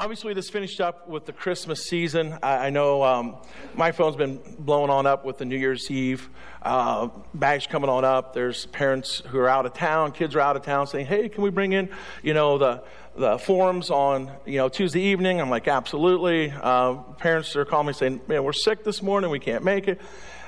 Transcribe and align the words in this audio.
Obviously, 0.00 0.32
this 0.32 0.48
finished 0.48 0.80
up 0.80 1.10
with 1.10 1.26
the 1.26 1.32
Christmas 1.34 1.84
season. 1.84 2.38
I, 2.42 2.68
I 2.68 2.70
know 2.70 3.02
um, 3.02 3.36
my 3.74 3.92
phone's 3.92 4.16
been 4.16 4.40
blowing 4.58 4.88
on 4.88 5.04
up 5.04 5.26
with 5.26 5.36
the 5.36 5.44
New 5.44 5.58
Year's 5.58 5.90
Eve 5.90 6.30
uh, 6.62 7.10
bash 7.34 7.66
coming 7.66 7.90
on 7.90 8.02
up. 8.02 8.32
There's 8.32 8.64
parents 8.64 9.20
who 9.28 9.38
are 9.38 9.48
out 9.48 9.66
of 9.66 9.74
town, 9.74 10.12
kids 10.12 10.34
are 10.34 10.40
out 10.40 10.56
of 10.56 10.62
town, 10.62 10.86
saying, 10.86 11.04
"Hey, 11.04 11.28
can 11.28 11.42
we 11.44 11.50
bring 11.50 11.74
in, 11.74 11.90
you 12.22 12.32
know, 12.32 12.56
the 12.56 12.82
the 13.14 13.36
forums 13.36 13.90
on 13.90 14.30
you 14.46 14.56
know 14.56 14.70
Tuesday 14.70 15.02
evening?" 15.02 15.38
I'm 15.38 15.50
like, 15.50 15.68
"Absolutely." 15.68 16.50
Uh, 16.50 16.94
parents 17.18 17.54
are 17.54 17.66
calling 17.66 17.88
me 17.88 17.92
saying, 17.92 18.22
"Man, 18.26 18.42
we're 18.42 18.54
sick 18.54 18.84
this 18.84 19.02
morning. 19.02 19.28
We 19.28 19.38
can't 19.38 19.64
make 19.64 19.86
it." 19.86 20.00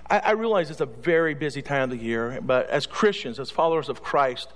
I, 0.08 0.18
I 0.20 0.30
realize 0.30 0.70
it's 0.70 0.80
a 0.80 0.86
very 0.86 1.34
busy 1.34 1.60
time 1.60 1.82
of 1.82 1.90
the 1.90 2.02
year, 2.02 2.40
but 2.40 2.70
as 2.70 2.86
Christians, 2.86 3.38
as 3.38 3.50
followers 3.50 3.90
of 3.90 4.02
Christ 4.02 4.48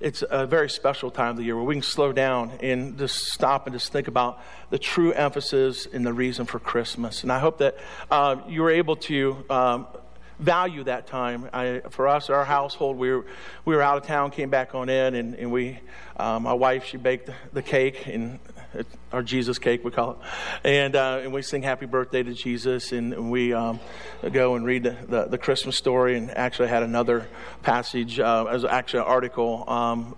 it's 0.00 0.24
a 0.28 0.46
very 0.46 0.70
special 0.70 1.10
time 1.10 1.30
of 1.30 1.36
the 1.36 1.44
year 1.44 1.54
where 1.54 1.64
we 1.64 1.74
can 1.74 1.82
slow 1.82 2.10
down 2.10 2.52
and 2.60 2.98
just 2.98 3.26
stop 3.26 3.66
and 3.66 3.74
just 3.74 3.92
think 3.92 4.08
about 4.08 4.40
the 4.70 4.78
true 4.78 5.12
emphasis 5.12 5.86
and 5.86 6.06
the 6.06 6.12
reason 6.12 6.46
for 6.46 6.58
Christmas. 6.58 7.22
And 7.22 7.30
I 7.30 7.38
hope 7.38 7.58
that 7.58 7.76
uh, 8.10 8.36
you 8.48 8.62
were 8.62 8.70
able 8.70 8.96
to 8.96 9.44
um, 9.50 9.86
value 10.38 10.84
that 10.84 11.06
time. 11.06 11.50
I, 11.52 11.82
for 11.90 12.08
us, 12.08 12.30
our 12.30 12.46
household, 12.46 12.96
we 12.96 13.10
were, 13.10 13.26
we 13.66 13.76
were 13.76 13.82
out 13.82 13.98
of 13.98 14.06
town, 14.06 14.30
came 14.30 14.48
back 14.48 14.74
on 14.74 14.88
in, 14.88 15.14
and, 15.14 15.34
and 15.34 15.52
we, 15.52 15.78
uh, 16.16 16.40
my 16.40 16.54
wife, 16.54 16.86
she 16.86 16.96
baked 16.96 17.26
the, 17.26 17.34
the 17.52 17.62
cake, 17.62 18.06
and 18.06 18.38
our 19.12 19.22
Jesus 19.22 19.58
cake, 19.58 19.84
we 19.84 19.90
call 19.90 20.12
it. 20.12 20.18
And, 20.64 20.96
uh, 20.96 21.20
and 21.22 21.32
we 21.32 21.42
sing 21.42 21.62
happy 21.62 21.86
birthday 21.86 22.22
to 22.22 22.32
Jesus, 22.32 22.92
and, 22.92 23.12
and 23.12 23.30
we 23.30 23.52
um, 23.52 23.80
go 24.32 24.54
and 24.54 24.64
read 24.64 24.84
the, 24.84 24.96
the, 25.08 25.24
the, 25.26 25.38
Christmas 25.38 25.76
story, 25.76 26.16
and 26.16 26.30
actually 26.30 26.68
had 26.68 26.82
another 26.82 27.28
passage, 27.62 28.20
uh, 28.20 28.44
as 28.44 28.64
actually 28.64 29.00
an 29.00 29.06
article 29.06 29.68
um, 29.68 30.14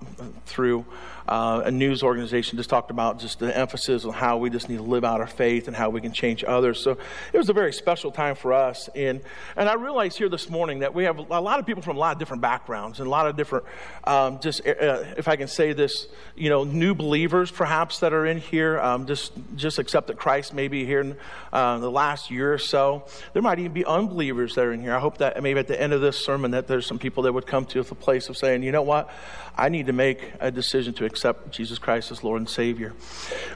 through 0.46 0.84
uh, 1.28 1.62
a 1.64 1.70
news 1.70 2.02
organization 2.02 2.56
just 2.56 2.70
talked 2.70 2.90
about 2.90 3.18
just 3.18 3.38
the 3.38 3.56
emphasis 3.56 4.04
on 4.04 4.12
how 4.12 4.38
we 4.38 4.50
just 4.50 4.68
need 4.68 4.76
to 4.76 4.82
live 4.82 5.04
out 5.04 5.20
our 5.20 5.26
faith 5.26 5.68
and 5.68 5.76
how 5.76 5.90
we 5.90 6.00
can 6.00 6.12
change 6.12 6.44
others. 6.44 6.82
So 6.82 6.96
it 7.32 7.38
was 7.38 7.48
a 7.48 7.52
very 7.52 7.72
special 7.72 8.10
time 8.10 8.34
for 8.34 8.52
us. 8.52 8.88
And, 8.94 9.20
and 9.56 9.68
I 9.68 9.74
realized 9.74 10.18
here 10.18 10.28
this 10.28 10.50
morning 10.50 10.80
that 10.80 10.94
we 10.94 11.04
have 11.04 11.18
a 11.18 11.40
lot 11.40 11.60
of 11.60 11.66
people 11.66 11.82
from 11.82 11.96
a 11.96 12.00
lot 12.00 12.12
of 12.12 12.18
different 12.18 12.42
backgrounds 12.42 12.98
and 12.98 13.06
a 13.06 13.10
lot 13.10 13.26
of 13.26 13.36
different, 13.36 13.64
um, 14.04 14.40
just 14.40 14.66
uh, 14.66 15.04
if 15.16 15.28
I 15.28 15.36
can 15.36 15.48
say 15.48 15.72
this, 15.72 16.06
you 16.34 16.50
know, 16.50 16.64
new 16.64 16.94
believers 16.94 17.50
perhaps 17.50 18.00
that 18.00 18.12
are 18.12 18.26
in 18.26 18.38
here, 18.38 18.80
um, 18.80 19.06
just, 19.06 19.32
just 19.56 19.78
accepted 19.78 20.16
Christ 20.16 20.52
maybe 20.54 20.84
here 20.84 21.00
in 21.00 21.16
uh, 21.52 21.78
the 21.78 21.90
last 21.90 22.30
year 22.30 22.52
or 22.52 22.58
so. 22.58 23.04
There 23.32 23.42
might 23.42 23.58
even 23.58 23.72
be 23.72 23.84
unbelievers 23.84 24.54
that 24.54 24.64
are 24.64 24.72
in 24.72 24.80
here. 24.80 24.94
I 24.94 25.00
hope 25.00 25.18
that 25.18 25.40
maybe 25.42 25.60
at 25.60 25.68
the 25.68 25.80
end 25.80 25.92
of 25.92 26.00
this 26.00 26.18
sermon 26.18 26.52
that 26.52 26.66
there's 26.66 26.86
some 26.86 26.98
people 26.98 27.22
that 27.24 27.32
would 27.32 27.46
come 27.46 27.66
to 27.66 27.82
the 27.82 27.94
place 27.94 28.28
of 28.28 28.36
saying, 28.36 28.62
you 28.62 28.72
know 28.72 28.82
what, 28.82 29.10
I 29.56 29.68
need 29.68 29.86
to 29.86 29.92
make 29.92 30.32
a 30.40 30.50
decision 30.50 30.94
to 30.94 31.04
accept 31.12 31.50
Jesus 31.50 31.78
Christ 31.78 32.10
as 32.10 32.24
Lord 32.24 32.40
and 32.40 32.48
Savior. 32.48 32.94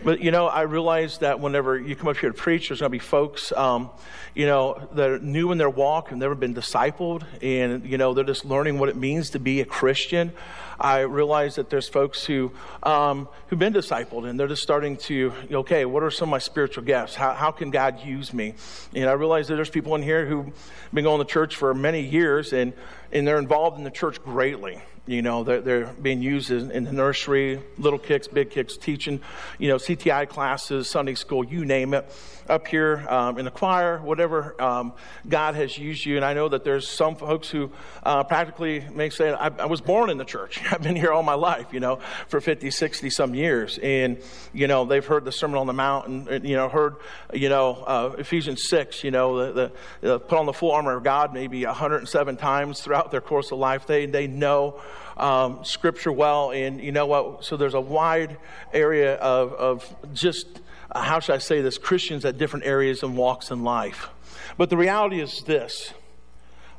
But, 0.05 0.21
you 0.21 0.31
know, 0.31 0.47
I 0.47 0.63
realize 0.63 1.19
that 1.19 1.41
whenever 1.41 1.79
you 1.79 1.97
come 1.97 2.09
up 2.09 2.19
here 2.19 2.31
to 2.31 2.37
preach, 2.37 2.69
there's 2.69 2.81
going 2.81 2.93
to 2.93 2.99
be 2.99 2.99
folks, 2.99 3.53
um, 3.53 3.91
you 4.35 4.47
know, 4.47 4.89
that 4.93 5.11
are 5.11 5.19
new 5.19 5.53
in 5.53 5.59
their 5.59 5.71
walk, 5.71 6.11
have 6.11 6.19
never 6.19 6.35
been 6.35 6.55
discipled, 6.55 7.25
and, 7.43 7.87
you 7.87 7.97
know, 7.97 8.15
they're 8.15 8.25
just 8.25 8.45
learning 8.45 8.79
what 8.79 8.89
it 8.89 8.97
means 8.97 9.31
to 9.31 9.39
be 9.39 9.61
a 9.61 9.65
Christian. 9.65 10.33
I 10.79 11.01
realize 11.01 11.55
that 11.55 11.71
there's 11.71 11.89
folks 11.89 12.25
who, 12.25 12.53
um, 12.83 13.29
who've 13.47 13.59
been 13.59 13.73
discipled 13.73 14.29
and 14.29 14.39
they're 14.39 14.47
just 14.47 14.63
starting 14.63 14.99
to, 14.99 15.33
okay, 15.51 15.87
what 15.87 16.03
are 16.03 16.11
some 16.11 16.29
of 16.29 16.33
my 16.33 16.39
spiritual 16.39 16.85
gifts? 16.85 17.15
How, 17.15 17.33
how 17.33 17.51
can 17.51 17.71
God 17.71 18.05
use 18.05 18.35
me? 18.35 18.55
And 18.95 19.09
I 19.09 19.15
realize 19.15 19.49
that 19.49 19.55
there's 19.55 19.71
people 19.71 19.95
in 19.95 20.03
here 20.03 20.27
who've 20.27 20.53
been 20.93 21.05
going 21.05 21.19
to 21.19 21.25
church 21.25 21.57
for 21.57 21.73
many 21.73 22.03
years 22.03 22.53
and, 22.53 22.75
and 23.11 23.27
they're 23.27 23.39
involved 23.39 23.79
in 23.79 23.85
the 23.85 23.91
church 23.91 24.23
greatly. 24.23 24.79
You 25.07 25.23
know, 25.23 25.45
they're, 25.45 25.61
they're 25.61 25.87
being 25.87 26.21
used 26.21 26.51
in, 26.51 26.73
in, 26.73 26.83
the 26.83 26.93
nursery, 26.93 27.61
little 27.79 27.99
kicks, 27.99 28.27
big 28.27 28.51
kicks, 28.51 28.77
teaching, 28.77 29.21
you 29.57 29.69
know, 29.69 29.77
CTI 29.77 30.29
classes, 30.29 30.89
Sunday 30.89 31.15
school, 31.15 31.45
you 31.45 31.65
name 31.65 31.95
it. 31.95 32.05
Up 32.49 32.69
here 32.69 33.05
um, 33.09 33.39
in 33.39 33.45
the 33.45 33.51
choir, 33.51 33.99
whatever 33.99 34.61
um, 34.63 34.93
God 35.29 35.55
has 35.55 35.77
used 35.77 36.05
you. 36.05 36.17
And 36.17 36.25
I 36.25 36.35
know 36.35 36.49
that 36.49 36.65
there's 36.65 36.89
some 36.89 37.17
folks 37.17 37.51
who 37.51 37.71
uh, 38.03 38.25
practically 38.25 38.85
may 38.95 39.11
say, 39.11 39.33
I, 39.33 39.49
I, 39.49 39.67
was 39.67 39.81
born 39.81 40.11
in 40.11 40.19
the 40.19 40.25
church. 40.25 40.61
I've 40.71 40.83
been 40.83 40.97
here 40.97 41.13
all 41.13 41.23
my 41.23 41.35
life, 41.35 41.73
you 41.73 41.81
know, 41.81 41.99
for 42.29 42.41
50, 42.41 42.71
60 42.71 43.11
some 43.11 43.35
years. 43.35 43.79
And, 43.79 44.19
you 44.53 44.69
know, 44.69 44.85
they've 44.85 45.05
heard 45.05 45.25
the 45.25 45.33
Sermon 45.33 45.59
on 45.59 45.67
the 45.67 45.73
Mount 45.73 46.07
and, 46.07 46.49
you 46.49 46.57
know, 46.57 46.69
heard, 46.69 46.97
you 47.33 47.49
know, 47.49 47.83
uh, 47.87 48.15
Ephesians 48.19 48.69
6, 48.69 49.03
you 49.03 49.11
know, 49.11 49.47
the, 49.47 49.53
the, 49.53 49.73
the, 50.01 50.21
put 50.21 50.39
on 50.39 50.47
the 50.47 50.53
full 50.53 50.71
armor 50.71 50.97
of 50.97 51.05
God 51.05 51.35
maybe 51.35 51.65
107 51.65 52.37
times 52.37 52.81
throughout 52.81 53.11
their 53.11 53.21
course 53.21 53.51
of 53.51 53.59
life. 53.59 53.87
They, 53.87 54.07
they 54.07 54.27
know 54.27 54.81
um, 55.17 55.65
Scripture 55.65 56.13
well, 56.13 56.53
and 56.53 56.81
you 56.81 56.93
know 56.93 57.07
what? 57.07 57.45
So 57.45 57.57
there's 57.57 57.75
a 57.75 57.81
wide 57.81 58.37
area 58.73 59.17
of, 59.17 59.53
of 59.55 59.97
just, 60.13 60.61
how 61.03 61.21
should 61.21 61.35
I 61.35 61.39
say 61.39 61.61
this, 61.61 61.79
Christians 61.79 62.25
at 62.25 62.39
different 62.39 62.67
areas 62.67 63.03
and 63.03 63.17
walks 63.17 63.51
in 63.51 63.65
life. 63.65 64.09
But 64.57 64.71
the 64.71 64.77
reality 64.77 65.21
is 65.21 65.43
this 65.43 65.93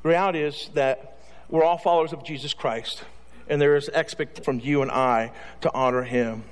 the 0.04 0.10
reality 0.10 0.42
is 0.42 0.70
that 0.74 1.20
we're 1.50 1.64
all 1.64 1.78
followers 1.78 2.14
of 2.14 2.24
Jesus 2.24 2.54
Christ, 2.54 3.04
and 3.48 3.62
there 3.62 3.76
is 3.76 3.90
expect 3.90 4.44
from 4.44 4.60
you 4.60 4.82
and 4.82 4.92
I 4.92 5.32
to 5.62 5.74
honor 5.74 6.04
him. 6.04 6.44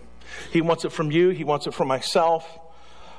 He 0.52 0.62
wants 0.62 0.86
it 0.86 0.92
from 0.92 1.12
you, 1.12 1.30
he 1.30 1.44
wants 1.44 1.68
it 1.68 1.74
from 1.74 1.88
myself. 1.88 2.60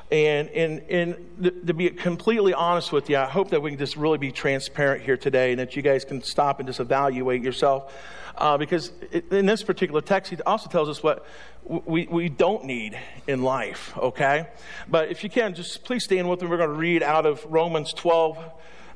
And, 0.08 0.48
and, 0.50 0.82
and 0.88 1.66
to 1.66 1.74
be 1.74 1.90
completely 1.90 2.54
honest 2.54 2.92
with 2.92 3.10
you, 3.10 3.16
I 3.16 3.24
hope 3.24 3.50
that 3.50 3.60
we 3.60 3.70
can 3.70 3.78
just 3.78 3.96
really 3.96 4.18
be 4.18 4.30
transparent 4.30 5.02
here 5.02 5.16
today 5.16 5.50
and 5.50 5.58
that 5.58 5.74
you 5.74 5.82
guys 5.82 6.04
can 6.04 6.22
stop 6.22 6.60
and 6.60 6.68
just 6.68 6.78
evaluate 6.78 7.42
yourself. 7.42 7.92
Uh, 8.36 8.58
because 8.58 8.92
in 9.30 9.46
this 9.46 9.62
particular 9.62 10.00
text, 10.00 10.30
he 10.30 10.40
also 10.42 10.68
tells 10.68 10.88
us 10.88 11.02
what 11.02 11.24
we, 11.64 12.06
we 12.06 12.28
don't 12.28 12.64
need 12.64 12.98
in 13.26 13.42
life, 13.42 13.96
okay? 13.96 14.46
But 14.88 15.10
if 15.10 15.24
you 15.24 15.30
can, 15.30 15.54
just 15.54 15.84
please 15.84 16.04
stand 16.04 16.28
with 16.28 16.42
me. 16.42 16.48
We're 16.48 16.58
going 16.58 16.70
to 16.70 16.76
read 16.76 17.02
out 17.02 17.26
of 17.26 17.44
Romans 17.46 17.92
12. 17.92 18.38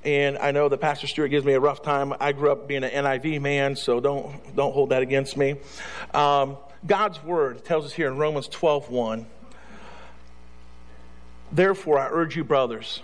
And 0.05 0.39
I 0.39 0.51
know 0.51 0.69
that 0.69 0.79
Pastor 0.79 1.07
Stewart 1.07 1.31
gives 1.31 1.45
me 1.45 1.53
a 1.53 1.61
rough 1.61 1.83
time. 1.83 2.15
I 2.21 2.33
grew 2.33 2.51
up 2.53 2.69
being 2.69 2.85
an 2.85 2.91
NIV 2.91 3.41
man, 3.41 3.77
so 3.77 4.01
don't, 4.01 4.57
don't 4.57 4.73
hold 4.73 4.91
that 4.91 5.03
against 5.03 5.37
me. 5.37 5.57
Um, 6.15 6.57
God's 6.87 7.23
word 7.23 7.65
tells 7.65 7.85
us 7.85 7.93
here 7.93 8.09
in 8.09 8.17
Romans 8.17 8.49
12 8.49 8.89
1. 8.91 9.27
Therefore, 11.53 11.99
I 11.99 12.09
urge 12.11 12.37
you, 12.37 12.45
brothers, 12.45 13.03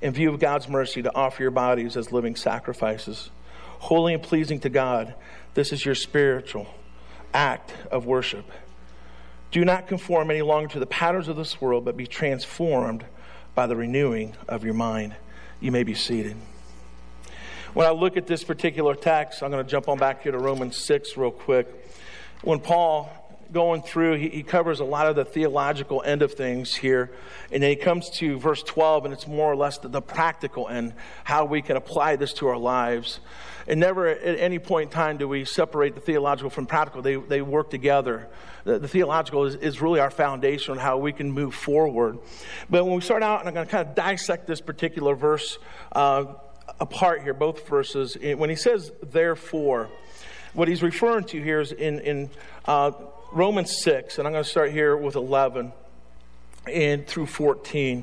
in 0.00 0.12
view 0.12 0.30
of 0.30 0.40
God's 0.40 0.68
mercy, 0.68 1.02
to 1.02 1.14
offer 1.14 1.42
your 1.42 1.50
bodies 1.50 1.96
as 1.96 2.10
living 2.10 2.34
sacrifices, 2.34 3.30
holy 3.78 4.14
and 4.14 4.22
pleasing 4.22 4.58
to 4.60 4.68
God. 4.68 5.14
This 5.54 5.72
is 5.72 5.84
your 5.84 5.94
spiritual 5.94 6.66
act 7.34 7.72
of 7.90 8.06
worship. 8.06 8.50
Do 9.50 9.64
not 9.64 9.88
conform 9.88 10.30
any 10.30 10.42
longer 10.42 10.68
to 10.70 10.78
the 10.78 10.86
patterns 10.86 11.26
of 11.28 11.36
this 11.36 11.60
world, 11.60 11.84
but 11.84 11.96
be 11.96 12.06
transformed 12.06 13.04
by 13.54 13.66
the 13.66 13.74
renewing 13.74 14.36
of 14.48 14.64
your 14.64 14.74
mind. 14.74 15.14
You 15.60 15.72
may 15.72 15.82
be 15.82 15.94
seated. 15.94 16.36
When 17.74 17.86
I 17.86 17.90
look 17.90 18.16
at 18.16 18.26
this 18.26 18.44
particular 18.44 18.94
text, 18.94 19.42
I'm 19.42 19.50
going 19.50 19.64
to 19.64 19.70
jump 19.70 19.88
on 19.88 19.98
back 19.98 20.22
here 20.22 20.32
to 20.32 20.38
Romans 20.38 20.76
6 20.76 21.16
real 21.16 21.30
quick. 21.30 21.68
When 22.42 22.60
Paul 22.60 23.10
going 23.52 23.82
through, 23.82 24.16
he, 24.16 24.28
he, 24.28 24.42
covers 24.42 24.80
a 24.80 24.84
lot 24.84 25.06
of 25.06 25.16
the 25.16 25.24
theological 25.24 26.02
end 26.04 26.22
of 26.22 26.34
things 26.34 26.74
here. 26.74 27.10
And 27.50 27.62
then 27.62 27.70
he 27.70 27.76
comes 27.76 28.10
to 28.18 28.38
verse 28.38 28.62
12, 28.62 29.04
and 29.04 29.14
it's 29.14 29.26
more 29.26 29.50
or 29.50 29.56
less 29.56 29.78
the, 29.78 29.88
the 29.88 30.02
practical 30.02 30.68
end, 30.68 30.94
how 31.24 31.44
we 31.44 31.62
can 31.62 31.76
apply 31.76 32.16
this 32.16 32.32
to 32.34 32.48
our 32.48 32.56
lives. 32.56 33.20
And 33.66 33.80
never 33.80 34.06
at 34.06 34.38
any 34.38 34.58
point 34.58 34.90
in 34.90 34.92
time 34.92 35.16
do 35.16 35.28
we 35.28 35.44
separate 35.44 35.94
the 35.94 36.00
theological 36.00 36.50
from 36.50 36.66
practical, 36.66 37.02
they, 37.02 37.16
they 37.16 37.42
work 37.42 37.70
together. 37.70 38.28
The, 38.64 38.78
the 38.78 38.88
theological 38.88 39.44
is, 39.44 39.54
is 39.56 39.80
really 39.80 40.00
our 40.00 40.10
foundation 40.10 40.72
on 40.72 40.78
how 40.78 40.98
we 40.98 41.12
can 41.12 41.30
move 41.30 41.54
forward. 41.54 42.18
But 42.68 42.84
when 42.84 42.94
we 42.94 43.00
start 43.00 43.22
out, 43.22 43.40
and 43.40 43.48
I'm 43.48 43.54
going 43.54 43.66
to 43.66 43.70
kind 43.70 43.88
of 43.88 43.94
dissect 43.94 44.46
this 44.46 44.60
particular 44.60 45.14
verse 45.14 45.58
uh, 45.92 46.24
apart 46.78 47.22
here, 47.22 47.34
both 47.34 47.66
verses, 47.68 48.16
when 48.20 48.50
he 48.50 48.56
says, 48.56 48.92
therefore, 49.02 49.90
what 50.52 50.68
he's 50.68 50.82
referring 50.82 51.24
to 51.24 51.42
here 51.42 51.60
is 51.60 51.72
in, 51.72 52.00
in 52.00 52.30
uh, 52.64 52.92
Romans 53.32 53.82
6, 53.82 54.18
and 54.18 54.26
I'm 54.26 54.32
going 54.32 54.42
to 54.42 54.50
start 54.50 54.72
here 54.72 54.96
with 54.96 55.14
11 55.14 55.72
and 56.66 57.06
through 57.06 57.26
14, 57.26 58.02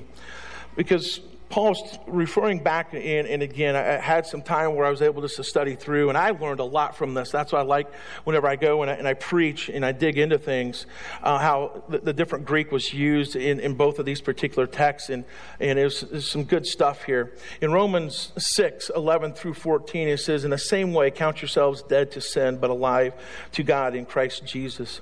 because 0.77 1.19
Paul's 1.49 1.97
referring 2.07 2.59
back 2.59 2.93
in, 2.93 3.25
and 3.25 3.41
again, 3.41 3.75
I 3.75 3.97
had 3.97 4.25
some 4.25 4.41
time 4.41 4.75
where 4.75 4.85
I 4.85 4.89
was 4.89 5.01
able 5.01 5.21
just 5.21 5.35
to 5.35 5.43
study 5.43 5.75
through, 5.75 6.07
and 6.07 6.17
I 6.17 6.31
learned 6.31 6.61
a 6.61 6.65
lot 6.65 6.95
from 6.95 7.13
this. 7.13 7.29
That's 7.29 7.51
why 7.51 7.59
I 7.59 7.63
like 7.63 7.93
whenever 8.23 8.47
I 8.47 8.55
go 8.55 8.81
and 8.83 8.91
I, 8.91 8.95
and 8.95 9.07
I 9.07 9.15
preach 9.15 9.69
and 9.69 9.85
I 9.85 9.91
dig 9.91 10.17
into 10.17 10.37
things, 10.37 10.85
uh, 11.23 11.37
how 11.37 11.83
the, 11.89 11.99
the, 11.99 12.13
different 12.13 12.45
Greek 12.45 12.71
was 12.71 12.93
used 12.93 13.35
in, 13.35 13.59
in 13.59 13.75
both 13.75 13.99
of 13.99 14.05
these 14.05 14.21
particular 14.21 14.65
texts, 14.65 15.09
and, 15.09 15.25
and 15.59 15.77
there's, 15.77 16.01
there's 16.01 16.29
some 16.29 16.45
good 16.45 16.65
stuff 16.65 17.03
here. 17.03 17.33
In 17.61 17.73
Romans 17.73 18.31
6 18.37 18.91
11 18.95 19.33
through 19.33 19.55
14, 19.55 20.07
it 20.07 20.17
says, 20.19 20.45
In 20.45 20.51
the 20.51 20.57
same 20.57 20.93
way, 20.93 21.11
count 21.11 21.41
yourselves 21.41 21.81
dead 21.81 22.11
to 22.13 22.21
sin, 22.21 22.57
but 22.57 22.69
alive 22.69 23.13
to 23.53 23.63
God 23.63 23.93
in 23.93 24.05
Christ 24.05 24.45
Jesus 24.45 25.01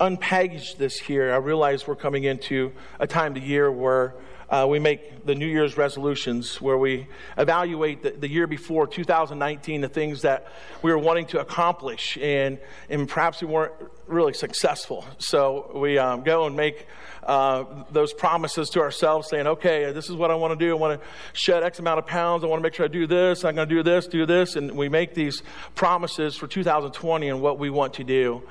unpackage 0.00 0.76
this 0.76 0.98
here, 0.98 1.32
I 1.32 1.36
realize 1.36 1.86
we're 1.86 1.96
coming 1.96 2.24
into 2.24 2.72
a 2.98 3.06
time 3.06 3.36
of 3.36 3.42
the 3.42 3.48
year 3.48 3.70
where 3.70 4.14
uh, 4.50 4.66
we 4.68 4.78
make 4.78 5.24
the 5.24 5.34
New 5.34 5.46
Year's 5.46 5.76
resolutions 5.76 6.60
where 6.60 6.76
we 6.76 7.06
evaluate 7.38 8.02
the, 8.02 8.10
the, 8.10 8.28
year 8.28 8.46
before, 8.46 8.86
2019, 8.86 9.80
the 9.80 9.88
things 9.88 10.22
that 10.22 10.46
we 10.82 10.90
were 10.90 10.98
wanting 10.98 11.26
to 11.26 11.40
accomplish, 11.40 12.18
and, 12.18 12.58
and 12.90 13.08
perhaps 13.08 13.40
we 13.40 13.48
weren't 13.48 13.72
really 14.06 14.34
successful. 14.34 15.04
So 15.18 15.72
we 15.74 15.98
um, 15.98 16.22
go 16.22 16.46
and 16.46 16.54
make 16.54 16.86
uh, 17.22 17.64
those 17.90 18.12
promises 18.12 18.68
to 18.70 18.80
ourselves, 18.80 19.28
saying, 19.28 19.46
okay, 19.46 19.92
this 19.92 20.10
is 20.10 20.16
what 20.16 20.30
I 20.30 20.34
want 20.34 20.58
to 20.58 20.64
do. 20.64 20.72
I 20.72 20.78
want 20.78 21.00
to 21.00 21.06
shed 21.32 21.62
X 21.62 21.78
amount 21.78 21.98
of 21.98 22.06
pounds. 22.06 22.44
I 22.44 22.46
want 22.46 22.60
to 22.60 22.62
make 22.62 22.74
sure 22.74 22.84
I 22.84 22.88
do 22.88 23.06
this. 23.06 23.44
I'm 23.44 23.54
going 23.54 23.68
to 23.68 23.74
do 23.74 23.82
this, 23.82 24.06
do 24.06 24.26
this. 24.26 24.56
And 24.56 24.72
we 24.72 24.88
make 24.88 25.14
these 25.14 25.42
promises 25.74 26.36
for 26.36 26.46
2020 26.46 27.28
and 27.28 27.40
what 27.40 27.58
we 27.58 27.70
want 27.70 27.94
to 27.94 28.04
do. 28.04 28.42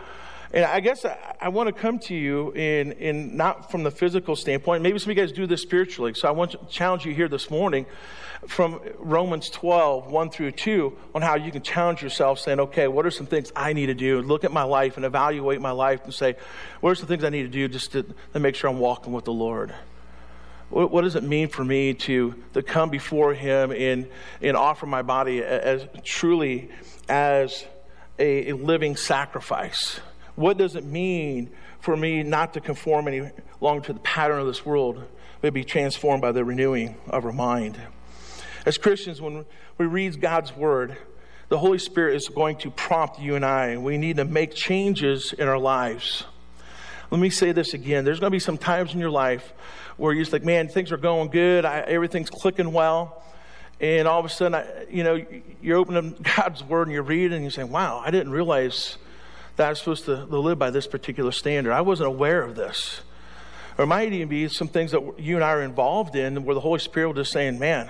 And 0.53 0.65
I 0.65 0.81
guess 0.81 1.03
I, 1.03 1.17
I, 1.41 1.49
want 1.49 1.67
to 1.67 1.73
come 1.73 1.97
to 1.99 2.15
you 2.15 2.51
in, 2.51 2.91
in 2.93 3.35
not 3.35 3.71
from 3.71 3.81
the 3.81 3.89
physical 3.89 4.35
standpoint. 4.35 4.83
Maybe 4.83 4.99
some 4.99 5.09
of 5.09 5.17
you 5.17 5.23
guys 5.23 5.31
do 5.31 5.47
this 5.47 5.63
spiritually. 5.63 6.13
So 6.13 6.27
I 6.27 6.31
want 6.31 6.51
to 6.51 6.59
challenge 6.69 7.05
you 7.05 7.13
here 7.13 7.27
this 7.27 7.49
morning 7.49 7.87
from 8.47 8.79
Romans 8.99 9.49
12, 9.49 10.11
1 10.11 10.29
through 10.29 10.51
2, 10.51 10.95
on 11.15 11.23
how 11.23 11.35
you 11.35 11.51
can 11.51 11.63
challenge 11.63 12.03
yourself 12.03 12.37
saying, 12.37 12.59
okay, 12.59 12.87
what 12.87 13.03
are 13.03 13.11
some 13.11 13.25
things 13.25 13.51
I 13.55 13.73
need 13.73 13.87
to 13.87 13.95
do? 13.95 14.21
Look 14.21 14.43
at 14.43 14.51
my 14.51 14.61
life 14.61 14.95
and 14.95 15.07
evaluate 15.07 15.59
my 15.59 15.71
life 15.71 16.03
and 16.03 16.13
say, 16.13 16.35
what 16.81 16.91
are 16.91 16.95
some 16.95 17.07
things 17.07 17.23
I 17.23 17.29
need 17.29 17.43
to 17.43 17.47
do 17.47 17.67
just 17.67 17.93
to, 17.93 18.05
to 18.33 18.39
make 18.39 18.53
sure 18.53 18.69
I'm 18.69 18.77
walking 18.77 19.11
with 19.11 19.25
the 19.25 19.33
Lord? 19.33 19.73
What, 20.69 20.91
what, 20.91 21.01
does 21.01 21.15
it 21.15 21.23
mean 21.23 21.47
for 21.47 21.65
me 21.65 21.95
to, 21.95 22.35
to 22.53 22.61
come 22.61 22.91
before 22.91 23.33
Him 23.33 23.71
and, 23.71 24.07
and 24.39 24.55
offer 24.55 24.85
my 24.85 25.01
body 25.01 25.43
as 25.43 25.87
truly 26.03 26.69
as 27.09 27.65
a, 28.19 28.49
a 28.49 28.55
living 28.55 28.95
sacrifice? 28.95 29.99
What 30.35 30.57
does 30.57 30.75
it 30.75 30.83
mean 30.83 31.51
for 31.79 31.95
me 31.95 32.23
not 32.23 32.53
to 32.53 32.61
conform 32.61 33.07
any 33.07 33.29
longer 33.61 33.85
to 33.87 33.93
the 33.93 33.99
pattern 33.99 34.39
of 34.39 34.47
this 34.47 34.65
world, 34.65 35.03
but 35.41 35.53
be 35.53 35.63
transformed 35.63 36.21
by 36.21 36.31
the 36.31 36.43
renewing 36.43 36.95
of 37.07 37.25
our 37.25 37.31
mind? 37.31 37.79
As 38.65 38.77
Christians, 38.77 39.21
when 39.21 39.45
we 39.77 39.85
read 39.85 40.19
God's 40.21 40.55
word, 40.55 40.97
the 41.49 41.57
Holy 41.57 41.77
Spirit 41.77 42.15
is 42.15 42.29
going 42.29 42.57
to 42.57 42.71
prompt 42.71 43.19
you 43.19 43.35
and 43.35 43.45
I. 43.45 43.77
We 43.77 43.97
need 43.97 44.17
to 44.17 44.25
make 44.25 44.55
changes 44.55 45.33
in 45.33 45.47
our 45.47 45.59
lives. 45.59 46.23
Let 47.11 47.19
me 47.19 47.29
say 47.29 47.51
this 47.51 47.75
again. 47.75 48.05
There's 48.05 48.19
going 48.19 48.31
to 48.31 48.35
be 48.35 48.39
some 48.39 48.57
times 48.57 48.93
in 48.93 48.99
your 48.99 49.11
life 49.11 49.53
where 49.97 50.13
you're 50.13 50.23
just 50.23 50.33
like, 50.33 50.43
man, 50.43 50.67
things 50.67 50.91
are 50.91 50.97
going 50.97 51.29
good, 51.29 51.65
I, 51.65 51.81
everything's 51.81 52.31
clicking 52.31 52.73
well. 52.73 53.21
And 53.79 54.07
all 54.07 54.19
of 54.19 54.25
a 54.25 54.29
sudden, 54.29 54.55
I, 54.55 54.85
you 54.89 55.03
know, 55.03 55.23
you're 55.61 55.77
opening 55.77 56.15
God's 56.37 56.63
word 56.63 56.87
and 56.87 56.93
you're 56.93 57.03
reading 57.03 57.33
and 57.33 57.43
you're 57.43 57.51
saying, 57.51 57.69
wow, 57.69 58.01
I 58.03 58.09
didn't 58.09 58.31
realize 58.31 58.97
that 59.55 59.69
I'm 59.69 59.75
supposed 59.75 60.05
to 60.05 60.25
live 60.25 60.57
by 60.57 60.71
this 60.71 60.87
particular 60.87 61.31
standard. 61.31 61.73
I 61.73 61.81
wasn't 61.81 62.07
aware 62.07 62.41
of 62.41 62.55
this. 62.55 63.01
Or 63.77 63.85
might 63.85 64.13
even 64.13 64.27
be 64.27 64.47
some 64.49 64.67
things 64.67 64.91
that 64.91 65.19
you 65.19 65.35
and 65.35 65.43
I 65.43 65.49
are 65.49 65.61
involved 65.61 66.15
in 66.15 66.43
where 66.43 66.53
the 66.53 66.61
Holy 66.61 66.79
Spirit 66.79 67.07
will 67.07 67.15
just 67.15 67.31
saying, 67.31 67.57
man, 67.59 67.89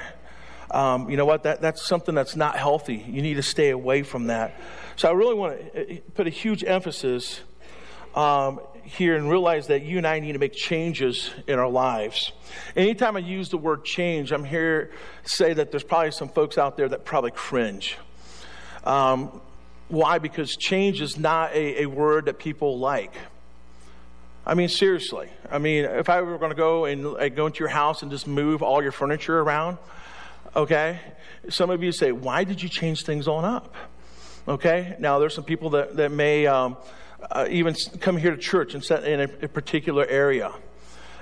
um, 0.71 1.10
you 1.10 1.18
know 1.18 1.25
what, 1.25 1.44
that, 1.44 1.62
that's 1.62 1.86
something 1.86 2.15
that's 2.15 2.36
not 2.36 2.56
healthy. 2.56 3.06
You 3.07 3.21
need 3.21 3.36
to 3.36 3.44
stay 3.44 3.69
away 3.69 4.04
from 4.04 4.27
that. 4.27 4.56
So 4.95 5.10
I 5.10 5.12
really 5.12 5.36
want 5.36 5.74
to 5.74 5.98
uh, 5.98 6.00
put 6.15 6.25
a 6.25 6.30
huge 6.30 6.63
emphasis 6.63 7.42
um, 8.16 8.59
here 8.83 9.16
and 9.16 9.30
realize 9.30 9.68
that 9.68 9.83
you 9.83 9.98
and 9.98 10.07
I 10.07 10.19
need 10.19 10.33
to 10.33 10.39
make 10.39 10.54
changes 10.54 11.31
in 11.48 11.59
our 11.59 11.69
lives. 11.69 12.31
Anytime 12.75 13.16
I 13.16 13.19
use 13.19 13.50
the 13.50 13.57
word 13.57 13.83
change, 13.86 14.31
I'm 14.31 14.44
here 14.44 14.92
to 15.24 15.30
say 15.30 15.54
that 15.54 15.71
there's 15.71 15.83
probably 15.83 16.12
some 16.12 16.30
folks 16.30 16.57
out 16.57 16.77
there 16.77 16.89
that 16.89 17.06
probably 17.06 17.31
cringe. 17.31 17.98
Um, 18.83 19.42
why? 19.89 20.19
Because 20.19 20.56
change 20.56 21.01
is 21.01 21.18
not 21.18 21.53
a, 21.53 21.83
a 21.83 21.85
word 21.85 22.25
that 22.25 22.39
people 22.39 22.80
like. 22.80 23.13
I 24.45 24.56
mean, 24.56 24.68
seriously. 24.68 25.30
I 25.50 25.57
mean, 25.57 25.85
if 25.85 26.09
I 26.09 26.21
were 26.21 26.38
going 26.38 26.51
to 26.51 26.56
go 26.56 26.85
and 26.85 27.13
like, 27.13 27.35
go 27.35 27.45
into 27.45 27.59
your 27.59 27.69
house 27.69 28.01
and 28.01 28.12
just 28.12 28.27
move 28.27 28.62
all 28.62 28.81
your 28.81 28.91
furniture 28.91 29.39
around, 29.39 29.77
okay? 30.56 31.00
Some 31.50 31.69
of 31.69 31.81
you 31.81 31.91
say, 31.91 32.12
why 32.12 32.44
did 32.44 32.62
you 32.62 32.69
change 32.69 33.03
things 33.03 33.27
on 33.27 33.45
up? 33.45 33.74
Okay? 34.47 34.95
Now, 35.00 35.19
there's 35.19 35.33
some 35.33 35.45
people 35.45 35.71
that, 35.71 35.95
that 35.95 36.12
may 36.12 36.45
um, 36.47 36.75
uh, 37.31 37.47
even 37.50 37.75
come 38.01 38.18
here 38.18 38.31
to 38.31 38.38
church 38.38 38.74
and 38.74 38.83
set 38.83 39.06
in 39.06 39.21
a, 39.21 39.30
a 39.44 39.47
particular 39.47 40.06
area 40.06 40.51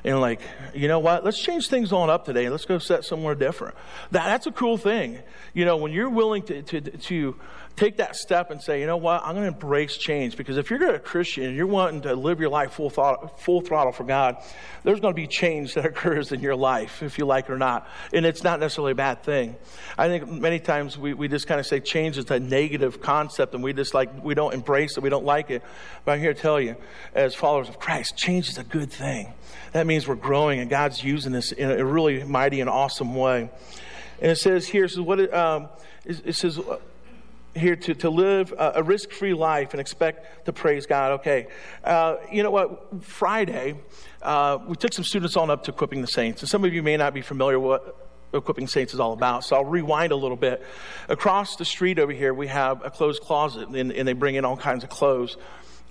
and 0.04 0.20
like, 0.20 0.42
you 0.74 0.88
know 0.88 1.00
what? 1.00 1.24
Let's 1.24 1.40
change 1.40 1.68
things 1.68 1.92
on 1.92 2.10
up 2.10 2.26
today. 2.26 2.50
Let's 2.50 2.66
go 2.66 2.80
set 2.80 3.06
somewhere 3.06 3.36
different. 3.36 3.76
That, 4.12 4.26
that's 4.26 4.48
a 4.48 4.52
cool 4.52 4.78
thing. 4.78 5.20
You 5.54 5.66
know, 5.66 5.78
when 5.78 5.92
you're 5.92 6.10
willing 6.10 6.44
to, 6.44 6.62
to, 6.64 6.82
to 6.82 7.36
take 7.76 7.98
that 7.98 8.16
step 8.16 8.52
and 8.52 8.62
say, 8.62 8.80
you 8.80 8.86
know 8.86 8.98
what, 8.98 9.22
I'm 9.24 9.36
going 9.36 9.48
to 9.48 9.54
embrace 9.54 9.98
change. 9.98 10.38
Because 10.38 10.58
if 10.58 10.70
you're 10.70 10.94
a 10.94 11.00
Christian 11.00 11.46
and 11.46 11.56
you're 11.56 11.68
wanting 11.68 12.02
to 12.02 12.16
live 12.16 12.40
your 12.40 12.50
life 12.50 12.74
full, 12.74 12.90
thought, 12.90 13.40
full 13.42 13.62
throttle 13.62 13.92
for 13.92 14.04
God, 14.04 14.38
there's 14.84 15.00
going 15.00 15.14
to 15.14 15.20
be 15.20 15.28
change 15.28 15.74
that 15.74 15.86
occurs 15.92 16.32
in 16.32 16.42
your 16.42 16.56
life, 16.56 17.02
if 17.04 17.18
you 17.18 17.26
like 17.26 17.46
it 17.46 17.52
or 17.52 17.58
not. 17.58 17.88
And 18.14 18.26
it's 18.26 18.44
not 18.44 18.60
necessarily 18.60 18.92
a 18.92 18.96
bad 18.96 19.24
thing. 19.24 19.56
I 19.98 20.08
think 20.08 20.30
many 20.30 20.60
times 20.60 20.98
we, 20.98 21.14
we 21.14 21.28
just 21.28 21.48
kind 21.48 21.60
of 21.60 21.66
say 21.66 21.80
change 21.80 22.18
is 22.18 22.30
a 22.30 22.40
negative 22.40 23.02
concept 23.02 23.54
and 23.54 23.64
we 23.64 23.74
just 23.74 23.94
like, 23.94 24.24
we 24.24 24.34
don't 24.34 24.54
embrace 24.54 24.98
it, 24.98 25.04
we 25.04 25.10
don't 25.10 25.26
like 25.26 25.50
it. 25.50 25.64
But 26.06 26.14
I'm 26.14 26.20
here 26.20 26.34
to 26.34 26.40
tell 26.40 26.60
you, 26.60 26.76
as 27.14 27.36
followers 27.36 27.70
of 27.70 27.80
Christ, 27.80 28.18
change 28.18 28.50
is 28.50 28.58
a 28.58 28.64
good 28.64 28.92
thing. 28.92 29.34
That 29.74 29.88
means 29.88 30.08
we're 30.08 30.16
growing 30.16 30.60
and 30.60 30.70
God's 30.70 31.04
using 31.04 31.32
this 31.32 31.52
in 31.52 31.72
a 31.72 31.86
really 31.86 32.24
mighty 32.24 32.60
and 32.60 32.70
awesome 32.70 33.16
way. 33.16 33.50
And 34.22 34.32
it 34.32 34.38
says 34.38 34.68
here, 34.68 34.88
so 34.88 35.02
what 35.02 35.34
um, 35.34 35.70
it 36.06 36.36
says, 36.36 36.60
here 37.56 37.76
to, 37.76 37.94
to 37.96 38.10
live 38.10 38.54
a, 38.58 38.84
risk 38.84 39.12
free 39.12 39.34
life 39.34 39.72
and 39.72 39.82
expect 39.82 40.46
to 40.46 40.54
praise 40.54 40.86
God. 40.86 41.14
Okay. 41.20 41.48
Uh, 41.84 42.18
you 42.32 42.44
know 42.44 42.52
what? 42.52 43.04
Friday, 43.04 43.76
uh, 44.22 44.60
we 44.68 44.76
took 44.76 44.94
some 44.94 45.04
students 45.04 45.36
on 45.36 45.50
up 45.50 45.64
to 45.66 45.72
Equipping 45.72 46.02
the 46.02 46.08
Saints. 46.08 46.42
And 46.42 46.50
some 46.50 46.64
of 46.64 46.74
you 46.74 46.82
may 46.84 46.98
not 46.98 47.14
be 47.14 47.22
familiar 47.22 47.60
with 47.60 47.82
what 47.82 47.98
Equipping 48.34 48.68
Saints 48.68 48.94
is 48.94 49.00
all 49.00 49.14
about. 49.14 49.44
So 49.44 49.58
I'll 49.58 49.66
rewind 49.66 50.12
a 50.12 50.16
little 50.16 50.38
bit. 50.38 50.66
Across 51.10 51.58
the 51.58 51.66
street 51.66 52.00
over 52.00 52.14
here, 52.14 52.34
we 52.34 52.48
have 52.48 52.86
a 52.86 52.90
closed 52.90 53.22
closet, 53.22 53.68
and, 53.70 53.92
and 53.92 54.08
they 54.08 54.14
bring 54.14 54.36
in 54.36 54.46
all 54.46 54.58
kinds 54.58 54.84
of 54.84 54.90
clothes. 54.90 55.38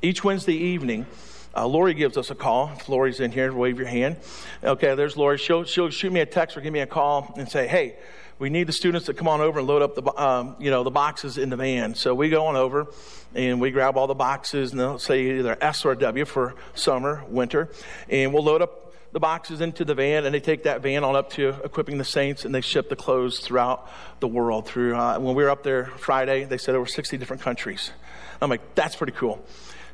Each 0.03 0.25
Wednesday 0.25 0.55
evening, 0.55 1.07
uh, 1.55 1.67
Lori 1.67 1.95
gives 1.95 2.17
us 2.17 2.31
a 2.31 2.35
call. 2.35 2.73
If 2.77 2.89
Lori's 2.89 3.21
in 3.21 3.33
here, 3.33 3.53
wave 3.53 3.79
your 3.79 3.89
hand. 3.89 4.17
Okay, 4.65 4.95
there's 4.95 5.17
Lori. 5.17 5.37
She'll, 5.37 5.65
she'll 5.65 5.91
shoot 5.91 6.13
me 6.13 6.21
a 6.21 6.27
text 6.27 6.57
or 6.57 6.61
give 6.61 6.73
me 6.73 6.81
a 6.81 6.87
call 6.87 7.35
and 7.37 7.51
say, 7.51 7.67
hey, 7.67 7.97
we 8.41 8.49
need 8.49 8.67
the 8.67 8.73
students 8.73 9.07
to 9.07 9.15
come 9.15 9.29
on 9.29 9.43
over 9.43 9.59
and 9.59 9.69
load 9.69 9.83
up 9.83 9.95
the, 9.95 10.21
um, 10.21 10.57
you 10.59 10.71
know, 10.71 10.83
the 10.83 10.91
boxes 10.91 11.37
in 11.37 11.51
the 11.51 11.57
van. 11.57 11.95
So 11.95 12.15
we 12.15 12.31
go 12.31 12.47
on 12.47 12.57
over 12.57 12.87
and 13.35 13.61
we 13.61 13.71
grab 13.71 13.99
all 13.99 14.07
the 14.07 14.15
boxes 14.15 14.71
and 14.71 14.81
they'll 14.81 14.99
say 14.99 15.39
either 15.39 15.59
S 15.61 15.85
or 15.85 15.95
W 15.95 16.25
for 16.25 16.55
summer, 16.75 17.23
winter, 17.29 17.69
and 18.09 18.33
we'll 18.33 18.43
load 18.43 18.63
up 18.63 18.95
the 19.13 19.21
boxes 19.21 19.61
into 19.61 19.85
the 19.85 19.95
van 19.95 20.25
and 20.25 20.35
they 20.35 20.41
take 20.41 20.63
that 20.63 20.81
van 20.81 21.05
on 21.05 21.17
up 21.17 21.29
to 21.31 21.49
equipping 21.65 21.99
the 21.99 22.05
saints 22.05 22.47
and 22.47 22.55
they 22.55 22.63
ship 22.63 22.89
the 22.89 22.97
clothes 22.97 23.41
throughout 23.41 23.91
the 24.21 24.29
world. 24.29 24.67
Through 24.67 24.97
uh, 24.97 25.19
when 25.19 25.35
we 25.35 25.45
were 25.45 25.51
up 25.51 25.63
there 25.63 25.87
friday 25.99 26.45
they 26.45 26.59
said 26.59 26.75
over 26.75 26.87
60 26.87 27.19
different 27.19 27.43
countries. 27.43 27.91
I'm 28.41 28.49
like 28.49 28.75
that's 28.75 28.97
pretty 28.97 29.13
cool 29.13 29.45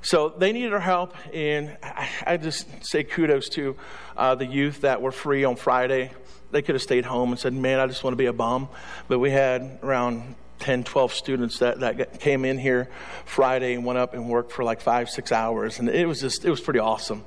so 0.07 0.29
they 0.29 0.53
needed 0.53 0.73
our 0.73 0.81
help 0.81 1.15
and 1.33 1.77
i, 1.83 2.37
just 2.37 2.67
say 2.85 3.03
kudos 3.03 3.49
to 3.49 3.77
uh, 4.17 4.35
the 4.35 4.47
youth 4.47 4.83
that 4.83 5.03
were 5.03 5.13
free 5.13 5.45
on 5.45 5.57
friday 5.57 6.11
they 6.51 6.63
could 6.63 6.75
have 6.75 6.83
stayed 6.83 7.05
home 7.05 7.31
and 7.31 7.39
said, 7.39 7.53
Man, 7.53 7.81
I 7.81 7.87
just 7.87 8.05
want 8.05 8.13
to 8.13 8.19
be 8.19 8.27
a 8.27 8.33
bum. 8.33 8.69
But 9.09 9.19
we 9.19 9.31
had 9.31 9.79
around 9.83 10.37
10, 10.61 10.85
12 10.85 11.13
students 11.13 11.59
that, 11.59 11.81
that 11.81 12.21
came 12.21 12.45
in 12.45 12.59
here 12.59 12.89
Friday 13.25 13.75
and 13.75 13.85
went 13.85 13.99
up 13.99 14.15
and 14.15 14.29
worked 14.29 14.53
for 14.53 14.65
like 14.65 14.81
five, 14.81 15.11
six 15.11 15.33
hours. 15.33 15.79
And 15.79 15.89
it 15.89 16.07
was 16.07 16.21
just, 16.21 16.45
it 16.45 16.51
was 16.51 16.61
pretty 16.61 16.81
awesome. 16.81 17.25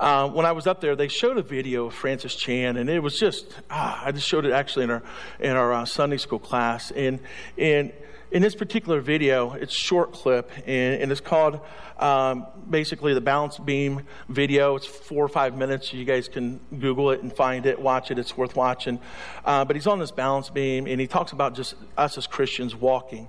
Uh, 0.00 0.28
when 0.28 0.46
I 0.46 0.52
was 0.52 0.66
up 0.66 0.80
there, 0.80 0.96
they 0.96 1.08
showed 1.08 1.38
a 1.38 1.42
video 1.42 1.86
of 1.86 1.94
Francis 1.94 2.34
Chan, 2.34 2.76
and 2.76 2.90
it 2.90 3.00
was 3.00 3.18
just, 3.18 3.46
ah, 3.70 4.02
I 4.04 4.10
just 4.10 4.26
showed 4.26 4.44
it 4.44 4.52
actually 4.52 4.84
in 4.84 4.90
our, 4.90 5.02
in 5.38 5.56
our 5.56 5.72
uh, 5.72 5.84
Sunday 5.84 6.16
school 6.16 6.40
class. 6.40 6.90
And, 6.90 7.20
and 7.56 7.92
in 8.32 8.40
this 8.40 8.54
particular 8.54 9.00
video, 9.00 9.52
it's 9.52 9.74
short 9.74 10.12
clip, 10.12 10.50
and, 10.66 11.02
and 11.02 11.12
it's 11.12 11.20
called 11.20 11.60
um, 11.98 12.46
basically 12.68 13.12
the 13.12 13.20
balance 13.20 13.58
beam 13.58 14.04
video. 14.28 14.74
It's 14.74 14.86
four 14.86 15.22
or 15.22 15.28
five 15.28 15.54
minutes. 15.56 15.92
You 15.92 16.06
guys 16.06 16.28
can 16.28 16.58
Google 16.78 17.10
it 17.10 17.22
and 17.22 17.30
find 17.30 17.66
it, 17.66 17.78
watch 17.78 18.10
it. 18.10 18.18
It's 18.18 18.34
worth 18.34 18.56
watching. 18.56 18.98
Uh, 19.44 19.66
but 19.66 19.76
he's 19.76 19.86
on 19.86 19.98
this 19.98 20.10
balance 20.10 20.48
beam, 20.48 20.86
and 20.86 20.98
he 20.98 21.06
talks 21.06 21.32
about 21.32 21.54
just 21.54 21.74
us 21.98 22.16
as 22.16 22.26
Christians 22.26 22.74
walking. 22.74 23.28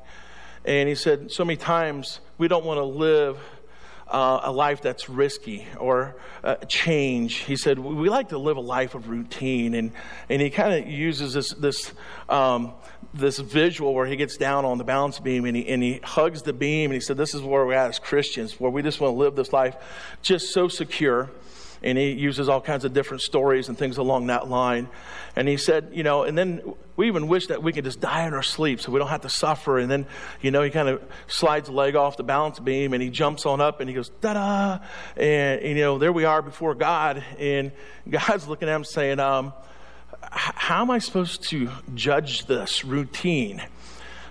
And 0.64 0.88
he 0.88 0.96
said, 0.96 1.32
so 1.32 1.44
many 1.44 1.58
times 1.58 2.22
we 2.38 2.48
don't 2.48 2.64
want 2.64 2.78
to 2.78 2.86
live 2.86 3.38
uh, 4.13 4.41
a 4.43 4.51
life 4.51 4.82
that's 4.82 5.10
risky 5.10 5.65
or 5.79 6.15
uh, 6.43 6.55
change. 6.67 7.38
He 7.38 7.58
said, 7.58 7.79
We 7.79 8.10
like 8.10 8.29
to 8.29 8.38
live 8.38 8.58
a 8.58 8.62
life 8.62 8.93
of 8.93 9.10
routine. 9.10 9.74
And, 9.74 9.91
and 10.29 10.41
he 10.41 10.51
kind 10.51 10.74
of 10.74 10.89
uses 10.89 11.34
this, 11.34 11.50
this, 11.53 11.91
um, 12.29 12.74
this 13.13 13.39
visual 13.39 13.93
where 13.93 14.05
he 14.05 14.15
gets 14.15 14.38
down 14.38 14.65
on 14.65 14.77
the 14.77 14.84
balance 14.84 15.20
beam 15.20 15.46
and 15.46 15.58
he, 15.58 15.67
and 15.67 15.82
he 15.82 16.00
hugs 16.03 16.43
the 16.43 16.53
beam. 16.53 16.91
And 16.91 16.93
he 16.93 17.01
said, 17.01 17.17
This 17.17 17.34
is 17.34 17.41
where 17.41 17.65
we're 17.65 17.74
at 17.74 17.89
as 17.89 18.00
Christians, 18.00 18.60
where 18.60 18.72
we 18.72 18.84
just 18.84 19.01
want 19.01 19.13
to 19.13 19.17
live 19.17 19.36
this 19.36 19.51
life 19.51 19.75
just 20.22 20.53
so 20.53 20.67
secure 20.67 21.32
and 21.82 21.98
he 21.98 22.12
uses 22.12 22.48
all 22.48 22.62
kinds 22.62 22.86
of 22.86 22.93
different 22.93 23.22
stories 23.22 23.67
and 23.67 23.77
things 23.77 23.98
along 23.98 24.27
that 24.27 24.48
line. 24.48 24.88
And 25.36 25.50
he 25.50 25.58
said, 25.58 25.89
you 25.91 26.01
know, 26.01 26.24
and 26.24 26.38
then 26.38 26.62
we 26.96 27.08
even 27.08 27.28
wish 27.28 27.48
that 27.48 27.64
we 27.64 27.74
could 27.74 27.86
just 27.86 28.00
die 28.00 28.28
in 28.28 28.34
our 28.34 28.44
sleep 28.44 28.80
so 28.80 28.92
we 28.92 29.00
don't 29.00 29.10
have 29.10 29.22
to 29.22 29.30
suffer. 29.30 29.80
And 29.80 29.90
then, 29.90 30.06
you 30.42 30.52
know, 30.52 30.62
he 30.62 30.70
kind 30.70 30.88
of 30.88 31.02
slides 31.28 31.70
a 31.70 31.72
leg 31.72 31.96
off 31.96 32.18
the 32.18 32.24
balance 32.24 32.60
beam 32.60 32.94
and 32.94 33.02
he 33.02 33.10
jumps 33.10 33.46
on 33.46 33.62
up 33.62 33.80
and 33.80 33.90
he 33.90 33.96
goes, 33.96 34.10
da 34.10 34.34
da. 34.34 34.80
And, 35.18 35.62
you 35.64 35.76
know, 35.76 35.98
there 35.98 36.14
we 36.14 36.26
are 36.26 36.42
before 36.42 36.76
God. 36.76 37.24
And 37.40 37.72
God's 38.10 38.48
looking 38.48 38.70
at 38.70 38.76
him 38.76 38.84
saying, 38.84 39.20
um, 39.20 39.54
how 40.32 40.82
am 40.82 40.92
I 40.92 41.00
supposed 41.00 41.44
to 41.50 41.70
judge 41.96 42.46
this 42.46 42.86
routine? 42.86 43.62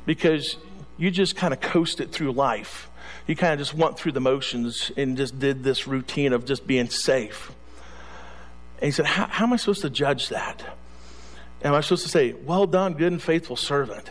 Because 0.06 0.56
you 0.98 1.10
just 1.10 1.36
kind 1.36 1.52
of 1.52 1.60
coasted 1.60 2.12
through 2.12 2.32
life 2.32 2.88
he 3.26 3.34
kind 3.34 3.52
of 3.52 3.58
just 3.58 3.74
went 3.74 3.98
through 3.98 4.12
the 4.12 4.20
motions 4.20 4.90
and 4.96 5.16
just 5.16 5.38
did 5.38 5.62
this 5.62 5.86
routine 5.86 6.32
of 6.32 6.44
just 6.44 6.66
being 6.66 6.88
safe. 6.88 7.52
And 8.78 8.86
he 8.86 8.90
said, 8.90 9.06
How, 9.06 9.26
how 9.26 9.44
am 9.44 9.52
I 9.52 9.56
supposed 9.56 9.82
to 9.82 9.90
judge 9.90 10.28
that? 10.30 10.76
Am 11.64 11.74
I 11.74 11.80
supposed 11.80 12.02
to 12.04 12.08
say, 12.08 12.32
Well 12.32 12.66
done, 12.66 12.94
good 12.94 13.12
and 13.12 13.22
faithful 13.22 13.56
servant? 13.56 14.10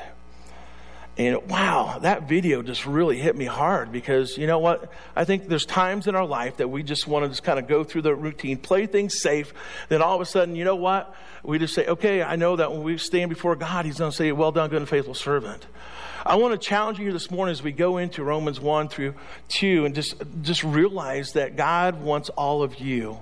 And 1.17 1.47
wow, 1.49 1.99
that 2.01 2.27
video 2.29 2.61
just 2.61 2.85
really 2.85 3.17
hit 3.17 3.35
me 3.35 3.45
hard 3.45 3.91
because 3.91 4.37
you 4.37 4.47
know 4.47 4.59
what? 4.59 4.91
I 5.15 5.25
think 5.25 5.49
there's 5.49 5.65
times 5.65 6.07
in 6.07 6.15
our 6.15 6.25
life 6.25 6.57
that 6.57 6.69
we 6.69 6.83
just 6.83 7.05
want 7.05 7.25
to 7.25 7.29
just 7.29 7.43
kind 7.43 7.59
of 7.59 7.67
go 7.67 7.83
through 7.83 8.03
the 8.03 8.15
routine, 8.15 8.57
play 8.57 8.85
things 8.85 9.19
safe. 9.21 9.53
Then 9.89 10.01
all 10.01 10.15
of 10.15 10.21
a 10.21 10.25
sudden, 10.25 10.55
you 10.55 10.63
know 10.63 10.77
what? 10.77 11.13
We 11.43 11.59
just 11.59 11.73
say, 11.73 11.85
okay, 11.85 12.23
I 12.23 12.37
know 12.37 12.55
that 12.55 12.71
when 12.71 12.83
we 12.83 12.97
stand 12.97 13.29
before 13.29 13.57
God, 13.57 13.85
He's 13.85 13.99
going 13.99 14.11
to 14.11 14.15
say, 14.15 14.31
well 14.31 14.53
done, 14.53 14.69
good 14.69 14.79
and 14.79 14.89
faithful 14.89 15.13
servant. 15.13 15.67
I 16.23 16.35
want 16.35 16.59
to 16.59 16.67
challenge 16.67 16.99
you 16.99 17.05
here 17.05 17.13
this 17.13 17.31
morning 17.31 17.51
as 17.51 17.63
we 17.63 17.71
go 17.71 17.97
into 17.97 18.23
Romans 18.23 18.59
1 18.59 18.89
through 18.89 19.15
2 19.49 19.85
and 19.85 19.95
just, 19.95 20.15
just 20.43 20.63
realize 20.63 21.33
that 21.33 21.55
God 21.55 22.03
wants 22.03 22.29
all 22.29 22.61
of 22.61 22.79
you. 22.79 23.19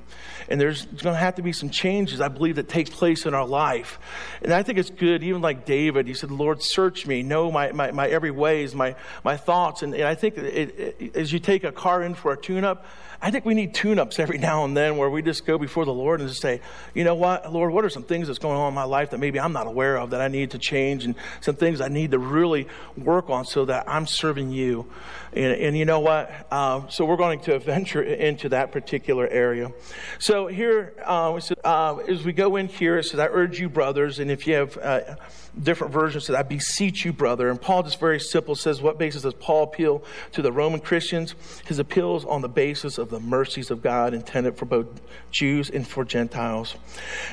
And 0.49 0.59
there's 0.59 0.85
going 0.85 1.13
to 1.13 1.19
have 1.19 1.35
to 1.35 1.41
be 1.41 1.53
some 1.53 1.69
changes, 1.69 2.19
I 2.19 2.27
believe, 2.27 2.55
that 2.55 2.67
take 2.67 2.91
place 2.91 3.25
in 3.25 3.33
our 3.33 3.45
life. 3.45 3.99
And 4.41 4.51
I 4.51 4.63
think 4.63 4.79
it's 4.79 4.89
good, 4.89 5.23
even 5.23 5.41
like 5.41 5.65
David, 5.65 6.07
he 6.07 6.13
said, 6.13 6.29
Lord, 6.29 6.61
search 6.61 7.07
me, 7.07 7.23
know 7.23 7.51
my, 7.51 7.71
my, 7.71 7.91
my 7.91 8.09
every 8.09 8.31
ways, 8.31 8.75
my, 8.75 8.95
my 9.23 9.37
thoughts. 9.37 9.81
And, 9.81 9.93
and 9.93 10.03
I 10.03 10.15
think 10.15 10.37
it, 10.37 10.97
it, 10.99 11.15
as 11.15 11.31
you 11.31 11.39
take 11.39 11.63
a 11.63 11.71
car 11.71 12.03
in 12.03 12.15
for 12.15 12.33
a 12.33 12.37
tune 12.37 12.65
up, 12.65 12.85
I 13.21 13.31
think 13.31 13.43
we 13.45 13.53
need 13.53 13.73
tune 13.73 13.99
ups 13.99 14.17
every 14.17 14.37
now 14.49 14.63
and 14.63 14.75
then 14.75 14.97
where 14.97 15.09
we 15.09 15.21
just 15.21 15.45
go 15.45 15.57
before 15.57 15.85
the 15.85 15.93
Lord 15.93 16.21
and 16.21 16.29
just 16.29 16.41
say, 16.41 16.61
you 16.93 17.03
know 17.03 17.15
what, 17.15 17.51
Lord, 17.51 17.73
what 17.73 17.83
are 17.83 17.89
some 17.89 18.03
things 18.03 18.27
that's 18.27 18.39
going 18.39 18.57
on 18.57 18.69
in 18.69 18.73
my 18.73 18.83
life 18.83 19.09
that 19.11 19.19
maybe 19.19 19.39
I'm 19.39 19.53
not 19.53 19.67
aware 19.67 19.97
of 19.97 20.11
that 20.11 20.21
I 20.21 20.27
need 20.27 20.51
to 20.51 20.57
change 20.57 21.05
and 21.05 21.15
some 21.41 21.55
things 21.55 21.81
I 21.81 21.89
need 21.89 22.11
to 22.11 22.19
really 22.19 22.67
work 22.97 23.29
on 23.29 23.45
so 23.45 23.65
that 23.65 23.89
I'm 23.89 24.07
serving 24.07 24.51
you. 24.51 24.85
And, 25.33 25.53
and 25.53 25.77
you 25.77 25.85
know 25.85 25.99
what? 25.99 26.31
Uh, 26.51 26.87
so 26.87 27.05
we're 27.05 27.17
going 27.17 27.39
to 27.41 27.59
venture 27.69 28.01
into 28.01 28.49
that 28.49 28.71
particular 28.71 29.27
area. 29.27 29.71
So 30.19 30.47
here, 30.47 30.93
uh, 31.05 31.39
uh, 31.63 31.97
as 32.07 32.23
we 32.23 32.33
go 32.33 32.55
in 32.55 32.67
here, 32.67 32.97
it 32.97 33.05
says, 33.05 33.19
I 33.19 33.27
urge 33.27 33.59
you, 33.59 33.69
brothers, 33.69 34.19
and 34.19 34.31
if 34.31 34.47
you 34.47 34.55
have 34.55 34.77
uh, 34.77 35.15
different 35.61 35.93
versions 35.93 36.25
said, 36.25 36.35
I 36.35 36.43
beseech 36.43 37.05
you, 37.05 37.13
brother. 37.13 37.49
And 37.49 37.61
Paul 37.61 37.83
just 37.83 37.99
very 37.99 38.19
simple 38.19 38.55
says, 38.55 38.81
what 38.81 38.97
basis 38.97 39.23
does 39.23 39.33
Paul 39.33 39.63
appeal 39.63 40.03
to 40.33 40.41
the 40.41 40.51
Roman 40.51 40.79
Christians? 40.79 41.35
His 41.65 41.79
appeal 41.79 42.15
is 42.17 42.25
on 42.25 42.41
the 42.41 42.49
basis 42.49 42.97
of 42.97 43.09
the 43.09 43.19
mercies 43.19 43.71
of 43.71 43.81
God 43.81 44.13
intended 44.13 44.57
for 44.57 44.65
both 44.65 44.87
Jews 45.31 45.69
and 45.69 45.87
for 45.87 46.05
Gentiles. 46.05 46.75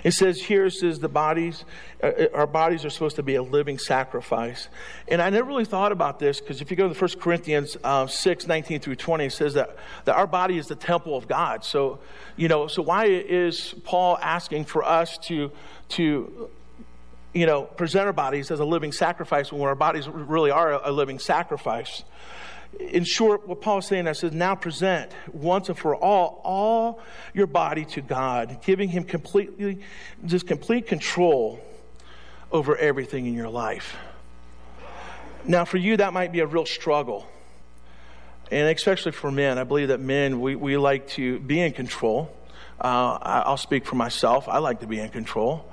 It 0.05 0.13
says 0.13 0.41
here, 0.41 0.67
it 0.67 0.73
says 0.73 0.99
the 0.99 1.09
bodies, 1.09 1.65
uh, 2.03 2.27
our 2.35 2.47
bodies 2.47 2.85
are 2.85 2.91
supposed 2.91 3.17
to 3.17 3.23
be 3.23 3.37
a 3.37 3.43
living 3.43 3.79
sacrifice. 3.79 4.69
And 5.09 5.23
I 5.23 5.31
never 5.31 5.49
really 5.49 5.65
thought 5.65 5.93
about 5.93 6.19
this 6.19 6.41
because 6.41 6.61
if 6.61 6.71
you 6.71 6.77
go 6.77 6.89
to 6.89 6.95
the 6.95 7.01
1 7.01 7.21
Corinthians 7.21 7.77
uh, 7.87 8.07
6, 8.07 8.47
19 8.47 8.81
through 8.81 8.97
20, 8.97 9.29
says 9.31 9.55
that, 9.55 9.77
that 10.05 10.17
our 10.17 10.27
body 10.27 10.59
is 10.59 10.67
the 10.67 10.75
temple 10.75 11.17
of 11.17 11.29
God. 11.29 11.65
So, 11.65 12.01
you 12.37 12.49
know, 12.49 12.67
so 12.67 12.83
why 12.83 13.07
is 13.07 13.75
Paul 13.85 14.19
asking 14.21 14.65
for 14.65 14.85
us 14.85 15.19
to, 15.19 15.53
to 15.91 16.51
you 17.37 17.45
know, 17.45 17.65
present 17.65 18.07
our 18.07 18.15
bodies 18.15 18.51
as 18.51 18.61
a 18.61 18.65
living 18.65 18.93
sacrifice 18.93 19.53
when 19.53 19.61
our 19.61 19.75
bodies 19.75 20.09
really 20.09 20.51
are 20.51 20.73
a, 20.73 20.91
living 20.91 21.19
sacrifice. 21.19 22.03
In 22.81 23.05
short, 23.05 23.47
what 23.47 23.61
Paul 23.61 23.79
is 23.79 23.87
saying, 23.87 24.09
I 24.09 24.13
says, 24.13 24.33
now 24.33 24.55
present 24.55 25.13
once 25.33 25.69
and 25.69 25.79
for 25.79 25.95
all 25.95 26.41
all 26.45 27.03
your 27.35 27.47
body 27.47 27.85
to 27.85 28.01
God, 28.01 28.63
giving 28.65 28.89
Him 28.89 29.05
completely, 29.05 29.81
just 30.25 30.47
complete 30.47 30.87
control 30.87 31.61
over 32.51 32.75
everything 32.77 33.27
in 33.27 33.35
your 33.35 33.51
life. 33.51 33.97
Now, 35.45 35.67
for 35.67 35.77
you, 35.77 35.99
that 35.99 36.15
might 36.15 36.33
be 36.33 36.41
a 36.41 36.47
real 36.47 36.67
struggle. 36.67 37.27
And 38.51 38.69
especially 38.77 39.13
for 39.13 39.31
men, 39.31 39.59
I 39.59 39.65
believe 39.65 39.89
that 39.89 40.01
men, 40.01 40.41
we, 40.41 40.55
we 40.55 40.77
like 40.77 41.09
to 41.11 41.41
be 41.41 41.61
in 41.61 41.73
control. 41.73 42.33
Uh, 42.81 43.19
I'll 43.21 43.57
speak 43.57 43.87
for 43.87 43.97
myself. 43.97 44.49
I 44.49 44.59
like 44.59 44.81
to 44.81 44.87
be 44.87 45.01
in 45.01 45.09
control 45.09 45.69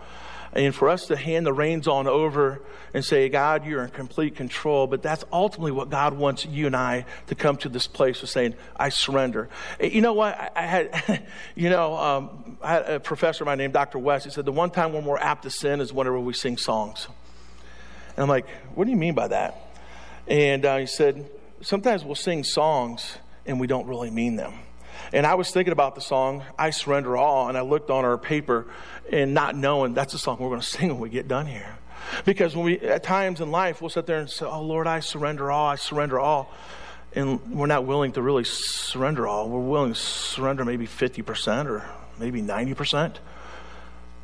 and 0.55 0.73
for 0.73 0.89
us 0.89 1.07
to 1.07 1.15
hand 1.15 1.45
the 1.45 1.53
reins 1.53 1.87
on 1.87 2.07
over 2.07 2.61
and 2.93 3.03
say, 3.03 3.27
God, 3.27 3.65
you're 3.65 3.83
in 3.83 3.89
complete 3.89 4.35
control. 4.35 4.85
But 4.85 5.01
that's 5.01 5.25
ultimately 5.31 5.71
what 5.71 5.89
God 5.89 6.13
wants 6.13 6.45
you 6.45 6.67
and 6.67 6.75
I 6.75 7.05
to 7.27 7.35
come 7.35 7.57
to 7.57 7.69
this 7.69 7.87
place 7.87 8.21
of 8.21 8.29
saying, 8.29 8.53
I 8.75 8.89
surrender. 8.89 9.49
You 9.81 10.01
know 10.01 10.13
what? 10.13 10.51
I, 10.55 10.61
had, 10.61 11.27
you 11.55 11.69
know, 11.69 11.97
um, 11.97 12.57
I 12.61 12.73
had 12.73 12.89
a 12.89 12.99
professor 12.99 13.43
of 13.43 13.47
mine 13.47 13.57
named 13.57 13.73
Dr. 13.73 13.97
West. 13.97 14.25
He 14.25 14.31
said, 14.31 14.45
the 14.45 14.51
one 14.51 14.69
time 14.69 14.93
when 14.93 15.03
we're 15.03 15.13
more 15.13 15.19
apt 15.19 15.43
to 15.43 15.49
sin 15.49 15.81
is 15.81 15.91
whenever 15.91 16.19
we 16.19 16.33
sing 16.33 16.57
songs. 16.57 17.07
And 18.15 18.23
I'm 18.23 18.29
like, 18.29 18.47
what 18.75 18.85
do 18.85 18.91
you 18.91 18.97
mean 18.97 19.15
by 19.15 19.29
that? 19.29 19.57
And 20.27 20.65
uh, 20.65 20.77
he 20.77 20.85
said, 20.85 21.27
sometimes 21.63 22.05
we'll 22.05 22.15
sing 22.15 22.43
songs 22.43 23.17
and 23.45 23.59
we 23.59 23.67
don't 23.67 23.87
really 23.87 24.11
mean 24.11 24.35
them. 24.35 24.53
And 25.11 25.25
I 25.25 25.35
was 25.35 25.51
thinking 25.51 25.71
about 25.71 25.95
the 25.95 26.01
song, 26.01 26.43
I 26.57 26.69
Surrender 26.69 27.17
All, 27.17 27.49
and 27.49 27.57
I 27.57 27.61
looked 27.61 27.89
on 27.89 28.05
our 28.05 28.17
paper 28.17 28.67
and 29.11 29.33
not 29.33 29.55
knowing 29.55 29.93
that's 29.93 30.13
the 30.13 30.19
song 30.19 30.37
we're 30.39 30.49
going 30.49 30.61
to 30.61 30.67
sing 30.67 30.89
when 30.89 30.99
we 30.99 31.09
get 31.09 31.27
done 31.27 31.45
here. 31.45 31.77
Because 32.25 32.55
when 32.55 32.65
we, 32.65 32.79
at 32.79 33.03
times 33.03 33.39
in 33.41 33.51
life, 33.51 33.81
we'll 33.81 33.89
sit 33.89 34.05
there 34.05 34.19
and 34.19 34.29
say, 34.29 34.45
Oh 34.45 34.61
Lord, 34.61 34.87
I 34.87 34.99
surrender 34.99 35.51
all, 35.51 35.67
I 35.67 35.75
surrender 35.75 36.19
all. 36.19 36.51
And 37.15 37.55
we're 37.55 37.67
not 37.67 37.85
willing 37.85 38.11
to 38.13 38.21
really 38.21 38.43
surrender 38.43 39.27
all. 39.27 39.49
We're 39.49 39.59
willing 39.59 39.93
to 39.93 39.99
surrender 39.99 40.65
maybe 40.65 40.87
50% 40.87 41.67
or 41.67 41.87
maybe 42.19 42.41
90%. 42.41 43.17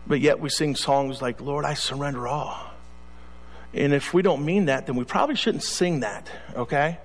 But 0.08 0.20
yet 0.22 0.40
we 0.40 0.50
sing 0.50 0.76
songs 0.76 1.22
like, 1.22 1.40
Lord, 1.40 1.66
I 1.66 1.76
surrender 1.76 2.28
all. 2.28 2.60
And 3.74 3.94
if 3.94 4.14
we 4.14 4.24
don't 4.24 4.44
mean 4.44 4.66
that, 4.66 4.88
then 4.88 4.96
we 4.96 5.06
probably 5.06 5.36
shouldn't 5.36 5.64
sing 5.64 6.00
that, 6.00 6.32
okay? 6.56 6.98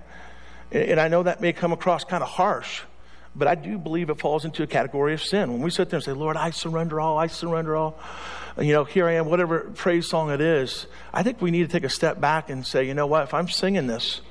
And 0.75 0.99
I 0.99 1.07
know 1.07 1.23
that 1.23 1.39
may 1.39 1.53
come 1.53 1.71
across 1.71 2.03
kind 2.03 2.21
of 2.21 2.29
harsh. 2.29 2.81
But 3.35 3.47
I 3.47 3.55
do 3.55 3.77
believe 3.77 4.09
it 4.09 4.19
falls 4.19 4.45
into 4.45 4.63
a 4.63 4.67
category 4.67 5.13
of 5.13 5.21
sin. 5.21 5.51
When 5.51 5.61
we 5.61 5.69
sit 5.69 5.89
there 5.89 5.97
and 5.97 6.03
say, 6.03 6.13
Lord, 6.13 6.37
I 6.37 6.51
surrender 6.51 7.01
all, 7.01 7.17
I 7.17 7.27
surrender 7.27 7.75
all, 7.75 7.99
you 8.57 8.71
know, 8.71 8.85
here 8.85 9.07
I 9.07 9.13
am, 9.13 9.27
whatever 9.27 9.59
praise 9.75 10.07
song 10.07 10.31
it 10.31 10.39
is, 10.39 10.87
I 11.13 11.23
think 11.23 11.41
we 11.41 11.51
need 11.51 11.63
to 11.63 11.67
take 11.67 11.83
a 11.83 11.89
step 11.89 12.21
back 12.21 12.49
and 12.49 12.65
say, 12.65 12.87
you 12.87 12.93
know 12.93 13.07
what, 13.07 13.23
if 13.23 13.33
I'm 13.33 13.49
singing 13.49 13.87
this, 13.87 14.21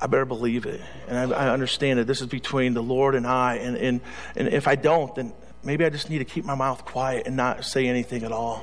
I 0.00 0.06
better 0.06 0.26
believe 0.26 0.66
it. 0.66 0.82
And 1.08 1.32
I, 1.32 1.46
I 1.46 1.52
understand 1.52 1.98
that 1.98 2.06
this 2.06 2.20
is 2.20 2.26
between 2.26 2.74
the 2.74 2.82
Lord 2.82 3.14
and 3.14 3.26
I. 3.26 3.56
And, 3.56 3.76
and, 3.76 4.00
and 4.34 4.48
if 4.48 4.68
I 4.68 4.76
don't, 4.76 5.14
then 5.14 5.32
maybe 5.62 5.86
I 5.86 5.90
just 5.90 6.10
need 6.10 6.18
to 6.18 6.26
keep 6.26 6.44
my 6.44 6.54
mouth 6.54 6.84
quiet 6.84 7.26
and 7.26 7.36
not 7.36 7.64
say 7.64 7.86
anything 7.86 8.22
at 8.22 8.32
all. 8.32 8.62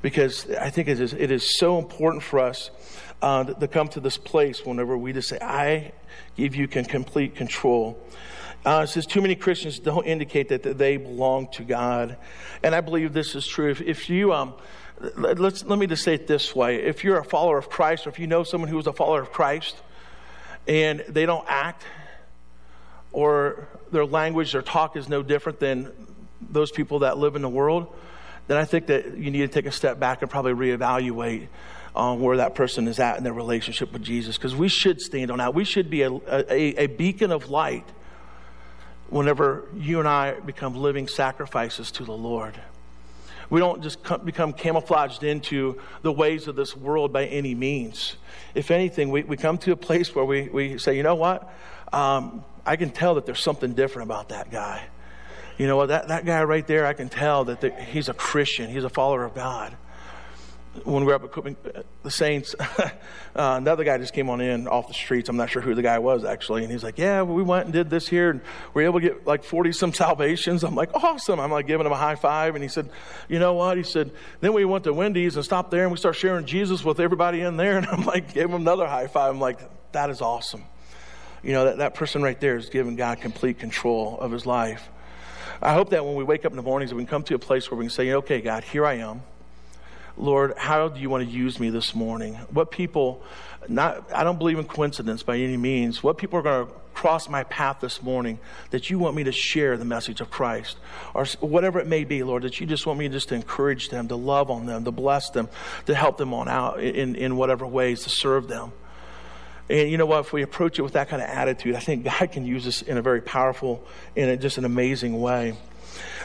Because 0.00 0.50
I 0.50 0.70
think 0.70 0.88
it 0.88 1.00
is, 1.00 1.12
it 1.12 1.30
is 1.30 1.58
so 1.58 1.78
important 1.78 2.22
for 2.22 2.38
us 2.38 2.70
uh, 3.20 3.44
to, 3.44 3.68
come 3.68 3.88
to 3.88 4.00
this 4.00 4.16
place 4.16 4.64
whenever 4.64 4.96
we 4.96 5.12
just 5.12 5.28
say, 5.28 5.38
I 5.42 5.92
give 6.38 6.54
you 6.54 6.68
can 6.68 6.84
complete 6.84 7.34
control. 7.34 7.98
Uh, 8.64 8.82
it 8.84 8.86
says 8.86 9.06
too 9.06 9.20
many 9.20 9.34
Christians 9.34 9.78
don't 9.78 10.06
indicate 10.06 10.48
that, 10.48 10.62
that 10.62 10.78
they 10.78 10.96
belong 10.96 11.48
to 11.52 11.64
God, 11.64 12.16
and 12.62 12.74
I 12.74 12.80
believe 12.80 13.12
this 13.12 13.34
is 13.34 13.46
true. 13.46 13.70
If, 13.70 13.80
if 13.80 14.08
you 14.08 14.32
um, 14.32 14.54
let's 15.16 15.64
let 15.64 15.78
me 15.78 15.86
just 15.86 16.04
say 16.04 16.14
it 16.14 16.26
this 16.26 16.54
way: 16.54 16.82
if 16.82 17.04
you're 17.04 17.18
a 17.18 17.24
follower 17.24 17.58
of 17.58 17.68
Christ, 17.68 18.06
or 18.06 18.10
if 18.10 18.18
you 18.18 18.26
know 18.26 18.44
someone 18.44 18.70
who 18.70 18.78
is 18.78 18.86
a 18.86 18.92
follower 18.92 19.20
of 19.20 19.32
Christ, 19.32 19.76
and 20.66 21.04
they 21.08 21.26
don't 21.26 21.44
act, 21.48 21.84
or 23.12 23.68
their 23.90 24.06
language, 24.06 24.52
their 24.52 24.62
talk 24.62 24.96
is 24.96 25.08
no 25.08 25.22
different 25.22 25.60
than 25.60 25.90
those 26.40 26.70
people 26.70 27.00
that 27.00 27.18
live 27.18 27.36
in 27.36 27.42
the 27.42 27.48
world, 27.48 27.92
then 28.46 28.56
I 28.56 28.64
think 28.64 28.86
that 28.86 29.16
you 29.16 29.30
need 29.30 29.40
to 29.40 29.48
take 29.48 29.66
a 29.66 29.72
step 29.72 29.98
back 29.98 30.22
and 30.22 30.30
probably 30.30 30.52
reevaluate 30.52 31.48
on 31.98 32.20
where 32.20 32.36
that 32.36 32.54
person 32.54 32.86
is 32.86 33.00
at 33.00 33.18
in 33.18 33.24
their 33.24 33.32
relationship 33.32 33.92
with 33.92 34.02
Jesus. 34.02 34.36
Because 34.36 34.54
we 34.54 34.68
should 34.68 35.00
stand 35.00 35.32
on 35.32 35.38
that. 35.38 35.52
We 35.52 35.64
should 35.64 35.90
be 35.90 36.02
a, 36.02 36.12
a, 36.12 36.84
a 36.84 36.86
beacon 36.86 37.32
of 37.32 37.50
light 37.50 37.84
whenever 39.10 39.68
you 39.76 39.98
and 39.98 40.06
I 40.06 40.38
become 40.38 40.76
living 40.76 41.08
sacrifices 41.08 41.90
to 41.92 42.04
the 42.04 42.12
Lord. 42.12 42.54
We 43.50 43.58
don't 43.58 43.82
just 43.82 43.98
become 44.24 44.52
camouflaged 44.52 45.24
into 45.24 45.80
the 46.02 46.12
ways 46.12 46.46
of 46.46 46.54
this 46.54 46.76
world 46.76 47.12
by 47.12 47.24
any 47.26 47.54
means. 47.54 48.16
If 48.54 48.70
anything, 48.70 49.10
we, 49.10 49.24
we 49.24 49.36
come 49.36 49.58
to 49.58 49.72
a 49.72 49.76
place 49.76 50.14
where 50.14 50.24
we, 50.24 50.48
we 50.48 50.78
say, 50.78 50.96
you 50.96 51.02
know 51.02 51.16
what? 51.16 51.52
Um, 51.92 52.44
I 52.64 52.76
can 52.76 52.90
tell 52.90 53.16
that 53.16 53.26
there's 53.26 53.40
something 53.40 53.72
different 53.72 54.08
about 54.08 54.28
that 54.28 54.50
guy. 54.50 54.84
You 55.56 55.66
know 55.66 55.76
what? 55.76 55.86
That, 55.88 56.08
that 56.08 56.24
guy 56.24 56.44
right 56.44 56.66
there, 56.66 56.86
I 56.86 56.92
can 56.92 57.08
tell 57.08 57.46
that 57.46 57.62
the, 57.62 57.70
he's 57.70 58.08
a 58.08 58.14
Christian. 58.14 58.70
He's 58.70 58.84
a 58.84 58.90
follower 58.90 59.24
of 59.24 59.34
God. 59.34 59.76
When 60.84 61.04
we 61.04 61.06
were 61.06 61.14
up 61.14 61.24
equipping 61.24 61.56
the 62.02 62.10
Saints, 62.10 62.54
uh, 62.60 62.90
another 63.34 63.84
guy 63.84 63.98
just 63.98 64.12
came 64.12 64.28
on 64.30 64.40
in 64.40 64.66
off 64.66 64.88
the 64.88 64.94
streets. 64.94 65.28
I'm 65.28 65.36
not 65.36 65.50
sure 65.50 65.62
who 65.62 65.74
the 65.74 65.82
guy 65.82 65.98
was 65.98 66.24
actually. 66.24 66.62
And 66.62 66.72
he's 66.72 66.84
like, 66.84 66.98
Yeah, 66.98 67.22
well, 67.22 67.34
we 67.34 67.42
went 67.42 67.64
and 67.64 67.72
did 67.72 67.90
this 67.90 68.08
here 68.08 68.30
and 68.30 68.40
we 68.74 68.82
were 68.82 68.88
able 68.88 69.00
to 69.00 69.06
get 69.08 69.26
like 69.26 69.44
40 69.44 69.72
some 69.72 69.92
salvations. 69.94 70.64
I'm 70.64 70.74
like, 70.74 70.90
Awesome. 70.94 71.40
I'm 71.40 71.50
like 71.50 71.66
giving 71.66 71.86
him 71.86 71.92
a 71.92 71.96
high 71.96 72.14
five. 72.14 72.54
And 72.54 72.62
he 72.62 72.68
said, 72.68 72.90
You 73.28 73.38
know 73.38 73.54
what? 73.54 73.76
He 73.76 73.82
said, 73.82 74.12
Then 74.40 74.52
we 74.52 74.64
went 74.64 74.84
to 74.84 74.92
Wendy's 74.92 75.36
and 75.36 75.44
stopped 75.44 75.70
there 75.70 75.82
and 75.82 75.92
we 75.92 75.98
started 75.98 76.18
sharing 76.18 76.46
Jesus 76.46 76.84
with 76.84 77.00
everybody 77.00 77.40
in 77.40 77.56
there. 77.56 77.78
And 77.78 77.86
I'm 77.86 78.04
like, 78.04 78.34
Gave 78.34 78.46
him 78.46 78.54
another 78.54 78.86
high 78.86 79.06
five. 79.06 79.30
I'm 79.30 79.40
like, 79.40 79.60
That 79.92 80.10
is 80.10 80.20
awesome. 80.20 80.64
You 81.42 81.52
know, 81.52 81.66
that, 81.66 81.78
that 81.78 81.94
person 81.94 82.22
right 82.22 82.38
there 82.40 82.56
is 82.56 82.68
giving 82.68 82.96
God 82.96 83.20
complete 83.20 83.58
control 83.58 84.18
of 84.18 84.32
his 84.32 84.44
life. 84.44 84.88
I 85.60 85.72
hope 85.72 85.90
that 85.90 86.04
when 86.04 86.14
we 86.14 86.24
wake 86.24 86.44
up 86.44 86.52
in 86.52 86.56
the 86.56 86.62
mornings, 86.62 86.94
we 86.94 87.02
can 87.02 87.08
come 87.08 87.22
to 87.24 87.34
a 87.34 87.38
place 87.38 87.70
where 87.70 87.78
we 87.78 87.84
can 87.84 87.90
say, 87.90 88.12
okay, 88.12 88.40
God, 88.40 88.64
here 88.64 88.86
I 88.86 88.94
am. 88.94 89.22
Lord, 90.18 90.54
how 90.56 90.88
do 90.88 91.00
you 91.00 91.08
want 91.08 91.24
to 91.24 91.30
use 91.30 91.60
me 91.60 91.70
this 91.70 91.94
morning? 91.94 92.34
What 92.50 92.70
people, 92.70 93.22
not, 93.68 94.12
I 94.12 94.24
don't 94.24 94.38
believe 94.38 94.58
in 94.58 94.64
coincidence 94.64 95.22
by 95.22 95.38
any 95.38 95.56
means. 95.56 96.02
What 96.02 96.18
people 96.18 96.38
are 96.40 96.42
going 96.42 96.66
to 96.66 96.72
cross 96.92 97.28
my 97.28 97.44
path 97.44 97.78
this 97.80 98.02
morning 98.02 98.40
that 98.70 98.90
you 98.90 98.98
want 98.98 99.14
me 99.14 99.22
to 99.22 99.30
share 99.30 99.76
the 99.76 99.84
message 99.84 100.20
of 100.20 100.30
Christ 100.30 100.76
or 101.14 101.24
whatever 101.38 101.78
it 101.78 101.86
may 101.86 102.02
be, 102.02 102.24
Lord, 102.24 102.42
that 102.42 102.58
you 102.58 102.66
just 102.66 102.84
want 102.84 102.98
me 102.98 103.08
just 103.08 103.28
to 103.28 103.36
encourage 103.36 103.90
them, 103.90 104.08
to 104.08 104.16
love 104.16 104.50
on 104.50 104.66
them, 104.66 104.84
to 104.84 104.90
bless 104.90 105.30
them, 105.30 105.48
to 105.86 105.94
help 105.94 106.16
them 106.16 106.34
on 106.34 106.48
out 106.48 106.80
in, 106.82 107.14
in 107.14 107.36
whatever 107.36 107.64
ways 107.64 108.02
to 108.02 108.10
serve 108.10 108.48
them. 108.48 108.72
And 109.70 109.88
you 109.88 109.98
know 109.98 110.06
what? 110.06 110.20
If 110.20 110.32
we 110.32 110.42
approach 110.42 110.80
it 110.80 110.82
with 110.82 110.94
that 110.94 111.08
kind 111.08 111.22
of 111.22 111.28
attitude, 111.28 111.76
I 111.76 111.80
think 111.80 112.04
God 112.04 112.32
can 112.32 112.44
use 112.44 112.66
us 112.66 112.82
in 112.82 112.96
a 112.96 113.02
very 113.02 113.20
powerful, 113.20 113.86
in 114.16 114.30
a, 114.30 114.36
just 114.36 114.58
an 114.58 114.64
amazing 114.64 115.20
way. 115.20 115.56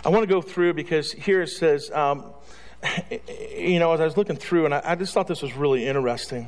I 0.04 0.10
want 0.10 0.24
to 0.24 0.28
go 0.28 0.42
through 0.42 0.74
because 0.74 1.12
here 1.12 1.44
it 1.44 1.50
says, 1.50 1.92
um, 1.92 2.34
you 3.58 3.80
know, 3.80 3.94
as 3.94 4.02
I 4.02 4.06
was 4.06 4.18
looking 4.18 4.36
through, 4.36 4.66
and 4.66 4.74
I, 4.74 4.82
I, 4.84 4.96
just 4.96 5.14
thought 5.14 5.28
this 5.28 5.42
was 5.42 5.56
really 5.56 5.86
interesting 5.86 6.48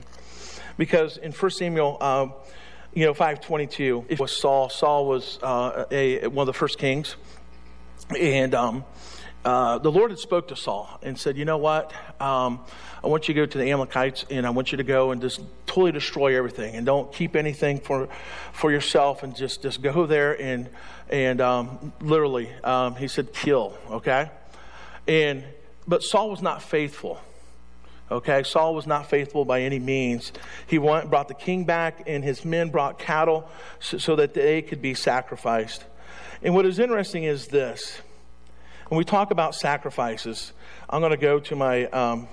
because 0.78 1.18
in 1.18 1.32
1 1.32 1.52
Samuel, 1.52 1.98
um, 2.02 2.34
you 2.94 3.06
know, 3.06 3.14
522, 3.14 4.06
it 4.10 4.20
was 4.20 4.36
Saul. 4.36 4.70
Saul 4.70 5.06
was 5.06 5.40
uh, 5.44 5.86
a, 5.92 6.28
one 6.28 6.44
of 6.44 6.48
the 6.48 6.58
first 6.58 6.78
kings. 6.78 7.16
And 8.18 8.54
um, 8.54 8.86
uh, 9.44 9.80
the 9.80 9.92
Lord 9.92 10.12
had 10.12 10.20
spoke 10.20 10.50
to 10.50 10.56
Saul 10.56 11.00
and 11.02 11.20
said, 11.20 11.38
you 11.38 11.46
know 11.46 11.58
what? 11.58 11.92
Um, 12.22 12.62
I 13.04 13.08
want 13.08 13.28
you 13.28 13.34
to 13.34 13.42
go 13.42 13.46
to 13.46 13.58
the 13.58 13.72
Amalekites 13.72 14.26
and 14.30 14.46
I 14.46 14.52
want 14.52 14.72
you 14.72 14.78
to 14.78 14.84
go 14.84 15.12
and 15.12 15.22
just 15.22 15.42
totally 15.66 15.92
destroy 15.92 16.38
everything 16.38 16.76
and 16.76 16.86
don't 16.86 17.12
keep 17.12 17.36
anything 17.36 17.80
for, 17.80 18.08
for 18.54 18.72
yourself 18.72 19.24
and 19.24 19.36
just, 19.36 19.62
just 19.62 19.82
go 19.82 20.06
there 20.06 20.40
and, 20.40 20.70
and 21.10 21.42
um, 21.42 21.94
literally, 22.00 22.50
um, 22.64 22.96
he 22.96 23.08
said, 23.08 23.34
kill, 23.34 23.78
okay? 23.90 24.30
And, 25.08 25.44
but 25.88 26.04
Saul 26.04 26.30
was 26.30 26.42
not 26.42 26.62
faithful. 26.62 27.20
Okay, 28.12 28.44
Saul 28.44 28.76
was 28.76 28.86
not 28.86 29.10
faithful 29.10 29.46
by 29.46 29.62
any 29.62 29.80
means. 29.80 30.32
He 30.68 30.78
went, 30.78 31.10
brought 31.10 31.28
the 31.28 31.34
king 31.34 31.66
back, 31.66 32.04
and 32.06 32.24
his 32.24 32.46
men 32.46 32.70
brought 32.70 33.00
cattle 33.00 33.50
so, 33.80 33.98
so 33.98 34.16
that 34.18 34.36
they 34.36 34.62
could 34.62 34.82
be 34.82 34.94
sacrificed. 34.94 35.84
And 36.44 36.54
what 36.54 36.66
is 36.66 36.78
interesting 36.78 37.24
is 37.24 37.48
this 37.48 38.00
when 38.88 39.00
we 39.00 39.04
talk 39.04 39.32
about 39.32 39.56
sacrifices, 39.56 40.54
I'm 40.88 41.02
going 41.02 41.12
to 41.12 41.18
go 41.18 41.40
to 41.40 41.56
my, 41.56 41.86
um, 41.86 42.28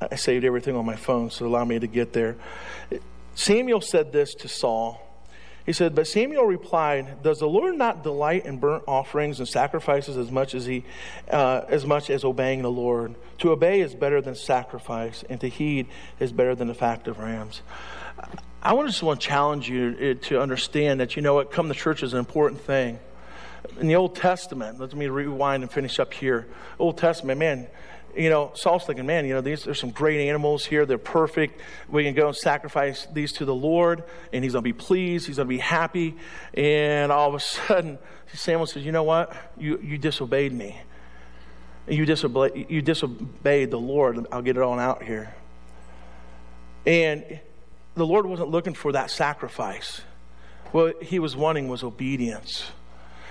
I 0.00 0.14
saved 0.14 0.44
everything 0.44 0.76
on 0.76 0.86
my 0.86 0.94
phone, 0.94 1.30
so 1.30 1.46
allow 1.46 1.64
me 1.64 1.80
to 1.80 1.88
get 1.88 2.12
there. 2.12 2.36
Samuel 3.34 3.80
said 3.80 4.12
this 4.12 4.34
to 4.36 4.48
Saul. 4.48 5.02
He 5.66 5.72
said, 5.72 5.94
But 5.94 6.06
Samuel 6.06 6.44
replied, 6.44 7.22
Does 7.22 7.40
the 7.40 7.48
Lord 7.48 7.76
not 7.76 8.02
delight 8.02 8.46
in 8.46 8.58
burnt 8.58 8.84
offerings 8.86 9.40
and 9.40 9.48
sacrifices 9.48 10.16
as 10.16 10.30
much 10.30 10.54
as 10.54 10.64
he, 10.64 10.84
uh, 11.30 11.62
as 11.68 11.84
much 11.84 12.08
as 12.08 12.24
obeying 12.24 12.62
the 12.62 12.70
Lord? 12.70 13.16
To 13.38 13.50
obey 13.50 13.80
is 13.80 13.94
better 13.94 14.22
than 14.22 14.34
sacrifice, 14.34 15.24
and 15.28 15.40
to 15.40 15.48
heed 15.48 15.88
is 16.20 16.32
better 16.32 16.54
than 16.54 16.68
the 16.68 16.74
fact 16.74 17.08
of 17.08 17.18
rams. 17.18 17.62
I 18.62 18.74
just 18.86 19.02
want 19.02 19.20
to 19.20 19.26
challenge 19.26 19.68
you 19.68 20.16
uh, 20.18 20.26
to 20.28 20.40
understand 20.40 21.00
that 21.00 21.16
you 21.16 21.22
know 21.22 21.34
what, 21.34 21.50
come 21.50 21.68
to 21.68 21.74
church 21.74 22.02
is 22.02 22.12
an 22.14 22.20
important 22.20 22.60
thing 22.60 22.98
in 23.80 23.88
the 23.88 23.96
Old 23.96 24.16
Testament, 24.16 24.78
let 24.78 24.94
me 24.94 25.06
rewind 25.08 25.62
and 25.62 25.70
finish 25.70 25.98
up 25.98 26.12
here. 26.12 26.46
Old 26.78 26.98
Testament, 26.98 27.38
man, 27.38 27.66
you 28.16 28.30
know, 28.30 28.50
Saul's 28.54 28.84
thinking, 28.84 29.06
man, 29.06 29.26
you 29.26 29.34
know, 29.34 29.40
these 29.40 29.64
there's 29.64 29.78
some 29.78 29.90
great 29.90 30.28
animals 30.28 30.64
here. 30.64 30.86
They're 30.86 30.98
perfect. 30.98 31.60
We 31.88 32.04
can 32.04 32.14
go 32.14 32.28
and 32.28 32.36
sacrifice 32.36 33.06
these 33.12 33.32
to 33.34 33.44
the 33.44 33.54
Lord, 33.54 34.04
and 34.32 34.42
he's 34.42 34.52
going 34.52 34.62
to 34.62 34.68
be 34.68 34.72
pleased. 34.72 35.26
He's 35.26 35.36
going 35.36 35.46
to 35.46 35.54
be 35.54 35.58
happy. 35.58 36.16
And 36.54 37.12
all 37.12 37.28
of 37.28 37.34
a 37.34 37.40
sudden, 37.40 37.98
Samuel 38.32 38.66
says, 38.66 38.84
you 38.84 38.92
know 38.92 39.02
what? 39.02 39.34
You, 39.56 39.78
you 39.82 39.98
disobeyed 39.98 40.52
me. 40.52 40.80
You 41.88 42.04
disobeyed, 42.04 42.66
you 42.68 42.82
disobeyed 42.82 43.70
the 43.70 43.78
Lord. 43.78 44.26
I'll 44.32 44.42
get 44.42 44.56
it 44.56 44.62
on 44.62 44.80
out 44.80 45.02
here. 45.02 45.34
And 46.84 47.40
the 47.94 48.06
Lord 48.06 48.26
wasn't 48.26 48.50
looking 48.50 48.74
for 48.74 48.92
that 48.92 49.10
sacrifice. 49.10 50.00
What 50.72 51.02
he 51.02 51.18
was 51.18 51.36
wanting 51.36 51.68
was 51.68 51.82
obedience. 51.82 52.70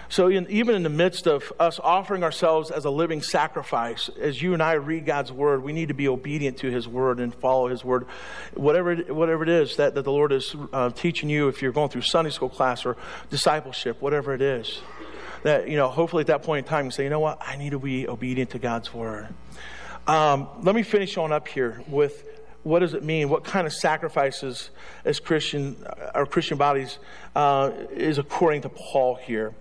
So, 0.10 0.28
in, 0.28 0.48
even 0.50 0.76
in 0.76 0.84
the 0.84 0.90
midst 0.90 1.28
of 1.28 1.52
us 1.60 1.80
offering 1.84 2.24
ourselves 2.24 2.72
as 2.72 2.86
a 2.86 2.90
living 2.90 3.22
sacrifice, 3.22 4.10
as 4.20 4.42
you 4.42 4.54
and 4.54 4.62
I 4.62 4.74
read 4.74 5.06
God's 5.06 5.32
word, 5.32 5.64
we 5.64 5.74
need 5.74 5.88
to 5.88 5.94
be 5.94 6.08
obedient 6.08 6.58
to 6.60 6.70
His 6.70 6.88
word 6.88 7.20
and 7.20 7.34
follow 7.34 7.68
His 7.68 7.84
word. 7.84 8.06
Whatever, 8.54 8.96
whatever 8.96 9.44
it 9.44 9.50
is 9.50 9.78
that, 9.78 9.96
that 9.96 10.04
the 10.04 10.12
Lord 10.12 10.32
is 10.32 10.56
uh, 10.74 10.92
teaching 10.92 11.30
you, 11.30 11.48
if 11.48 11.62
you're 11.62 11.72
going 11.72 11.90
through 11.90 12.04
Sunday 12.04 12.32
school 12.32 12.50
class 12.50 12.86
or 12.86 12.98
discipleship, 13.30 14.02
whatever 14.02 14.34
it 14.34 14.42
is, 14.42 14.82
that, 15.44 15.70
you 15.70 15.78
know, 15.78 15.90
hopefully 15.90 16.22
at 16.22 16.28
that 16.28 16.44
point 16.44 16.66
in 16.66 16.70
time, 16.70 16.86
you 16.86 16.92
say, 16.92 17.04
you 17.04 17.10
know 17.10 17.20
what, 17.20 17.42
I 17.46 17.56
need 17.56 17.72
to 17.72 17.80
be 17.80 18.08
obedient 18.08 18.52
to 18.52 18.60
God's 18.60 18.94
word. 18.94 19.28
Um, 20.08 20.48
let 20.62 20.76
me 20.76 20.84
finish 20.84 21.18
on 21.18 21.32
up 21.32 21.48
here 21.48 21.84
with 21.88 22.24
what 22.62 22.80
does 22.80 22.96
it 22.96 23.04
mean? 23.04 23.30
What 23.30 23.44
kind 23.44 23.68
of 23.68 23.74
sacrifices 23.74 24.72
as 25.04 25.20
Christian, 25.20 25.78
our 26.16 26.26
Christian 26.26 26.58
bodies 26.58 26.98
uh, 27.36 27.72
is 27.92 28.18
according 28.18 28.64
to 28.64 28.70
Paul 28.70 29.16
here? 29.16 29.54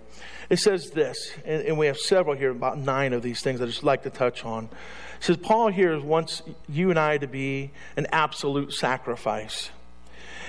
It 0.54 0.60
says 0.60 0.90
this, 0.90 1.32
and, 1.44 1.62
and, 1.62 1.76
we 1.76 1.88
have 1.88 1.98
several 1.98 2.36
here, 2.36 2.50
about 2.50 2.78
nine 2.78 3.12
of 3.12 3.22
these 3.22 3.40
things 3.40 3.60
I 3.60 3.66
just 3.66 3.82
like 3.82 4.04
to 4.04 4.10
touch 4.10 4.44
on. 4.44 4.66
It 4.66 4.70
says, 5.18 5.36
Paul 5.36 5.66
here 5.66 5.98
wants 5.98 6.42
you 6.68 6.90
and 6.90 6.98
I 6.98 7.18
to 7.18 7.26
be 7.26 7.72
an 7.96 8.06
absolute 8.12 8.72
sacrifice. 8.72 9.70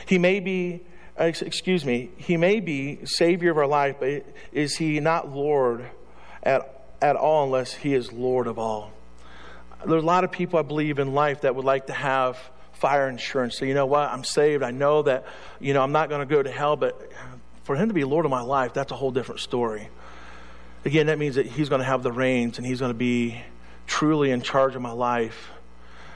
He 0.06 0.20
may 0.20 0.40
be, 0.40 0.84
excuse 1.18 1.84
me, 1.84 2.12
he 2.18 2.38
may 2.38 2.60
be 2.60 3.04
Savior 3.06 3.50
of 3.50 3.58
our 3.58 3.66
life, 3.66 3.96
but 4.00 4.28
is 4.52 4.78
he 4.78 5.00
not 5.00 5.32
Lord 5.32 5.88
at, 6.44 6.86
at 7.02 7.16
all 7.16 7.46
unless 7.46 7.74
he 7.74 7.96
is 7.96 8.14
Lord 8.14 8.46
of 8.46 8.60
all? 8.60 8.92
There's 9.88 10.04
a 10.04 10.06
lot 10.06 10.24
of 10.24 10.32
people, 10.32 10.60
I 10.60 10.62
believe, 10.62 11.00
in 11.00 11.16
life 11.16 11.42
that 11.42 11.56
would 11.56 11.66
like 11.66 11.88
to 11.88 11.94
have 11.94 12.38
fire 12.74 13.10
insurance. 13.10 13.58
So, 13.58 13.66
you 13.66 13.74
know 13.74 13.88
what? 13.88 14.12
I'm 14.12 14.24
saved. 14.24 14.62
I 14.62 14.70
know 14.70 15.02
that, 15.02 15.26
you 15.60 15.74
know, 15.74 15.82
I'm 15.82 15.94
not 15.94 16.10
going 16.10 16.22
to 16.22 16.32
go 16.32 16.44
to 16.44 16.52
hell, 16.52 16.76
but 16.76 17.12
for 17.66 17.76
him 17.76 17.90
to 17.90 17.94
be 17.94 18.04
Lord 18.04 18.26
of 18.26 18.32
my 18.32 18.42
life, 18.42 18.74
that's 18.74 18.92
a 18.92 18.96
whole 18.96 19.12
different 19.12 19.42
story. 19.42 19.90
Again, 20.86 21.08
that 21.08 21.18
means 21.18 21.36
that 21.36 21.48
he's 21.48 21.68
going 21.68 21.80
to 21.80 21.86
have 21.86 22.04
the 22.04 22.12
reins 22.12 22.60
and 22.60 22.66
he's 22.66 22.80
going 22.80 22.92
to 22.92 22.98
be 22.98 23.42
truly 23.88 24.30
in 24.30 24.42
charge 24.42 24.76
of 24.76 24.82
my 24.82 24.92
life. 24.92 25.50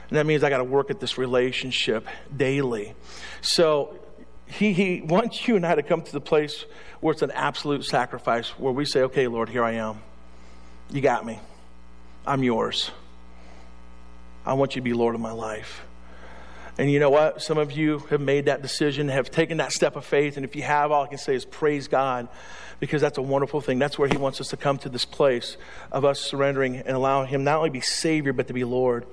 And 0.08 0.16
that 0.16 0.26
means 0.26 0.44
I 0.44 0.48
got 0.48 0.58
to 0.58 0.64
work 0.64 0.90
at 0.90 1.00
this 1.00 1.18
relationship 1.18 2.06
daily. 2.34 2.94
So 3.42 3.98
he, 4.46 4.72
he 4.72 5.00
wants 5.00 5.46
you 5.48 5.56
and 5.56 5.66
I 5.66 5.74
to 5.74 5.82
come 5.82 6.02
to 6.02 6.12
the 6.12 6.20
place 6.20 6.64
where 7.00 7.12
it's 7.12 7.22
an 7.22 7.32
absolute 7.32 7.84
sacrifice, 7.84 8.50
where 8.50 8.72
we 8.72 8.84
say, 8.84 9.02
okay, 9.02 9.26
Lord, 9.26 9.48
here 9.48 9.64
I 9.64 9.72
am. 9.72 10.00
You 10.88 11.00
got 11.00 11.26
me. 11.26 11.40
I'm 12.24 12.44
yours. 12.44 12.92
I 14.46 14.54
want 14.54 14.76
you 14.76 14.82
to 14.82 14.84
be 14.84 14.92
Lord 14.92 15.16
of 15.16 15.20
my 15.20 15.32
life. 15.32 15.82
And 16.80 16.90
you 16.90 16.98
know 16.98 17.10
what? 17.10 17.42
Some 17.42 17.58
of 17.58 17.72
you 17.72 17.98
have 18.08 18.22
made 18.22 18.46
that 18.46 18.62
decision, 18.62 19.08
have 19.08 19.30
taken 19.30 19.58
that 19.58 19.70
step 19.70 19.96
of 19.96 20.04
faith. 20.06 20.38
And 20.38 20.46
if 20.46 20.56
you 20.56 20.62
have, 20.62 20.90
all 20.90 21.04
I 21.04 21.08
can 21.08 21.18
say 21.18 21.34
is 21.34 21.44
praise 21.44 21.88
God 21.88 22.26
because 22.78 23.02
that's 23.02 23.18
a 23.18 23.22
wonderful 23.22 23.60
thing. 23.60 23.78
That's 23.78 23.98
where 23.98 24.08
He 24.08 24.16
wants 24.16 24.40
us 24.40 24.48
to 24.48 24.56
come 24.56 24.78
to 24.78 24.88
this 24.88 25.04
place 25.04 25.58
of 25.92 26.06
us 26.06 26.22
surrendering 26.22 26.76
and 26.78 26.96
allowing 26.96 27.28
Him 27.28 27.44
not 27.44 27.58
only 27.58 27.68
to 27.68 27.72
be 27.74 27.82
Savior, 27.82 28.32
but 28.32 28.46
to 28.46 28.54
be 28.54 28.64
Lord. 28.64 29.04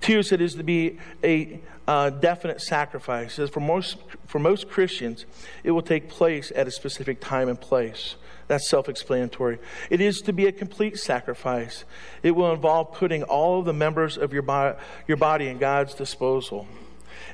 Two, 0.00 0.18
it 0.18 0.40
is 0.40 0.56
to 0.56 0.64
be 0.64 0.98
a 1.22 1.60
uh, 1.86 2.10
definite 2.10 2.60
sacrifice. 2.60 3.36
For 3.52 3.60
most, 3.60 3.98
for 4.26 4.40
most 4.40 4.68
Christians, 4.68 5.24
it 5.62 5.70
will 5.70 5.80
take 5.80 6.08
place 6.08 6.50
at 6.56 6.66
a 6.66 6.72
specific 6.72 7.20
time 7.20 7.48
and 7.48 7.60
place. 7.60 8.16
That's 8.48 8.68
self 8.68 8.88
explanatory. 8.88 9.60
It 9.90 10.00
is 10.00 10.22
to 10.22 10.32
be 10.32 10.46
a 10.46 10.52
complete 10.52 10.98
sacrifice. 10.98 11.84
It 12.24 12.32
will 12.32 12.52
involve 12.52 12.94
putting 12.94 13.22
all 13.22 13.60
of 13.60 13.64
the 13.64 13.72
members 13.72 14.18
of 14.18 14.32
your, 14.32 14.42
bo- 14.42 14.76
your 15.06 15.18
body 15.18 15.46
in 15.46 15.58
God's 15.58 15.94
disposal. 15.94 16.66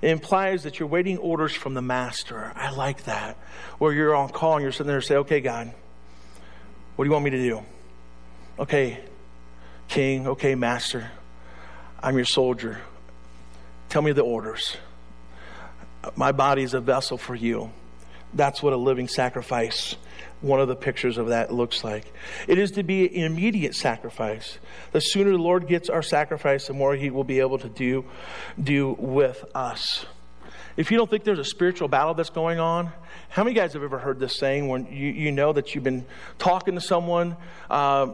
It 0.02 0.10
implies 0.10 0.62
that 0.62 0.78
you're 0.78 0.88
waiting 0.88 1.18
orders 1.18 1.52
from 1.52 1.74
the 1.74 1.82
master. 1.82 2.52
I 2.54 2.70
like 2.70 3.04
that. 3.04 3.36
Where 3.78 3.92
you're 3.92 4.14
on 4.14 4.28
call 4.30 4.54
and 4.54 4.62
you're 4.62 4.72
sitting 4.72 4.86
there 4.86 4.96
and 4.96 5.04
say, 5.04 5.16
okay, 5.16 5.40
God, 5.40 5.72
what 6.96 7.04
do 7.04 7.08
you 7.08 7.12
want 7.12 7.24
me 7.24 7.30
to 7.30 7.38
do? 7.38 7.62
Okay, 8.58 9.00
king, 9.88 10.26
okay, 10.26 10.54
master, 10.54 11.10
I'm 12.02 12.16
your 12.16 12.24
soldier. 12.24 12.80
Tell 13.88 14.02
me 14.02 14.12
the 14.12 14.22
orders. 14.22 14.76
My 16.16 16.32
body 16.32 16.62
is 16.62 16.74
a 16.74 16.80
vessel 16.80 17.18
for 17.18 17.34
you. 17.34 17.70
That's 18.34 18.62
what 18.62 18.72
a 18.72 18.76
living 18.76 19.08
sacrifice 19.08 19.96
one 20.40 20.60
of 20.60 20.68
the 20.68 20.76
pictures 20.76 21.18
of 21.18 21.28
that 21.28 21.52
looks 21.52 21.82
like. 21.82 22.12
It 22.46 22.58
is 22.58 22.72
to 22.72 22.82
be 22.82 23.06
an 23.16 23.24
immediate 23.24 23.74
sacrifice. 23.74 24.58
The 24.92 25.00
sooner 25.00 25.32
the 25.32 25.38
Lord 25.38 25.66
gets 25.66 25.88
our 25.88 26.02
sacrifice, 26.02 26.66
the 26.66 26.74
more 26.74 26.94
He 26.94 27.10
will 27.10 27.24
be 27.24 27.40
able 27.40 27.58
to 27.58 27.68
do, 27.68 28.04
do 28.62 28.92
with 28.98 29.44
us. 29.54 30.06
If 30.76 30.92
you 30.92 30.96
don't 30.96 31.10
think 31.10 31.24
there's 31.24 31.40
a 31.40 31.44
spiritual 31.44 31.88
battle 31.88 32.14
that's 32.14 32.30
going 32.30 32.60
on, 32.60 32.92
how 33.30 33.42
many 33.42 33.54
guys 33.54 33.72
have 33.72 33.82
ever 33.82 33.98
heard 33.98 34.20
this 34.20 34.36
saying 34.36 34.68
when 34.68 34.86
you, 34.86 35.08
you 35.10 35.32
know 35.32 35.52
that 35.52 35.74
you've 35.74 35.82
been 35.82 36.06
talking 36.38 36.76
to 36.76 36.80
someone 36.80 37.36
uh, 37.68 38.12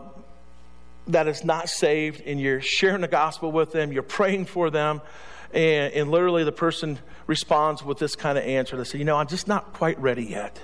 that 1.09 1.29
is 1.29 1.45
not 1.45 1.69
saved 1.69 2.23
and 2.25 2.41
you're 2.41 2.63
sharing 2.63 3.03
the 3.03 3.09
gospel 3.09 3.53
with 3.53 3.73
them, 3.73 3.93
you're 3.93 4.03
praying 4.03 4.47
for 4.47 4.71
them, 4.71 5.03
and, 5.53 5.93
and 5.93 6.11
literally 6.11 6.43
the 6.43 6.53
person 6.53 6.99
responds 7.27 7.85
with 7.85 7.99
this 7.99 8.17
kind 8.17 8.39
of 8.39 8.45
answer. 8.45 8.79
They 8.79 8.85
say, 8.85 8.99
You 8.99 9.05
know, 9.05 9.17
I'm 9.17 9.29
just 9.29 9.47
not 9.47 9.75
quite 9.75 10.01
ready 10.01 10.25
yet 10.25 10.59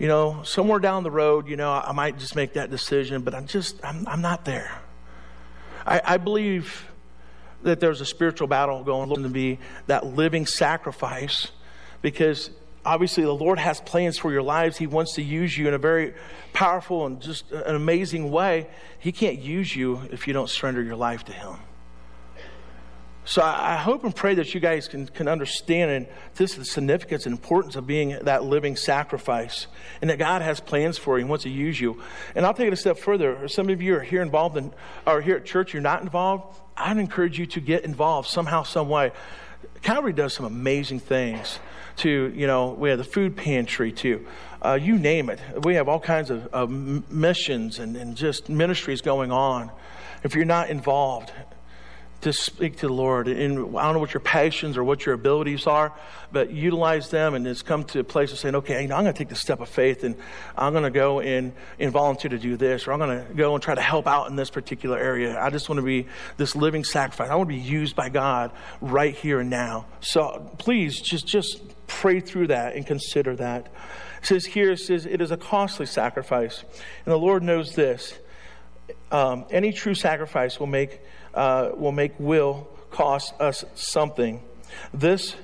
you 0.00 0.08
know, 0.08 0.42
somewhere 0.44 0.78
down 0.78 1.02
the 1.02 1.10
road, 1.10 1.46
you 1.46 1.56
know, 1.56 1.70
I 1.70 1.92
might 1.92 2.18
just 2.18 2.34
make 2.34 2.54
that 2.54 2.70
decision, 2.70 3.20
but 3.20 3.34
I'm 3.34 3.46
just, 3.46 3.84
I'm, 3.84 4.08
I'm 4.08 4.22
not 4.22 4.46
there. 4.46 4.80
I, 5.86 6.00
I 6.02 6.16
believe 6.16 6.86
that 7.64 7.80
there's 7.80 8.00
a 8.00 8.06
spiritual 8.06 8.48
battle 8.48 8.82
going 8.82 9.12
on 9.12 9.22
to 9.22 9.28
be 9.28 9.58
that 9.88 10.06
living 10.06 10.46
sacrifice 10.46 11.48
because 12.00 12.48
obviously 12.82 13.24
the 13.24 13.34
Lord 13.34 13.58
has 13.58 13.82
plans 13.82 14.16
for 14.16 14.32
your 14.32 14.42
lives. 14.42 14.78
He 14.78 14.86
wants 14.86 15.16
to 15.16 15.22
use 15.22 15.56
you 15.56 15.68
in 15.68 15.74
a 15.74 15.78
very 15.78 16.14
powerful 16.54 17.04
and 17.04 17.20
just 17.20 17.52
an 17.52 17.76
amazing 17.76 18.30
way. 18.30 18.68
He 18.98 19.12
can't 19.12 19.38
use 19.38 19.76
you 19.76 20.00
if 20.10 20.26
you 20.26 20.32
don't 20.32 20.48
surrender 20.48 20.82
your 20.82 20.96
life 20.96 21.24
to 21.26 21.32
Him. 21.32 21.56
So 23.26 23.42
I, 23.42 23.76
hope 23.76 24.02
and 24.04 24.16
pray 24.16 24.34
that 24.34 24.54
you 24.54 24.60
guys 24.60 24.88
can, 24.88 25.06
can 25.06 25.28
understand 25.28 25.90
and 25.90 26.06
this 26.36 26.54
the 26.54 26.64
significance 26.64 27.26
and 27.26 27.32
importance 27.32 27.76
of 27.76 27.86
being 27.86 28.18
that 28.22 28.44
living 28.44 28.76
sacrifice 28.76 29.66
and 30.00 30.10
that 30.10 30.18
God 30.18 30.42
has 30.42 30.58
plans 30.58 30.96
for 30.98 31.18
you 31.18 31.22
and 31.22 31.28
wants 31.28 31.44
to 31.44 31.50
use 31.50 31.80
you. 31.80 32.02
And 32.34 32.46
I'll 32.46 32.54
take 32.54 32.66
it 32.66 32.72
a 32.72 32.76
step 32.76 32.98
further. 32.98 33.46
Some 33.46 33.68
of 33.68 33.82
you 33.82 33.96
are 33.96 34.00
here 34.00 34.22
involved 34.22 34.56
in, 34.56 34.72
or 35.06 35.20
here 35.20 35.36
at 35.36 35.44
church, 35.44 35.74
you're 35.74 35.82
not 35.82 36.02
involved. 36.02 36.58
I'd 36.76 36.96
encourage 36.96 37.38
you 37.38 37.46
to 37.46 37.60
get 37.60 37.84
involved 37.84 38.28
somehow, 38.28 38.62
some 38.62 38.88
way. 38.88 39.12
Calvary 39.82 40.14
does 40.14 40.32
some 40.32 40.46
amazing 40.46 41.00
things 41.00 41.58
to, 41.98 42.32
you 42.34 42.46
know, 42.46 42.70
we 42.70 42.88
have 42.88 42.98
the 42.98 43.04
food 43.04 43.36
pantry 43.36 43.92
too. 43.92 44.26
Uh, 44.62 44.78
you 44.80 44.98
name 44.98 45.30
it. 45.30 45.40
We 45.62 45.74
have 45.74 45.88
all 45.88 46.00
kinds 46.00 46.30
of, 46.30 46.46
of 46.48 46.70
missions 46.70 47.78
and, 47.78 47.96
and 47.96 48.16
just 48.16 48.48
ministries 48.48 49.02
going 49.02 49.30
on. 49.30 49.70
If 50.22 50.34
you're 50.34 50.44
not 50.44 50.68
involved, 50.68 51.32
to 52.20 52.32
speak 52.32 52.76
to 52.78 52.86
the 52.86 52.92
Lord. 52.92 53.28
And 53.28 53.58
I 53.76 53.84
don't 53.84 53.94
know 53.94 53.98
what 53.98 54.12
your 54.12 54.20
passions 54.20 54.76
or 54.76 54.84
what 54.84 55.06
your 55.06 55.14
abilities 55.14 55.66
are, 55.66 55.92
but 56.32 56.50
utilize 56.50 57.10
them 57.10 57.34
and 57.34 57.46
it's 57.46 57.62
come 57.62 57.84
to 57.84 58.00
a 58.00 58.04
place 58.04 58.32
of 58.32 58.38
saying, 58.38 58.56
okay, 58.56 58.82
you 58.82 58.88
know, 58.88 58.96
I'm 58.96 59.04
going 59.04 59.14
to 59.14 59.18
take 59.18 59.30
the 59.30 59.34
step 59.34 59.60
of 59.60 59.68
faith 59.68 60.04
and 60.04 60.14
I'm 60.56 60.72
going 60.72 60.84
to 60.84 60.90
go 60.90 61.20
and, 61.20 61.52
and 61.78 61.90
volunteer 61.90 62.30
to 62.30 62.38
do 62.38 62.56
this, 62.56 62.86
or 62.86 62.92
I'm 62.92 62.98
going 62.98 63.26
to 63.26 63.34
go 63.34 63.54
and 63.54 63.62
try 63.62 63.74
to 63.74 63.80
help 63.80 64.06
out 64.06 64.28
in 64.28 64.36
this 64.36 64.50
particular 64.50 64.98
area. 64.98 65.40
I 65.40 65.50
just 65.50 65.68
want 65.68 65.78
to 65.78 65.84
be 65.84 66.06
this 66.36 66.54
living 66.54 66.84
sacrifice. 66.84 67.30
I 67.30 67.36
want 67.36 67.48
to 67.48 67.54
be 67.54 67.60
used 67.60 67.96
by 67.96 68.10
God 68.10 68.52
right 68.80 69.14
here 69.14 69.40
and 69.40 69.50
now. 69.50 69.86
So 70.00 70.50
please 70.58 71.00
just, 71.00 71.26
just 71.26 71.62
pray 71.86 72.20
through 72.20 72.48
that 72.48 72.76
and 72.76 72.86
consider 72.86 73.34
that. 73.36 73.66
It 74.20 74.26
says 74.26 74.44
here, 74.44 74.72
it 74.72 74.78
says, 74.78 75.06
it 75.06 75.22
is 75.22 75.30
a 75.30 75.36
costly 75.38 75.86
sacrifice. 75.86 76.62
And 77.06 77.12
the 77.12 77.18
Lord 77.18 77.42
knows 77.42 77.74
this. 77.74 78.18
Um, 79.10 79.46
any 79.50 79.72
true 79.72 79.94
sacrifice 79.94 80.60
will 80.60 80.66
make 80.66 81.00
uh, 81.34 81.70
will 81.74 81.92
make 81.92 82.18
will 82.18 82.68
cost 82.90 83.34
us 83.40 83.64
something. 83.74 84.42
This 84.92 85.34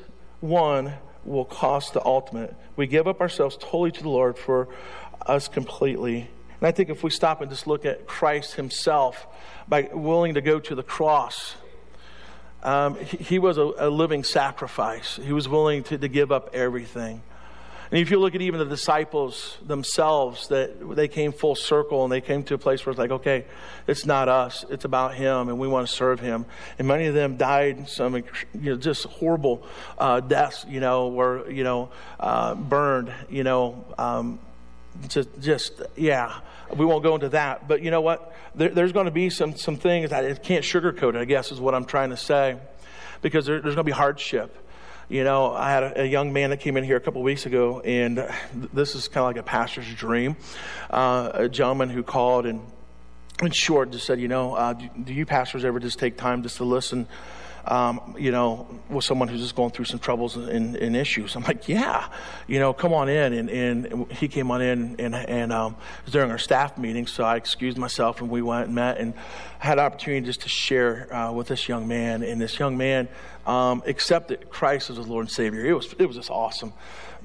one 0.40 0.94
will 1.24 1.44
cost 1.44 1.94
the 1.94 2.04
ultimate. 2.04 2.54
We 2.76 2.86
give 2.86 3.06
up 3.06 3.20
ourselves 3.20 3.56
totally 3.56 3.92
to 3.92 4.02
the 4.02 4.08
Lord 4.08 4.38
for 4.38 4.68
us 5.24 5.48
completely. 5.48 6.28
And 6.60 6.68
I 6.68 6.70
think 6.70 6.88
if 6.88 7.02
we 7.02 7.10
stop 7.10 7.40
and 7.40 7.50
just 7.50 7.66
look 7.66 7.84
at 7.84 8.06
Christ 8.06 8.54
himself, 8.54 9.26
by 9.68 9.88
willing 9.92 10.34
to 10.34 10.40
go 10.40 10.60
to 10.60 10.74
the 10.74 10.82
cross, 10.82 11.56
um, 12.62 12.96
he, 12.96 13.16
he, 13.18 13.38
was 13.38 13.58
a, 13.58 13.72
a, 13.78 13.90
living 13.90 14.24
sacrifice. 14.24 15.18
He 15.22 15.32
was 15.32 15.48
willing 15.48 15.82
to, 15.84 15.98
to 15.98 16.08
give 16.08 16.32
up 16.32 16.50
everything. 16.54 17.22
And 17.90 18.00
if 18.00 18.10
you 18.10 18.18
look 18.18 18.34
at 18.34 18.42
even 18.42 18.58
the 18.58 18.66
disciples 18.66 19.56
themselves, 19.64 20.48
that 20.48 20.96
they 20.96 21.06
came 21.06 21.32
full 21.32 21.54
circle 21.54 22.02
and 22.02 22.12
they 22.12 22.20
came 22.20 22.42
to 22.44 22.54
a 22.54 22.58
place 22.58 22.84
where 22.84 22.90
it's 22.90 22.98
like, 22.98 23.12
okay, 23.12 23.44
it's 23.86 24.04
not 24.04 24.28
us, 24.28 24.64
it's 24.70 24.84
about 24.84 25.14
Him, 25.14 25.48
and 25.48 25.58
we 25.58 25.68
want 25.68 25.86
to 25.86 25.92
serve 25.92 26.18
Him. 26.18 26.46
And 26.78 26.88
many 26.88 27.06
of 27.06 27.14
them 27.14 27.36
died 27.36 27.88
some, 27.88 28.16
you 28.16 28.24
know, 28.54 28.76
just 28.76 29.04
horrible 29.04 29.64
uh, 29.98 30.20
deaths, 30.20 30.66
you 30.68 30.80
know, 30.80 31.08
were 31.08 31.48
you 31.48 31.62
know 31.62 31.90
uh, 32.18 32.56
burned, 32.56 33.12
you 33.30 33.44
know, 33.44 33.84
um, 33.98 34.40
just 35.08 35.28
just 35.40 35.82
yeah. 35.96 36.40
We 36.74 36.84
won't 36.84 37.04
go 37.04 37.14
into 37.14 37.28
that, 37.28 37.68
but 37.68 37.82
you 37.82 37.92
know 37.92 38.00
what? 38.00 38.34
There, 38.56 38.70
there's 38.70 38.90
going 38.90 39.04
to 39.04 39.12
be 39.12 39.30
some 39.30 39.54
some 39.54 39.76
things 39.76 40.10
I 40.10 40.34
can't 40.34 40.64
sugarcoat 40.64 41.14
it. 41.14 41.18
I 41.18 41.24
guess 41.24 41.52
is 41.52 41.60
what 41.60 41.76
I'm 41.76 41.84
trying 41.84 42.10
to 42.10 42.16
say, 42.16 42.56
because 43.22 43.46
there, 43.46 43.60
there's 43.60 43.76
going 43.76 43.84
to 43.84 43.90
be 43.90 43.92
hardship 43.92 44.65
you 45.08 45.22
know, 45.22 45.52
I 45.52 45.70
had 45.70 45.82
a, 45.84 46.02
a, 46.02 46.04
young 46.04 46.32
man 46.32 46.50
that 46.50 46.58
came 46.58 46.76
in 46.76 46.82
here 46.82 46.96
a 46.96 47.00
couple 47.00 47.22
weeks 47.22 47.46
ago, 47.46 47.80
and 47.80 48.28
this 48.72 48.94
is 48.96 49.06
kind 49.06 49.22
of 49.22 49.26
like 49.26 49.36
a 49.36 49.42
pastor's 49.42 49.92
dream. 49.94 50.36
Uh, 50.90 51.30
a 51.34 51.48
gentleman 51.48 51.90
who 51.90 52.02
called 52.02 52.44
and, 52.44 52.60
in 53.40 53.50
short, 53.52 53.90
just 53.90 54.06
said, 54.06 54.20
you 54.20 54.28
know, 54.28 54.54
uh, 54.54 54.72
do, 54.72 54.88
do, 55.04 55.14
you 55.14 55.24
pastors 55.24 55.64
ever 55.64 55.78
just 55.78 55.98
take 55.98 56.16
time 56.16 56.42
just 56.42 56.56
to 56.56 56.64
listen? 56.64 57.06
Um, 57.68 58.14
you 58.16 58.30
know, 58.30 58.68
with 58.88 59.04
someone 59.04 59.26
who's 59.26 59.40
just 59.40 59.56
going 59.56 59.70
through 59.70 59.86
some 59.86 59.98
troubles 59.98 60.36
and, 60.36 60.76
and, 60.76 60.94
issues. 60.94 61.34
I'm 61.34 61.42
like, 61.42 61.68
yeah, 61.68 62.06
you 62.46 62.60
know, 62.60 62.72
come 62.72 62.94
on 62.94 63.08
in. 63.08 63.32
And, 63.32 63.50
and 63.50 64.12
he 64.12 64.28
came 64.28 64.52
on 64.52 64.62
in 64.62 64.94
and, 65.00 65.16
and 65.16 65.52
um, 65.52 65.72
it 65.98 66.04
was 66.04 66.12
during 66.12 66.30
our 66.30 66.38
staff 66.38 66.78
meeting, 66.78 67.08
so 67.08 67.24
I 67.24 67.34
excused 67.34 67.76
myself 67.76 68.20
and 68.20 68.30
we 68.30 68.40
went 68.40 68.66
and 68.66 68.74
met 68.76 68.98
and 68.98 69.14
had 69.58 69.80
opportunity 69.80 70.24
just 70.24 70.42
to 70.42 70.48
share 70.48 71.12
uh, 71.12 71.32
with 71.32 71.48
this 71.48 71.68
young 71.68 71.88
man. 71.88 72.22
And 72.22 72.40
this 72.40 72.56
young 72.56 72.76
man 72.76 73.08
um, 73.46 73.82
accepted 73.86 74.50
Christ 74.50 74.90
as 74.90 74.96
his 74.96 75.06
Lord 75.06 75.26
and 75.26 75.30
Savior. 75.30 75.64
It 75.64 75.72
was 75.72 75.94
it 75.98 76.06
was 76.06 76.16
just 76.16 76.30
awesome. 76.30 76.72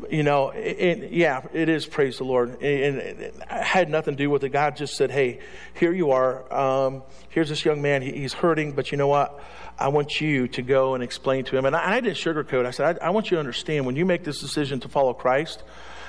You 0.10 0.24
know, 0.24 0.52
and 0.52 1.12
yeah, 1.12 1.42
it 1.54 1.68
is 1.68 1.86
praise 1.86 2.18
the 2.18 2.24
Lord. 2.24 2.62
And, 2.62 2.98
it 2.98 3.36
had 3.50 3.90
nothing 3.90 4.16
to 4.16 4.24
do 4.24 4.30
with 4.30 4.44
it. 4.44 4.50
God 4.50 4.78
just 4.78 4.96
said, 4.96 5.12
"Hey, 5.12 5.40
here 5.74 5.92
you 5.92 6.12
are. 6.12 6.52
Um, 6.54 7.04
here's 7.30 7.50
this 7.50 7.66
young 7.66 7.82
man. 7.82 8.02
He, 8.02 8.12
he's 8.14 8.34
hurting, 8.34 8.72
but 8.72 8.92
you 8.92 8.98
know 8.98 9.08
what? 9.08 9.40
I 9.78 9.88
want 9.90 10.22
you 10.22 10.48
to 10.50 10.62
go 10.62 10.94
and 10.94 11.04
explain 11.04 11.44
to 11.46 11.58
him." 11.58 11.66
And 11.66 11.76
I, 11.76 11.96
I 11.96 12.02
didn't 12.02 12.18
sugarcoat. 12.18 12.66
I 12.66 12.72
said, 12.72 13.00
I, 13.02 13.08
"I 13.08 13.10
want 13.10 13.32
you 13.32 13.36
to 13.36 13.40
understand 13.40 13.86
when 13.86 13.96
you 13.96 14.06
make 14.06 14.24
this 14.24 14.40
decision 14.40 14.80
to 14.82 14.88
follow 14.88 15.14
Christ." 15.14 15.64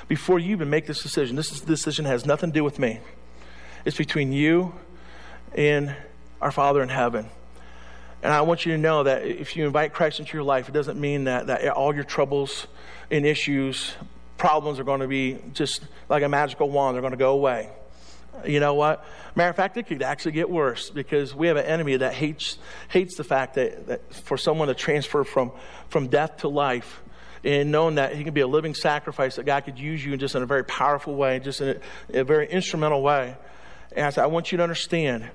Before 0.07 0.37
you 0.37 0.51
even 0.51 0.69
make 0.69 0.85
this 0.85 1.01
decision, 1.01 1.37
this 1.37 1.61
decision 1.61 2.03
has 2.03 2.25
nothing 2.25 2.49
to 2.49 2.53
do 2.53 2.63
with 2.63 2.77
me. 2.77 2.99
It's 3.85 3.95
between 3.95 4.33
you 4.33 4.73
and 5.55 5.95
our 6.41 6.51
Father 6.51 6.83
in 6.83 6.89
heaven. 6.89 7.29
And 8.23 8.31
I 8.31 8.39
want 8.39 8.65
you 8.65 8.71
to 8.71 8.77
know 8.77 9.03
that 9.03 9.25
if 9.25 9.57
you 9.57 9.65
invite 9.65 9.93
Christ 9.93 10.19
into 10.19 10.33
your 10.33 10.43
life, 10.43 10.69
it 10.69 10.71
doesn't 10.71 10.97
mean 10.97 11.25
that, 11.25 11.47
that 11.47 11.67
all 11.67 11.93
your 11.93 12.05
troubles 12.05 12.67
and 13.11 13.25
issues, 13.25 13.95
problems 14.37 14.79
are 14.79 14.85
going 14.85 15.01
to 15.01 15.09
be 15.09 15.39
just 15.51 15.83
like 16.07 16.23
a 16.23 16.29
magical 16.29 16.69
wand. 16.69 16.95
They're 16.95 17.01
going 17.01 17.11
to 17.11 17.17
go 17.17 17.33
away. 17.33 17.69
You 18.45 18.61
know 18.61 18.75
what? 18.75 19.05
Matter 19.35 19.49
of 19.49 19.57
fact, 19.57 19.75
it 19.75 19.87
could 19.87 20.01
actually 20.01 20.31
get 20.31 20.49
worse 20.49 20.89
because 20.89 21.35
we 21.35 21.47
have 21.47 21.57
an 21.57 21.65
enemy 21.65 21.97
that 21.97 22.13
hates, 22.13 22.57
hates 22.87 23.17
the 23.17 23.25
fact 23.25 23.55
that, 23.55 23.87
that 23.87 24.13
for 24.13 24.37
someone 24.37 24.69
to 24.69 24.73
transfer 24.73 25.25
from, 25.25 25.51
from 25.89 26.07
death 26.07 26.37
to 26.37 26.47
life 26.47 27.01
and 27.43 27.73
knowing 27.73 27.95
that 27.95 28.15
he 28.15 28.23
can 28.23 28.33
be 28.33 28.39
a 28.39 28.47
living 28.47 28.73
sacrifice, 28.73 29.35
that 29.35 29.45
God 29.45 29.65
could 29.65 29.77
use 29.77 30.03
you 30.03 30.13
in 30.13 30.19
just 30.19 30.33
in 30.33 30.41
a 30.41 30.45
very 30.45 30.63
powerful 30.63 31.13
way, 31.13 31.39
just 31.39 31.59
in 31.59 31.81
a, 32.13 32.21
a 32.21 32.23
very 32.23 32.49
instrumental 32.49 33.01
way. 33.01 33.35
And 33.91 34.05
I 34.05 34.11
said, 34.11 34.23
I 34.23 34.27
want 34.27 34.53
you 34.53 34.57
to 34.59 34.63
understand 34.63 35.29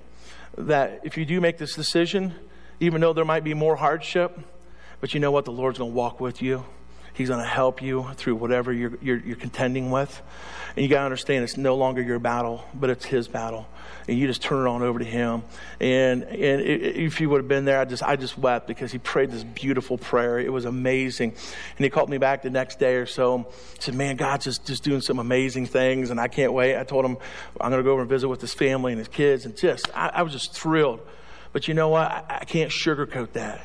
that 0.56 1.02
if 1.04 1.18
you 1.18 1.26
do 1.26 1.38
make 1.38 1.58
this 1.58 1.74
decision, 1.74 2.34
even 2.80 3.00
though 3.00 3.12
there 3.12 3.24
might 3.24 3.44
be 3.44 3.54
more 3.54 3.76
hardship, 3.76 4.38
but 5.00 5.14
you 5.14 5.20
know 5.20 5.30
what? 5.30 5.44
The 5.44 5.52
Lord's 5.52 5.78
going 5.78 5.90
to 5.90 5.96
walk 5.96 6.20
with 6.20 6.42
you. 6.42 6.64
He's 7.18 7.28
going 7.28 7.40
to 7.40 7.46
help 7.46 7.82
you 7.82 8.06
through 8.14 8.36
whatever 8.36 8.72
you're, 8.72 8.92
you're, 9.02 9.18
you're 9.18 9.36
contending 9.36 9.90
with. 9.90 10.22
And 10.76 10.84
you 10.84 10.88
got 10.88 10.98
to 10.98 11.04
understand 11.04 11.42
it's 11.42 11.56
no 11.56 11.74
longer 11.74 12.00
your 12.00 12.20
battle, 12.20 12.64
but 12.72 12.90
it's 12.90 13.04
His 13.04 13.26
battle. 13.26 13.66
And 14.06 14.16
you 14.16 14.28
just 14.28 14.40
turn 14.40 14.64
it 14.64 14.70
on 14.70 14.82
over 14.82 15.00
to 15.00 15.04
Him. 15.04 15.42
And, 15.80 16.22
and 16.22 16.62
if 16.62 17.20
you 17.20 17.28
would 17.28 17.38
have 17.38 17.48
been 17.48 17.64
there, 17.64 17.80
I 17.80 17.84
just, 17.86 18.04
I 18.04 18.14
just 18.14 18.38
wept 18.38 18.68
because 18.68 18.92
He 18.92 18.98
prayed 18.98 19.32
this 19.32 19.42
beautiful 19.42 19.98
prayer. 19.98 20.38
It 20.38 20.52
was 20.52 20.64
amazing. 20.64 21.30
And 21.30 21.84
He 21.84 21.90
called 21.90 22.08
me 22.08 22.18
back 22.18 22.42
the 22.42 22.50
next 22.50 22.78
day 22.78 22.94
or 22.94 23.06
so. 23.06 23.48
He 23.74 23.82
said, 23.82 23.96
Man, 23.96 24.14
God's 24.14 24.44
just, 24.44 24.64
just 24.64 24.84
doing 24.84 25.00
some 25.00 25.18
amazing 25.18 25.66
things. 25.66 26.10
And 26.10 26.20
I 26.20 26.28
can't 26.28 26.52
wait. 26.52 26.78
I 26.78 26.84
told 26.84 27.04
him 27.04 27.16
I'm 27.60 27.72
going 27.72 27.82
to 27.82 27.84
go 27.84 27.90
over 27.90 28.02
and 28.02 28.08
visit 28.08 28.28
with 28.28 28.40
his 28.40 28.54
family 28.54 28.92
and 28.92 29.00
his 29.00 29.08
kids. 29.08 29.44
And 29.44 29.56
just, 29.56 29.90
I, 29.92 30.10
I 30.14 30.22
was 30.22 30.32
just 30.32 30.52
thrilled. 30.52 31.00
But 31.52 31.68
you 31.68 31.74
know 31.74 31.88
what? 31.88 32.10
I, 32.10 32.38
I 32.40 32.44
can't 32.44 32.70
sugarcoat 32.70 33.32
that 33.32 33.60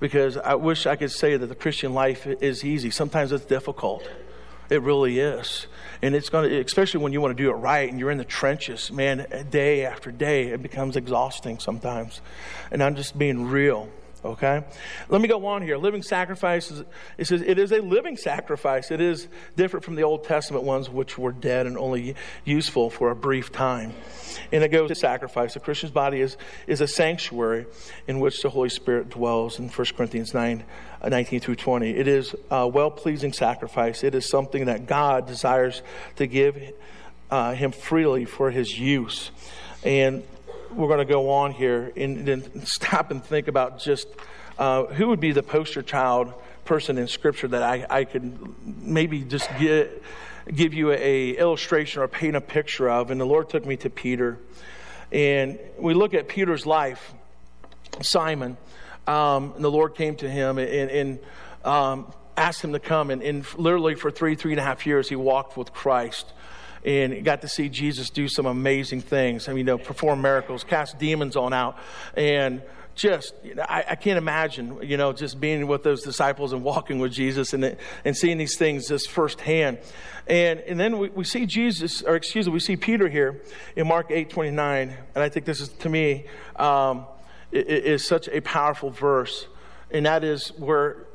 because 0.00 0.36
I 0.36 0.54
wish 0.54 0.86
I 0.86 0.96
could 0.96 1.12
say 1.12 1.36
that 1.36 1.46
the 1.46 1.54
Christian 1.54 1.94
life 1.94 2.26
is 2.26 2.64
easy. 2.64 2.90
Sometimes 2.90 3.32
it's 3.32 3.44
difficult. 3.44 4.08
It 4.68 4.82
really 4.82 5.18
is. 5.18 5.66
And 6.00 6.14
it's 6.14 6.28
going 6.28 6.48
to, 6.48 6.60
especially 6.60 7.02
when 7.02 7.12
you 7.12 7.20
want 7.20 7.36
to 7.36 7.42
do 7.42 7.50
it 7.50 7.54
right 7.54 7.90
and 7.90 8.00
you're 8.00 8.10
in 8.10 8.18
the 8.18 8.24
trenches, 8.24 8.90
man, 8.90 9.26
day 9.50 9.84
after 9.84 10.10
day, 10.10 10.48
it 10.48 10.62
becomes 10.62 10.96
exhausting 10.96 11.58
sometimes. 11.58 12.20
And 12.70 12.82
I'm 12.82 12.96
just 12.96 13.18
being 13.18 13.46
real. 13.46 13.88
Okay? 14.24 14.62
Let 15.08 15.20
me 15.20 15.26
go 15.26 15.44
on 15.46 15.62
here. 15.62 15.76
Living 15.76 16.02
sacrifice, 16.02 16.70
it 17.18 17.26
says 17.26 17.42
it 17.42 17.58
is 17.58 17.72
a 17.72 17.80
living 17.80 18.16
sacrifice. 18.16 18.90
It 18.90 19.00
is 19.00 19.26
different 19.56 19.84
from 19.84 19.96
the 19.96 20.02
Old 20.02 20.24
Testament 20.24 20.64
ones, 20.64 20.88
which 20.88 21.18
were 21.18 21.32
dead 21.32 21.66
and 21.66 21.76
only 21.76 22.14
useful 22.44 22.88
for 22.88 23.10
a 23.10 23.16
brief 23.16 23.50
time. 23.50 23.94
And 24.52 24.62
it 24.62 24.68
goes 24.68 24.88
to 24.88 24.94
sacrifice. 24.94 25.54
The 25.54 25.60
Christian's 25.60 25.92
body 25.92 26.20
is, 26.20 26.36
is 26.66 26.80
a 26.80 26.86
sanctuary 26.86 27.66
in 28.06 28.20
which 28.20 28.42
the 28.42 28.50
Holy 28.50 28.68
Spirit 28.68 29.10
dwells 29.10 29.58
in 29.58 29.68
1 29.68 29.86
Corinthians 29.96 30.32
9, 30.34 30.62
uh, 31.00 31.08
19 31.08 31.40
through 31.40 31.56
20. 31.56 31.90
It 31.90 32.06
is 32.06 32.34
a 32.50 32.68
well 32.68 32.90
pleasing 32.90 33.32
sacrifice. 33.32 34.04
It 34.04 34.14
is 34.14 34.28
something 34.28 34.66
that 34.66 34.86
God 34.86 35.26
desires 35.26 35.82
to 36.16 36.26
give 36.28 36.72
uh, 37.30 37.54
Him 37.54 37.72
freely 37.72 38.24
for 38.24 38.52
His 38.52 38.78
use. 38.78 39.32
And 39.84 40.22
we're 40.74 40.88
going 40.88 40.98
to 40.98 41.04
go 41.04 41.30
on 41.30 41.52
here 41.52 41.92
and 41.96 42.26
then 42.26 42.64
stop 42.66 43.10
and 43.10 43.24
think 43.24 43.48
about 43.48 43.78
just 43.78 44.08
uh, 44.58 44.84
who 44.86 45.08
would 45.08 45.20
be 45.20 45.32
the 45.32 45.42
poster 45.42 45.82
child 45.82 46.32
person 46.64 46.98
in 46.98 47.08
Scripture 47.08 47.48
that 47.48 47.62
I, 47.62 47.86
I 47.88 48.04
could 48.04 48.38
maybe 48.82 49.22
just 49.22 49.48
get, 49.58 50.02
give 50.54 50.74
you 50.74 50.92
a 50.92 51.30
illustration 51.30 52.02
or 52.02 52.08
paint 52.08 52.36
a 52.36 52.40
picture 52.40 52.88
of. 52.88 53.10
And 53.10 53.20
the 53.20 53.26
Lord 53.26 53.48
took 53.48 53.66
me 53.66 53.76
to 53.78 53.90
Peter, 53.90 54.38
and 55.10 55.58
we 55.78 55.94
look 55.94 56.14
at 56.14 56.28
Peter's 56.28 56.66
life. 56.66 57.12
Simon, 58.00 58.56
um, 59.06 59.52
and 59.56 59.64
the 59.64 59.70
Lord 59.70 59.94
came 59.94 60.16
to 60.16 60.30
him 60.30 60.56
and, 60.56 60.90
and 60.90 61.18
um, 61.64 62.12
asked 62.36 62.64
him 62.64 62.72
to 62.72 62.80
come, 62.80 63.10
and, 63.10 63.22
and 63.22 63.44
literally 63.58 63.94
for 63.94 64.10
three, 64.10 64.34
three 64.34 64.52
and 64.52 64.60
a 64.60 64.64
half 64.64 64.86
years, 64.86 65.08
he 65.08 65.16
walked 65.16 65.56
with 65.56 65.72
Christ 65.72 66.32
and 66.84 67.24
got 67.24 67.42
to 67.42 67.48
see 67.48 67.68
Jesus 67.68 68.10
do 68.10 68.28
some 68.28 68.46
amazing 68.46 69.00
things. 69.00 69.48
I 69.48 69.52
mean, 69.52 69.58
you 69.58 69.64
know, 69.64 69.78
perform 69.78 70.20
miracles, 70.20 70.64
cast 70.64 70.98
demons 70.98 71.36
on 71.36 71.52
out, 71.52 71.78
and 72.16 72.62
just 72.94 73.34
you 73.42 73.54
I, 73.60 73.84
I, 73.90 73.94
can't 73.94 74.18
imagine, 74.18 74.78
you 74.82 74.96
know, 74.96 75.12
just 75.12 75.40
being 75.40 75.66
with 75.66 75.82
those 75.82 76.02
disciples 76.02 76.52
and 76.52 76.62
walking 76.62 76.98
with 76.98 77.12
Jesus 77.12 77.52
and 77.52 77.76
and 78.04 78.16
seeing 78.16 78.38
these 78.38 78.56
things 78.56 78.88
just 78.88 79.10
firsthand. 79.10 79.78
And 80.26 80.60
and 80.60 80.78
then 80.78 80.98
we, 80.98 81.08
we 81.08 81.24
see 81.24 81.46
Jesus, 81.46 82.02
or 82.02 82.16
excuse 82.16 82.46
me, 82.46 82.52
we 82.52 82.60
see 82.60 82.76
Peter 82.76 83.08
here 83.08 83.40
in 83.76 83.88
Mark 83.88 84.10
eight 84.10 84.30
twenty 84.30 84.50
nine, 84.50 84.94
and 85.14 85.24
I 85.24 85.28
think 85.28 85.46
this 85.46 85.60
is 85.60 85.68
to 85.68 85.88
me 85.88 86.26
um, 86.56 87.06
is 87.50 88.06
such 88.06 88.28
a 88.28 88.40
powerful 88.40 88.90
verse, 88.90 89.46
and 89.90 90.06
that 90.06 90.22
is 90.24 90.48
where 90.58 91.06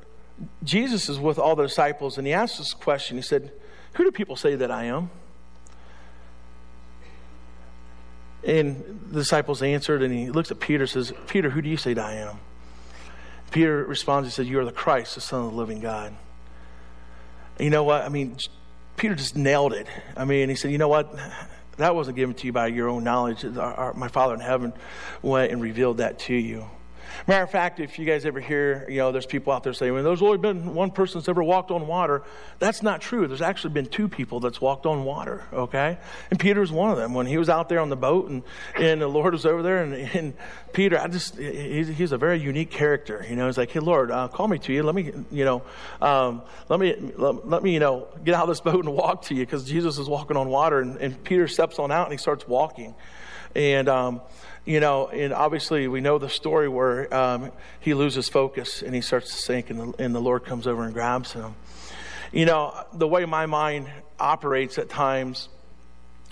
Jesus 0.64 1.10
is 1.10 1.20
with 1.20 1.40
all 1.40 1.56
the 1.56 1.64
disciples, 1.64 2.18
and 2.18 2.26
he 2.26 2.34
asks 2.34 2.58
this 2.58 2.74
question. 2.74 3.18
He 3.18 3.24
said, 3.24 3.52
"Who 3.94 4.04
do 4.04 4.12
people 4.12 4.36
say 4.36 4.56
that 4.56 4.72
I 4.72 4.86
am?" 4.86 5.10
And 8.44 9.02
the 9.10 9.20
disciples 9.20 9.62
answered, 9.62 10.02
and 10.02 10.14
he 10.14 10.30
looks 10.30 10.52
at 10.52 10.60
Peter 10.60 10.84
and 10.84 10.90
says, 10.90 11.14
Peter, 11.28 11.50
who 11.50 11.62
do 11.62 11.70
you 11.70 11.78
say 11.78 11.94
that 11.94 12.06
I 12.06 12.14
am? 12.14 12.40
Peter 13.52 13.84
responds, 13.84 14.28
he 14.28 14.32
says, 14.32 14.50
You 14.50 14.60
are 14.60 14.66
the 14.66 14.72
Christ, 14.72 15.16
the 15.16 15.22
Son 15.22 15.46
of 15.46 15.52
the 15.52 15.58
living 15.58 15.80
God. 15.80 16.14
And 17.58 17.66
you 17.66 17.70
know 17.70 17.84
what? 17.84 18.04
I 18.04 18.10
mean, 18.10 18.38
Peter 18.96 19.16
just 19.16 19.36
nailed 19.36 19.74
it. 19.74 19.88
I 20.16 20.26
mean, 20.26 20.50
he 20.50 20.56
said, 20.56 20.72
You 20.72 20.78
know 20.78 20.90
what? 20.90 21.18
That 21.78 21.94
wasn't 21.96 22.18
given 22.18 22.36
to 22.36 22.46
you 22.48 22.54
by 22.54 22.68
your 22.68 22.90
own 22.90 23.04
knowledge. 23.04 23.46
Our, 23.46 23.60
our, 23.60 23.94
my 23.94 24.08
Father 24.08 24.34
in 24.34 24.40
heaven 24.40 24.74
went 25.22 25.52
and 25.52 25.62
revealed 25.62 25.98
that 25.98 26.20
to 26.20 26.34
you. 26.34 26.66
Matter 27.28 27.44
of 27.44 27.52
fact, 27.52 27.80
if 27.80 28.00
you 28.00 28.06
guys 28.06 28.26
ever 28.26 28.40
hear, 28.40 28.86
you 28.90 28.98
know, 28.98 29.12
there's 29.12 29.26
people 29.26 29.54
out 29.54 29.64
there 29.64 29.74
saying, 29.74 29.94
well, 29.94 30.04
there's 30.04 30.22
only 30.22 30.38
been 30.38 30.74
one 30.74 30.92
person 30.92 31.20
that's 31.20 31.30
ever 31.30 31.44
walked 31.44 31.72
on 31.72 31.88
water. 31.88 32.24
That's 32.60 32.82
not 32.82 33.02
true. 33.02 33.28
There's 33.28 33.42
actually 33.42 33.74
been 33.74 33.88
two 33.88 34.08
people 34.08 34.40
that's 34.40 34.62
walked 34.62 34.86
on 34.86 35.04
water, 35.04 35.44
okay? 35.54 35.98
And 36.30 36.40
Peter's 36.40 36.72
one 36.72 36.92
of 36.92 36.98
them. 36.98 37.14
When 37.14 37.26
he 37.26 37.38
was 37.38 37.50
out 37.50 37.70
there 37.70 37.80
on 37.80 37.90
the 37.90 37.96
boat 37.96 38.30
and, 38.30 38.44
and 38.76 39.02
the 39.02 39.08
Lord 39.08 39.34
was 39.34 39.46
over 39.46 39.62
there, 39.62 39.84
and, 39.84 39.94
and 39.94 40.34
Peter, 40.74 41.00
I 41.00 41.08
just, 41.08 41.38
he's, 41.38 41.88
he's 41.88 42.12
a 42.12 42.18
very 42.18 42.40
unique 42.40 42.72
character. 42.72 43.26
You 43.30 43.36
know, 43.36 43.48
he's 43.48 43.58
like, 43.58 43.72
hey, 43.72 43.80
Lord, 43.80 44.12
uh, 44.12 44.28
call 44.28 44.48
me 44.48 44.60
to 44.60 44.74
you. 44.74 44.84
Let 44.84 44.96
me, 44.96 45.12
you 45.32 45.46
know, 45.46 45.64
um, 46.02 46.42
let 46.70 46.80
me, 46.80 46.96
let, 47.16 47.48
let, 47.48 47.64
me, 47.64 47.74
you 47.74 47.80
know, 47.80 48.08
get 48.24 48.36
out 48.36 48.44
of 48.44 48.50
this 48.50 48.62
boat 48.62 48.86
and 48.86 48.94
walk 48.94 49.24
to 49.24 49.36
you 49.36 49.46
because 49.46 49.66
Jesus 49.66 49.98
is 49.98 50.08
walking 50.08 50.38
on 50.38 50.50
water. 50.50 50.80
And, 50.80 50.98
and 50.98 51.24
Peter 51.24 51.48
steps 51.48 51.80
on 51.80 51.92
out 51.92 52.06
and 52.06 52.14
he 52.14 52.18
starts 52.18 52.48
walking. 52.48 52.96
And, 53.58 53.90
um, 53.90 54.22
you 54.66 54.80
know, 54.80 55.08
and 55.08 55.34
obviously 55.34 55.88
we 55.88 56.00
know 56.00 56.20
the 56.20 56.30
story 56.30 56.70
where 56.70 57.12
um, 57.12 57.52
he 57.80 57.96
loses 57.96 58.30
focus 58.30 58.84
and 58.84 58.94
he 58.94 59.02
starts 59.02 59.32
to 59.32 59.42
sink, 59.42 59.72
and 59.72 59.80
the, 59.80 60.04
and 60.04 60.14
the 60.14 60.22
Lord 60.22 60.46
comes 60.46 60.68
over 60.68 60.84
and 60.84 60.94
grabs 60.94 61.34
him. 61.34 61.56
You 62.32 62.46
know, 62.46 62.80
the 62.94 63.08
way 63.08 63.26
my 63.26 63.48
mind 63.48 63.90
operates 64.20 64.78
at 64.78 64.90
times, 64.90 65.50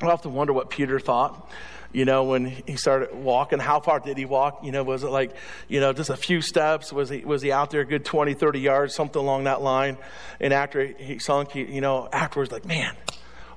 I 0.03 0.05
often 0.05 0.33
wonder 0.33 0.53
what 0.53 0.69
Peter 0.69 0.99
thought. 0.99 1.49
You 1.91 2.05
know, 2.05 2.25
when 2.25 2.45
he 2.45 2.75
started 2.75 3.15
walking, 3.15 3.57
how 3.57 3.79
far 3.79 4.01
did 4.01 4.17
he 4.17 4.25
walk? 4.25 4.63
You 4.63 4.71
know, 4.71 4.83
was 4.83 5.03
it 5.03 5.09
like, 5.09 5.35
you 5.67 5.79
know, 5.79 5.93
just 5.93 6.11
a 6.11 6.17
few 6.17 6.41
steps? 6.41 6.93
Was 6.93 7.09
he, 7.09 7.25
was 7.25 7.41
he 7.41 7.51
out 7.51 7.71
there 7.71 7.81
a 7.81 7.85
good 7.85 8.05
20, 8.05 8.35
30 8.35 8.59
yards, 8.59 8.93
something 8.93 9.19
along 9.19 9.45
that 9.45 9.61
line? 9.63 9.97
And 10.39 10.53
after 10.53 10.85
he 10.85 11.17
sunk, 11.17 11.53
he, 11.53 11.63
you 11.63 11.81
know, 11.81 12.07
afterwards, 12.11 12.51
like, 12.51 12.65
man, 12.65 12.95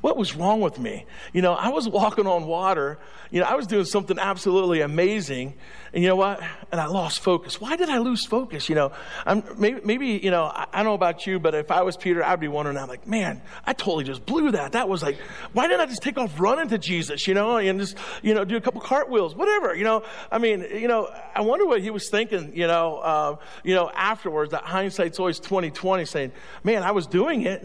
what 0.00 0.16
was 0.16 0.34
wrong 0.34 0.61
with 0.61 0.78
me? 0.78 1.06
You 1.32 1.42
know, 1.42 1.54
I 1.54 1.68
was 1.68 1.88
walking 1.88 2.26
on 2.26 2.46
water. 2.46 2.98
You 3.30 3.40
know, 3.40 3.46
I 3.46 3.54
was 3.54 3.66
doing 3.66 3.84
something 3.84 4.18
absolutely 4.18 4.80
amazing. 4.80 5.54
And 5.92 6.02
you 6.02 6.08
know 6.08 6.16
what? 6.16 6.40
And 6.70 6.80
I 6.80 6.87
lost 6.87 7.20
focus. 7.20 7.61
Why 7.61 7.76
did 7.76 7.88
I 7.88 7.98
lose 7.98 8.24
focus? 8.24 8.68
You 8.68 8.74
know, 8.74 8.92
I'm, 9.26 9.42
maybe, 9.56 9.80
maybe, 9.84 10.06
you 10.22 10.30
know, 10.30 10.44
I, 10.44 10.66
I 10.72 10.76
don't 10.78 10.87
know 10.87 10.94
about 10.94 11.26
you, 11.26 11.38
but 11.38 11.54
if 11.54 11.70
I 11.70 11.82
was 11.82 11.96
Peter, 11.96 12.24
I'd 12.24 12.40
be 12.40 12.48
wondering, 12.48 12.76
I'm 12.76 12.88
like, 12.88 13.06
man, 13.06 13.42
I 13.66 13.72
totally 13.72 14.04
just 14.04 14.24
blew 14.24 14.52
that. 14.52 14.72
That 14.72 14.88
was 14.88 15.02
like, 15.02 15.18
why 15.52 15.66
didn't 15.66 15.80
I 15.80 15.87
just 15.87 16.02
take 16.02 16.16
off 16.16 16.38
running 16.38 16.68
to 16.68 16.78
Jesus, 16.78 17.26
you 17.26 17.34
know, 17.34 17.56
and 17.56 17.80
just, 17.80 17.96
you 18.22 18.34
know, 18.34 18.44
do 18.44 18.56
a 18.56 18.61
couple 18.61 18.80
cartwheels, 18.80 19.34
whatever, 19.34 19.74
you 19.74 19.84
know? 19.84 20.04
I 20.30 20.38
mean, 20.38 20.64
you 20.72 20.88
know, 20.88 21.08
I 21.34 21.40
wonder 21.40 21.66
what 21.66 21.82
he 21.82 21.90
was 21.90 22.08
thinking, 22.08 22.52
you 22.54 22.66
know, 22.66 22.98
uh, 22.98 23.37
you 23.64 23.74
know, 23.74 23.90
afterwards, 23.94 24.52
that 24.52 24.62
hindsight's 24.62 25.18
always 25.18 25.40
2020 25.40 26.04
saying, 26.04 26.32
man, 26.62 26.82
I 26.82 26.92
was 26.92 27.06
doing 27.06 27.42
it. 27.42 27.64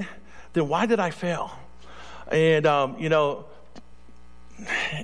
Then 0.54 0.68
why 0.68 0.86
did 0.86 1.00
I 1.00 1.10
fail? 1.10 1.52
And, 2.34 2.66
um, 2.66 2.96
you 2.98 3.10
know, 3.10 3.46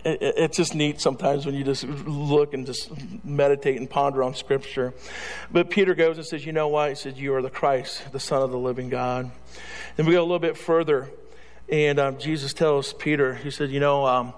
it, 0.04 0.18
it's 0.20 0.58
just 0.58 0.74
neat 0.74 1.00
sometimes 1.00 1.46
when 1.46 1.54
you 1.54 1.64
just 1.64 1.84
look 1.84 2.56
and 2.56 2.66
just 2.66 2.90
meditate 3.24 3.78
and 3.78 3.88
ponder 3.88 4.24
on 4.24 4.34
Scripture. 4.34 4.96
But 5.52 5.70
Peter 5.70 5.94
goes 5.94 6.18
and 6.18 6.26
says, 6.26 6.44
You 6.44 6.54
know 6.54 6.70
what? 6.70 6.90
He 6.90 6.96
said, 6.96 7.18
You 7.18 7.36
are 7.36 7.44
the 7.44 7.52
Christ, 7.52 8.12
the 8.12 8.20
Son 8.20 8.42
of 8.42 8.50
the 8.50 8.58
living 8.58 8.90
God. 8.90 9.30
Then 9.96 10.08
we 10.08 10.14
go 10.14 10.22
a 10.22 10.24
little 10.24 10.40
bit 10.40 10.58
further, 10.58 11.12
and 11.70 12.00
um, 12.00 12.18
Jesus 12.18 12.52
tells 12.52 12.94
Peter, 12.94 13.36
He 13.36 13.52
said, 13.52 13.70
You 13.70 13.80
know, 13.80 14.08
um, 14.08 14.34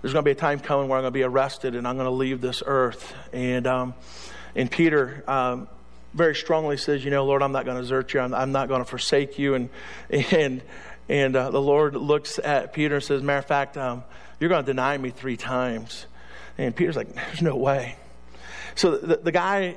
there's 0.00 0.12
going 0.12 0.24
to 0.24 0.28
be 0.28 0.32
a 0.32 0.34
time 0.34 0.58
coming 0.58 0.88
where 0.88 0.98
I'm 0.98 1.04
going 1.04 1.12
to 1.12 1.16
be 1.16 1.22
arrested 1.22 1.76
and 1.76 1.86
I'm 1.86 1.94
going 1.94 2.06
to 2.06 2.10
leave 2.10 2.40
this 2.40 2.60
earth. 2.66 3.14
And, 3.32 3.68
um, 3.68 3.94
and 4.56 4.68
Peter, 4.68 5.22
um, 5.28 5.68
very 6.12 6.34
strongly 6.34 6.76
says, 6.76 7.04
you 7.04 7.10
know, 7.10 7.24
Lord, 7.24 7.42
I'm 7.42 7.52
not 7.52 7.64
going 7.64 7.76
to 7.76 7.82
desert 7.82 8.12
you. 8.12 8.20
I'm, 8.20 8.34
I'm 8.34 8.52
not 8.52 8.68
going 8.68 8.80
to 8.80 8.84
forsake 8.84 9.38
you. 9.38 9.54
And, 9.54 9.70
and, 10.10 10.62
and 11.12 11.36
uh, 11.36 11.50
the 11.50 11.60
Lord 11.60 11.94
looks 11.94 12.38
at 12.38 12.72
Peter 12.72 12.94
and 12.94 13.04
says, 13.04 13.22
Matter 13.22 13.40
of 13.40 13.44
fact, 13.44 13.76
um, 13.76 14.02
you're 14.40 14.48
going 14.48 14.64
to 14.64 14.66
deny 14.66 14.96
me 14.96 15.10
three 15.10 15.36
times. 15.36 16.06
And 16.56 16.74
Peter's 16.74 16.96
like, 16.96 17.14
There's 17.14 17.42
no 17.42 17.54
way. 17.54 17.96
So 18.76 18.96
the, 18.96 19.16
the 19.16 19.30
guy, 19.30 19.76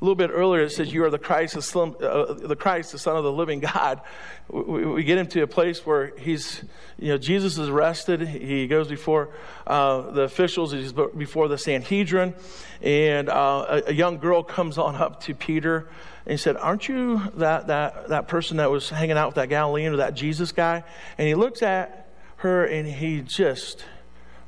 a 0.00 0.04
little 0.04 0.14
bit 0.14 0.30
earlier, 0.32 0.62
it 0.62 0.70
says, 0.70 0.92
You 0.92 1.04
are 1.04 1.10
the 1.10 1.18
Christ, 1.18 1.54
the 1.54 1.62
Son, 1.62 1.94
uh, 2.00 2.54
Christ, 2.54 2.92
the 2.92 2.98
Son 2.98 3.16
of 3.16 3.24
the 3.24 3.32
living 3.32 3.60
God. 3.60 4.00
We, 4.48 4.86
we, 4.86 5.04
get 5.04 5.18
him 5.18 5.26
to 5.28 5.42
a 5.42 5.46
place 5.46 5.84
where 5.84 6.16
he's, 6.16 6.62
you 6.98 7.08
know, 7.08 7.18
Jesus 7.18 7.58
is 7.58 7.68
arrested. 7.68 8.20
He 8.22 8.68
goes 8.68 8.88
before 8.88 9.30
uh, 9.66 10.10
the 10.12 10.22
officials, 10.22 10.72
he's 10.72 10.92
before 10.92 11.48
the 11.48 11.58
Sanhedrin. 11.58 12.34
And 12.80 13.28
uh, 13.28 13.82
a, 13.86 13.90
a 13.90 13.92
young 13.92 14.18
girl 14.18 14.44
comes 14.44 14.78
on 14.78 14.94
up 14.94 15.20
to 15.24 15.34
Peter 15.34 15.88
and 16.24 16.32
he 16.32 16.36
said, 16.36 16.56
Aren't 16.56 16.88
you 16.88 17.22
that, 17.34 17.66
that, 17.66 18.08
that 18.08 18.28
person 18.28 18.58
that 18.58 18.70
was 18.70 18.90
hanging 18.90 19.16
out 19.16 19.28
with 19.28 19.34
that 19.36 19.48
Galilean 19.48 19.94
or 19.94 19.96
that 19.96 20.14
Jesus 20.14 20.52
guy? 20.52 20.84
And 21.16 21.26
he 21.26 21.34
looks 21.34 21.62
at 21.62 22.08
her 22.36 22.64
and 22.64 22.86
he 22.86 23.20
just 23.20 23.84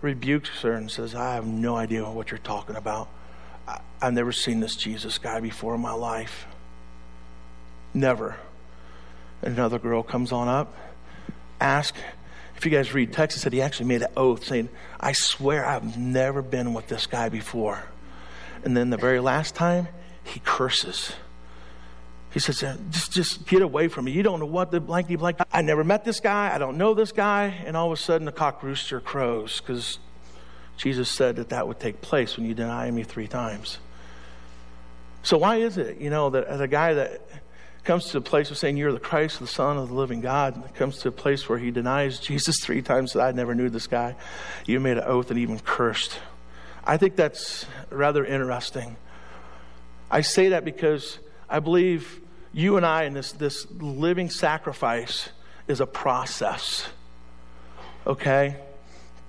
rebukes 0.00 0.62
her 0.62 0.74
and 0.74 0.90
says, 0.90 1.14
I 1.14 1.34
have 1.34 1.46
no 1.46 1.74
idea 1.74 2.04
what 2.08 2.30
you're 2.30 2.38
talking 2.38 2.76
about. 2.76 3.08
I've 4.02 4.14
never 4.14 4.32
seen 4.32 4.60
this 4.60 4.76
Jesus 4.76 5.18
guy 5.18 5.40
before 5.40 5.74
in 5.74 5.80
my 5.80 5.92
life. 5.92 6.46
Never. 7.92 8.36
And 9.42 9.54
another 9.54 9.78
girl 9.78 10.02
comes 10.02 10.32
on 10.32 10.48
up, 10.48 10.74
ask. 11.60 11.94
If 12.56 12.64
you 12.66 12.70
guys 12.70 12.92
read 12.92 13.12
text, 13.12 13.36
it 13.36 13.40
said 13.40 13.52
he 13.52 13.62
actually 13.62 13.86
made 13.86 14.02
an 14.02 14.12
oath 14.16 14.44
saying, 14.44 14.68
I 14.98 15.12
swear 15.12 15.64
I've 15.64 15.96
never 15.96 16.42
been 16.42 16.74
with 16.74 16.88
this 16.88 17.06
guy 17.06 17.30
before. 17.30 17.82
And 18.64 18.76
then 18.76 18.90
the 18.90 18.98
very 18.98 19.20
last 19.20 19.54
time, 19.54 19.88
he 20.22 20.40
curses. 20.40 21.12
He 22.32 22.38
says, 22.38 22.60
just, 22.90 23.12
just 23.12 23.46
get 23.46 23.62
away 23.62 23.88
from 23.88 24.04
me. 24.04 24.12
You 24.12 24.22
don't 24.22 24.40
know 24.40 24.46
what 24.46 24.70
the 24.70 24.78
blankety 24.78 25.16
blank. 25.16 25.38
I 25.50 25.62
never 25.62 25.82
met 25.82 26.04
this 26.04 26.20
guy. 26.20 26.54
I 26.54 26.58
don't 26.58 26.76
know 26.76 26.94
this 26.94 27.12
guy. 27.12 27.46
And 27.64 27.76
all 27.76 27.86
of 27.86 27.92
a 27.92 28.00
sudden, 28.00 28.24
the 28.24 28.32
cock 28.32 28.62
rooster 28.62 29.00
crows 29.00 29.60
because 29.60 29.98
Jesus 30.76 31.10
said 31.10 31.36
that 31.36 31.48
that 31.48 31.66
would 31.66 31.80
take 31.80 32.00
place 32.00 32.36
when 32.36 32.46
you 32.46 32.54
deny 32.54 32.90
me 32.90 33.02
three 33.02 33.26
times. 33.26 33.78
So, 35.22 35.38
why 35.38 35.56
is 35.56 35.76
it, 35.76 36.00
you 36.00 36.10
know, 36.10 36.30
that 36.30 36.44
as 36.44 36.60
a 36.60 36.68
guy 36.68 36.94
that 36.94 37.20
comes 37.84 38.06
to 38.06 38.18
a 38.18 38.20
place 38.20 38.50
of 38.50 38.58
saying, 38.58 38.76
You're 38.76 38.92
the 38.92 39.00
Christ, 39.00 39.40
the 39.40 39.46
Son 39.46 39.76
of 39.76 39.88
the 39.88 39.94
living 39.94 40.20
God, 40.20 40.70
comes 40.74 40.98
to 40.98 41.08
a 41.08 41.12
place 41.12 41.48
where 41.48 41.58
he 41.58 41.70
denies 41.70 42.18
Jesus 42.20 42.60
three 42.62 42.82
times 42.82 43.12
that 43.12 43.22
I 43.22 43.32
never 43.32 43.54
knew 43.54 43.68
this 43.68 43.86
guy, 43.86 44.16
you 44.66 44.80
made 44.80 44.98
an 44.98 45.04
oath 45.04 45.30
and 45.30 45.38
even 45.38 45.58
cursed. 45.58 46.18
I 46.84 46.96
think 46.96 47.16
that's 47.16 47.66
rather 47.90 48.24
interesting. 48.24 48.96
I 50.10 50.22
say 50.22 50.48
that 50.50 50.64
because 50.64 51.18
I 51.48 51.60
believe 51.60 52.20
you 52.52 52.76
and 52.76 52.84
I 52.84 53.04
in 53.04 53.12
this, 53.12 53.32
this 53.32 53.70
living 53.70 54.30
sacrifice 54.30 55.28
is 55.68 55.80
a 55.80 55.86
process. 55.86 56.88
Okay? 58.06 58.56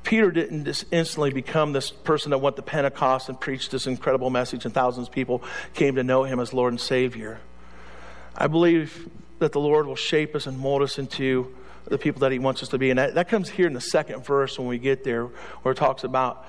Peter 0.04 0.32
didn't 0.32 0.66
just 0.66 0.86
instantly 0.92 1.32
become 1.32 1.74
this 1.74 1.92
person 1.92 2.32
that 2.32 2.40
went 2.40 2.56
to 2.56 2.62
Pentecost 2.62 3.30
and 3.30 3.40
preached 3.40 3.72
this 3.72 3.88
incredible 3.88 4.30
message, 4.30 4.66
and 4.66 4.74
thousands 4.74 5.08
of 5.08 5.14
people 5.14 5.44
came 5.74 5.96
to 5.96 6.04
know 6.04 6.24
him 6.24 6.40
as 6.40 6.54
Lord 6.54 6.74
and 6.74 6.82
Savior. 6.82 7.40
I 8.36 8.48
believe 8.48 9.10
that 9.40 9.52
the 9.52 9.60
Lord 9.60 9.86
will 9.86 9.96
shape 9.96 10.36
us 10.36 10.48
and 10.48 10.58
mold 10.58 10.82
us 10.82 10.98
into 10.98 11.54
the 11.86 11.98
people 11.98 12.22
that 12.22 12.32
He 12.32 12.40
wants 12.40 12.64
us 12.64 12.70
to 12.70 12.78
be. 12.78 12.90
And 12.90 13.00
that, 13.00 13.16
that 13.16 13.30
comes 13.30 13.50
here 13.50 13.68
in 13.68 13.74
the 13.74 13.82
second 13.82 14.26
verse 14.26 14.58
when 14.58 14.68
we 14.68 14.78
get 14.78 15.04
there, 15.04 15.26
where 15.26 15.74
it 15.74 15.78
talks 15.78 16.04
about 16.04 16.46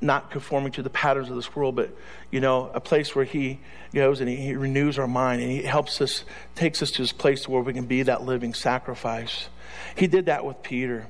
not 0.00 0.30
conforming 0.30 0.72
to 0.72 0.82
the 0.82 0.90
patterns 0.90 1.30
of 1.30 1.36
this 1.36 1.54
world, 1.54 1.76
but 1.76 1.90
you 2.30 2.40
know, 2.40 2.70
a 2.74 2.80
place 2.80 3.14
where 3.14 3.24
He 3.24 3.60
goes 3.94 4.20
and 4.20 4.28
He, 4.28 4.54
renews 4.54 4.98
our 4.98 5.06
mind 5.06 5.42
and 5.42 5.50
He 5.50 5.62
helps 5.62 6.00
us, 6.00 6.24
takes 6.54 6.82
us 6.82 6.90
to 6.92 7.02
this 7.02 7.12
place 7.12 7.48
where 7.48 7.62
we 7.62 7.72
can 7.72 7.86
be 7.86 8.02
that 8.02 8.22
living 8.22 8.54
sacrifice. 8.54 9.48
He 9.96 10.06
did 10.06 10.26
that 10.26 10.44
with 10.44 10.62
Peter. 10.62 11.06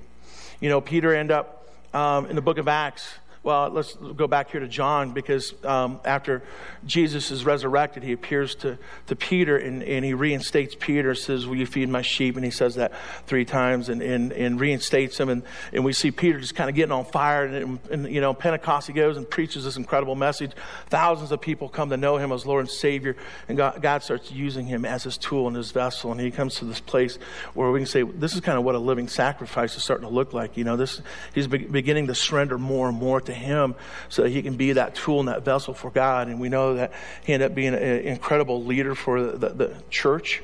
You 0.61 0.68
know, 0.68 0.80
Peter 0.80 1.14
ended 1.14 1.37
up 1.37 1.55
um, 1.96 2.26
in 2.26 2.37
the 2.37 2.42
book 2.42 2.59
of 2.59 2.68
Acts 2.68 3.14
well, 3.46 3.70
let's 3.70 3.94
go 3.94 4.26
back 4.26 4.50
here 4.50 4.59
to 4.59 4.66
John 4.66 5.12
because 5.12 5.54
um, 5.64 6.00
after 6.04 6.42
Jesus 6.85 7.30
is 7.30 7.44
resurrected, 7.44 8.02
he 8.02 8.11
appears 8.11 8.56
to, 8.56 8.76
to 9.06 9.14
Peter 9.14 9.56
and, 9.56 9.85
and 9.85 10.04
he 10.04 10.14
reinstates 10.14 10.74
Peter, 10.74 11.14
says, 11.14 11.46
Will 11.46 11.54
you 11.54 11.64
feed 11.64 11.88
my 11.88 12.02
sheep? 12.02 12.35
And 12.35 12.44
he 12.44 12.50
says 12.50 12.74
that 12.74 12.92
three 13.26 13.44
times 13.44 13.88
and, 13.88 14.02
and, 14.02 14.32
and 14.32 14.59
reinstates 14.59 15.20
him. 15.20 15.28
And, 15.28 15.44
and 15.72 15.85
we 15.85 15.92
see 15.92 16.11
Peter 16.11 16.40
just 16.40 16.56
kind 16.56 16.68
of 16.68 16.74
getting 16.74 16.90
on 16.90 17.04
fire. 17.04 17.44
And, 17.44 17.78
and, 17.88 18.12
you 18.12 18.20
know, 18.20 18.35
Pentecost, 18.35 18.88
he 18.88 18.92
goes 18.92 19.16
and 19.16 19.30
preaches 19.30 19.62
this 19.62 19.76
incredible 19.76 20.16
message. 20.16 20.50
Thousands 20.88 21.30
of 21.30 21.40
people 21.40 21.68
come 21.68 21.90
to 21.90 21.96
know 21.96 22.16
him 22.16 22.32
as 22.32 22.46
Lord 22.46 22.62
and 22.62 22.70
Savior. 22.70 23.14
And 23.48 23.56
God, 23.56 23.80
God 23.80 24.02
starts 24.02 24.32
using 24.32 24.66
him 24.66 24.85
as 24.85 25.04
his 25.04 25.16
tool 25.16 25.46
and 25.46 25.54
his 25.54 25.70
vessel. 25.70 26.11
And 26.11 26.20
he 26.20 26.32
comes 26.32 26.56
to 26.56 26.64
this 26.64 26.80
place 26.80 27.16
where 27.54 27.70
we 27.70 27.78
can 27.78 27.87
say, 27.87 28.02
This 28.02 28.35
is 28.35 28.40
kind 28.40 28.59
of 28.59 28.64
what 28.64 28.74
a 28.74 28.80
living 28.80 29.06
sacrifice 29.06 29.76
is 29.76 29.85
starting 29.85 30.09
to 30.09 30.12
look 30.12 30.32
like. 30.32 30.56
You 30.56 30.64
know, 30.64 30.76
this, 30.76 31.00
he's 31.32 31.46
be- 31.46 31.59
beginning 31.59 32.09
to 32.09 32.14
surrender 32.16 32.59
more 32.59 32.88
and 32.88 32.98
more 32.98 33.20
to 33.20 33.36
him 33.37 33.75
so 34.09 34.22
that 34.22 34.31
he 34.31 34.42
can 34.42 34.57
be 34.57 34.72
that 34.72 34.94
tool 34.94 35.20
and 35.20 35.29
that 35.29 35.44
vessel 35.44 35.75
for 35.75 35.90
God. 35.90 36.29
And 36.29 36.40
we 36.40 36.49
know 36.49 36.75
that 36.75 36.92
he 37.25 37.33
ended 37.33 37.51
up 37.51 37.55
being 37.55 37.75
an 37.75 37.83
incredible 37.83 38.64
leader 38.64 38.94
for 38.94 39.22
the, 39.22 39.37
the, 39.37 39.49
the 39.49 39.77
church. 39.90 40.42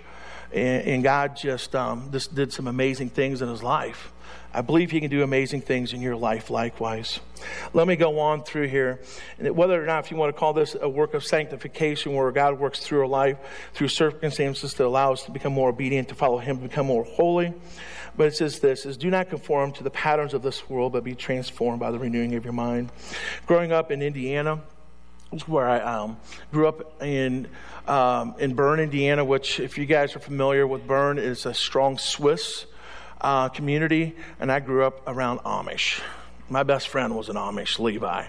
And, 0.53 0.87
and, 0.87 1.03
God 1.03 1.37
just, 1.37 1.75
um, 1.75 2.11
just 2.13 2.35
did 2.35 2.53
some 2.53 2.67
amazing 2.67 3.11
things 3.11 3.41
in 3.41 3.49
his 3.49 3.63
life. 3.63 4.13
I 4.55 4.61
believe 4.61 4.91
he 4.91 5.01
can 5.01 5.09
do 5.09 5.23
amazing 5.23 5.63
things 5.63 5.95
in 5.95 6.03
your 6.03 6.15
life 6.15 6.51
likewise. 6.51 7.21
Let 7.73 7.89
me 7.89 7.97
go 7.97 8.19
on 8.21 8.43
through 8.43 8.69
here. 8.69 9.01
Whether 9.39 9.83
or 9.83 9.87
not, 9.87 10.05
if 10.05 10.11
you 10.11 10.19
want 10.19 10.35
to 10.35 10.39
call 10.39 10.53
this 10.53 10.77
a 10.79 10.89
work 10.89 11.15
of 11.15 11.25
sanctification, 11.25 12.13
where 12.13 12.31
God 12.33 12.59
works 12.59 12.81
through 12.81 13.01
our 13.01 13.07
life, 13.07 13.39
through 13.73 13.89
circumstances 13.89 14.75
to 14.75 14.85
allow 14.85 15.15
us 15.15 15.23
to 15.25 15.31
become 15.31 15.55
more 15.55 15.71
obedient, 15.71 16.09
to 16.09 16.15
follow 16.15 16.37
him, 16.37 16.59
to 16.59 16.69
become 16.69 16.87
more 16.87 17.05
holy. 17.05 17.55
But 18.17 18.27
it 18.27 18.37
says 18.37 18.61
this 18.61 18.85
is 18.85 18.97
do 18.97 19.11
not 19.11 19.31
conform 19.31 19.73
to 19.73 19.83
the 19.83 19.91
patterns 19.91 20.35
of 20.35 20.43
this 20.43 20.69
world, 20.69 20.93
but 20.93 21.05
be 21.05 21.15
transformed 21.15 21.81
by 21.81 21.91
the 21.91 21.99
renewing 21.99 22.35
of 22.35 22.45
your 22.45 22.53
mind. 22.53 22.91
Growing 23.47 23.73
up 23.73 23.91
in 23.91 24.03
Indiana, 24.03 24.61
is 25.33 25.49
where 25.49 25.69
I 25.69 25.81
um, 25.81 26.19
grew 26.53 26.69
up 26.69 27.03
in 27.03 27.49
um, 27.89 28.35
in 28.39 28.55
Berne, 28.55 28.81
Indiana, 28.81 29.25
which, 29.25 29.59
if 29.59 29.79
you 29.79 29.87
guys 29.87 30.15
are 30.15 30.21
familiar 30.21 30.67
with 30.67 30.87
Berne, 30.87 31.19
is 31.19 31.47
a 31.47 31.55
strong 31.55 31.99
Swiss 31.99 32.67
uh, 33.21 33.49
community, 33.49 34.15
and 34.39 34.53
I 34.53 34.61
grew 34.61 34.85
up 34.85 35.03
around 35.07 35.41
Amish. 35.41 36.01
My 36.49 36.63
best 36.65 36.89
friend 36.89 37.17
was 37.17 37.29
an 37.29 37.37
Amish, 37.37 37.79
Levi, 37.79 38.27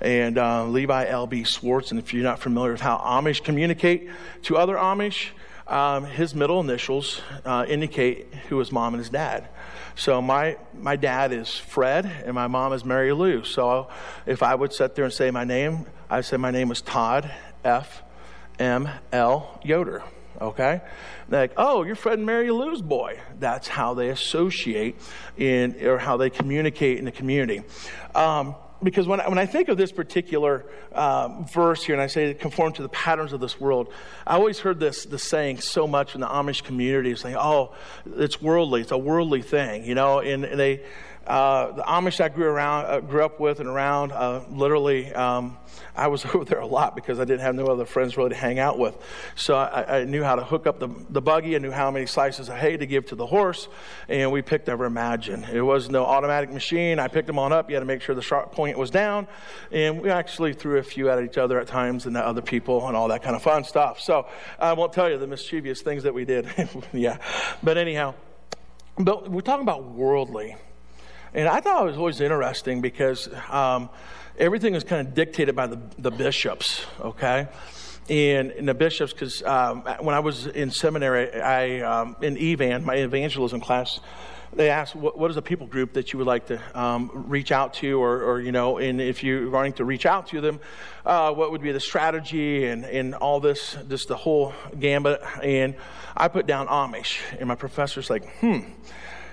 and 0.00 0.36
uh, 0.36 0.66
Levi 0.66 1.06
L.B. 1.06 1.44
Swartz. 1.44 1.90
And 1.90 1.98
if 1.98 2.12
you're 2.12 2.22
not 2.22 2.38
familiar 2.38 2.72
with 2.72 2.80
how 2.80 2.98
Amish 2.98 3.42
communicate 3.42 4.10
to 4.42 4.56
other 4.58 4.76
Amish, 4.76 5.28
um, 5.72 6.04
his 6.04 6.34
middle 6.34 6.60
initials 6.60 7.22
uh, 7.46 7.64
indicate 7.66 8.32
who 8.48 8.58
his 8.58 8.70
mom 8.70 8.92
and 8.92 9.00
his 9.00 9.08
dad. 9.08 9.48
So 9.94 10.20
my, 10.20 10.58
my 10.78 10.96
dad 10.96 11.32
is 11.32 11.56
Fred 11.56 12.04
and 12.04 12.34
my 12.34 12.46
mom 12.46 12.74
is 12.74 12.84
Mary 12.84 13.12
Lou. 13.12 13.42
So 13.42 13.88
if 14.26 14.42
I 14.42 14.54
would 14.54 14.72
sit 14.72 14.94
there 14.94 15.04
and 15.06 15.12
say 15.12 15.30
my 15.30 15.44
name, 15.44 15.86
I'd 16.10 16.26
say 16.26 16.36
my 16.36 16.50
name 16.50 16.70
is 16.70 16.82
Todd 16.82 17.30
F. 17.64 18.02
M. 18.58 18.88
L. 19.12 19.60
Yoder. 19.64 20.02
Okay? 20.40 20.82
Like, 21.28 21.52
oh, 21.56 21.84
you're 21.84 21.96
Fred 21.96 22.18
and 22.18 22.26
Mary 22.26 22.50
Lou's 22.50 22.82
boy. 22.82 23.18
That's 23.38 23.66
how 23.66 23.94
they 23.94 24.10
associate 24.10 24.96
in, 25.38 25.86
or 25.86 25.98
how 25.98 26.18
they 26.18 26.28
communicate 26.28 26.98
in 26.98 27.06
the 27.06 27.12
community. 27.12 27.62
Um, 28.14 28.56
because 28.82 29.06
when 29.06 29.20
I, 29.20 29.28
when 29.28 29.38
I 29.38 29.46
think 29.46 29.68
of 29.68 29.76
this 29.76 29.92
particular 29.92 30.64
uh, 30.92 31.42
verse 31.52 31.82
here 31.82 31.94
and 31.94 32.02
I 32.02 32.06
say 32.06 32.34
conform 32.34 32.72
to 32.74 32.82
the 32.82 32.88
patterns 32.88 33.32
of 33.32 33.40
this 33.40 33.60
world, 33.60 33.92
I 34.26 34.34
always 34.34 34.58
heard 34.58 34.80
this, 34.80 35.04
this 35.04 35.22
saying 35.22 35.60
so 35.60 35.86
much 35.86 36.14
in 36.14 36.20
the 36.20 36.26
Amish 36.26 36.62
community 36.62 37.14
saying, 37.16 37.36
oh, 37.36 37.72
it's 38.16 38.42
worldly, 38.42 38.80
it's 38.80 38.92
a 38.92 38.98
worldly 38.98 39.42
thing, 39.42 39.84
you 39.84 39.94
know, 39.94 40.20
and, 40.20 40.44
and 40.44 40.58
they, 40.58 40.82
uh, 41.26 41.72
the 41.72 41.82
Amish 41.82 42.20
I 42.20 42.28
grew 42.28 42.46
around, 42.46 42.86
uh, 42.86 43.00
grew 43.00 43.24
up 43.24 43.38
with 43.38 43.60
and 43.60 43.68
around, 43.68 44.12
uh, 44.12 44.42
literally, 44.50 45.12
um, 45.14 45.56
I 45.94 46.08
was 46.08 46.24
over 46.34 46.44
there 46.44 46.60
a 46.60 46.66
lot 46.66 46.96
because 46.96 47.20
I 47.20 47.24
didn't 47.24 47.40
have 47.40 47.54
no 47.54 47.66
other 47.66 47.84
friends 47.84 48.16
really 48.16 48.30
to 48.30 48.36
hang 48.36 48.58
out 48.58 48.78
with. 48.78 48.96
So 49.34 49.54
I, 49.54 50.00
I, 50.00 50.04
knew 50.04 50.22
how 50.22 50.36
to 50.36 50.44
hook 50.44 50.66
up 50.66 50.80
the, 50.80 50.88
the 51.10 51.22
buggy. 51.22 51.54
I 51.54 51.58
knew 51.58 51.70
how 51.70 51.90
many 51.90 52.06
slices 52.06 52.48
of 52.48 52.56
hay 52.56 52.76
to 52.76 52.86
give 52.86 53.06
to 53.06 53.14
the 53.14 53.26
horse, 53.26 53.68
and 54.08 54.32
we 54.32 54.42
picked 54.42 54.68
ever 54.68 54.84
imagine. 54.84 55.44
It 55.44 55.60
was 55.60 55.90
no 55.90 56.04
automatic 56.04 56.50
machine. 56.50 56.98
I 56.98 57.08
picked 57.08 57.26
them 57.26 57.38
on 57.38 57.52
up. 57.52 57.70
You 57.70 57.76
had 57.76 57.80
to 57.80 57.86
make 57.86 58.02
sure 58.02 58.14
the 58.14 58.22
sharp 58.22 58.52
point 58.52 58.76
was 58.76 58.90
down, 58.90 59.28
and 59.70 60.00
we 60.00 60.10
actually 60.10 60.54
threw 60.54 60.78
a 60.78 60.82
few 60.82 61.08
at 61.10 61.22
each 61.22 61.38
other 61.38 61.60
at 61.60 61.68
times 61.68 62.06
and 62.06 62.16
at 62.16 62.24
other 62.24 62.42
people 62.42 62.86
and 62.88 62.96
all 62.96 63.08
that 63.08 63.22
kind 63.22 63.36
of 63.36 63.42
fun 63.42 63.64
stuff. 63.64 64.00
So 64.00 64.26
I 64.58 64.72
won't 64.72 64.92
tell 64.92 65.10
you 65.10 65.18
the 65.18 65.26
mischievous 65.26 65.82
things 65.82 66.02
that 66.02 66.14
we 66.14 66.24
did. 66.24 66.48
yeah, 66.92 67.18
but 67.62 67.78
anyhow, 67.78 68.14
but 68.98 69.30
we're 69.30 69.40
talking 69.40 69.62
about 69.62 69.84
worldly. 69.84 70.56
And 71.34 71.48
I 71.48 71.60
thought 71.60 71.82
it 71.82 71.86
was 71.86 71.96
always 71.96 72.20
interesting 72.20 72.82
because 72.82 73.28
um, 73.48 73.88
everything 74.38 74.74
was 74.74 74.84
kind 74.84 75.06
of 75.06 75.14
dictated 75.14 75.56
by 75.56 75.66
the, 75.66 75.78
the 75.98 76.10
bishops, 76.10 76.84
okay? 77.00 77.48
And, 78.10 78.50
and 78.50 78.68
the 78.68 78.74
bishops, 78.74 79.12
because 79.12 79.42
um, 79.42 79.82
when 80.00 80.14
I 80.14 80.20
was 80.20 80.46
in 80.46 80.70
seminary, 80.70 81.40
I 81.40 81.80
um, 81.80 82.16
in 82.20 82.36
Evan, 82.36 82.84
my 82.84 82.96
evangelism 82.96 83.60
class, 83.60 83.98
they 84.52 84.68
asked, 84.68 84.94
what, 84.94 85.18
what 85.18 85.30
is 85.30 85.36
a 85.38 85.42
people 85.42 85.66
group 85.66 85.94
that 85.94 86.12
you 86.12 86.18
would 86.18 86.26
like 86.26 86.48
to 86.48 86.60
um, 86.78 87.10
reach 87.14 87.50
out 87.50 87.72
to, 87.74 87.98
or, 87.98 88.22
or, 88.22 88.40
you 88.40 88.52
know, 88.52 88.76
and 88.76 89.00
if 89.00 89.24
you're 89.24 89.50
going 89.50 89.72
to 89.74 89.86
reach 89.86 90.04
out 90.04 90.26
to 90.26 90.42
them, 90.42 90.60
uh, 91.06 91.32
what 91.32 91.50
would 91.52 91.62
be 91.62 91.72
the 91.72 91.80
strategy 91.80 92.66
and, 92.66 92.84
and 92.84 93.14
all 93.14 93.40
this, 93.40 93.78
just 93.88 94.08
the 94.08 94.16
whole 94.16 94.52
gambit. 94.78 95.22
And 95.42 95.76
I 96.14 96.28
put 96.28 96.46
down 96.46 96.66
Amish, 96.66 97.20
and 97.38 97.48
my 97.48 97.54
professor's 97.54 98.10
like, 98.10 98.28
hmm 98.40 98.60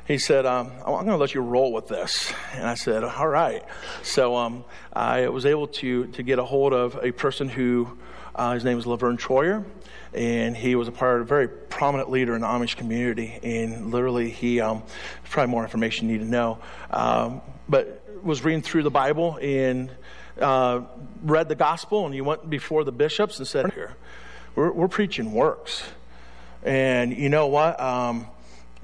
he 0.10 0.18
said, 0.18 0.48
um, 0.48 0.72
I'm 0.80 0.86
going 0.86 1.06
to 1.06 1.18
let 1.18 1.36
you 1.36 1.42
roll 1.42 1.72
with 1.72 1.88
this. 1.88 2.34
And 2.56 2.66
I 2.66 2.74
said, 2.74 3.04
all 3.04 3.28
right. 3.28 3.64
So 4.02 4.36
um, 4.36 4.66
I 4.92 5.30
was 5.30 5.46
able 5.46 5.68
to, 5.68 6.08
to 6.08 6.24
get 6.24 6.40
a 6.40 6.44
hold 6.44 6.74
of 6.74 6.98
a 7.04 7.12
person 7.12 7.48
who, 7.48 7.96
uh, 8.34 8.56
his 8.56 8.66
name 8.66 8.80
is 8.80 8.88
Laverne 8.88 9.18
Troyer, 9.18 9.64
and 10.16 10.58
he 10.58 10.74
was 10.74 10.88
a 10.88 10.92
part 10.92 11.18
of 11.18 11.22
a 11.22 11.26
very 11.26 11.48
prominent 11.48 12.10
leader 12.10 12.34
in 12.34 12.42
the 12.42 12.48
Amish 12.48 12.76
community. 12.76 13.38
And 13.44 13.92
literally, 13.92 14.32
he, 14.32 14.60
um, 14.60 14.82
probably 15.30 15.52
more 15.52 15.62
information 15.62 16.10
you 16.10 16.18
need 16.18 16.24
to 16.24 16.32
know, 16.32 16.58
um, 16.90 17.42
but 17.70 18.04
was 18.24 18.44
reading 18.44 18.64
through 18.64 18.82
the 18.82 18.90
Bible 18.90 19.38
and 19.40 19.92
uh, 20.42 20.82
read 21.22 21.50
the 21.50 21.56
gospel, 21.56 22.06
and 22.06 22.16
he 22.16 22.22
went 22.22 22.50
before 22.50 22.84
the 22.84 22.92
bishops 22.92 23.38
and 23.38 23.48
said, 23.48 23.72
here, 23.74 23.96
we're, 24.56 24.72
we're 24.72 24.88
preaching 24.88 25.34
works. 25.34 25.84
And 26.64 27.16
you 27.16 27.30
know 27.30 27.46
what? 27.46 27.80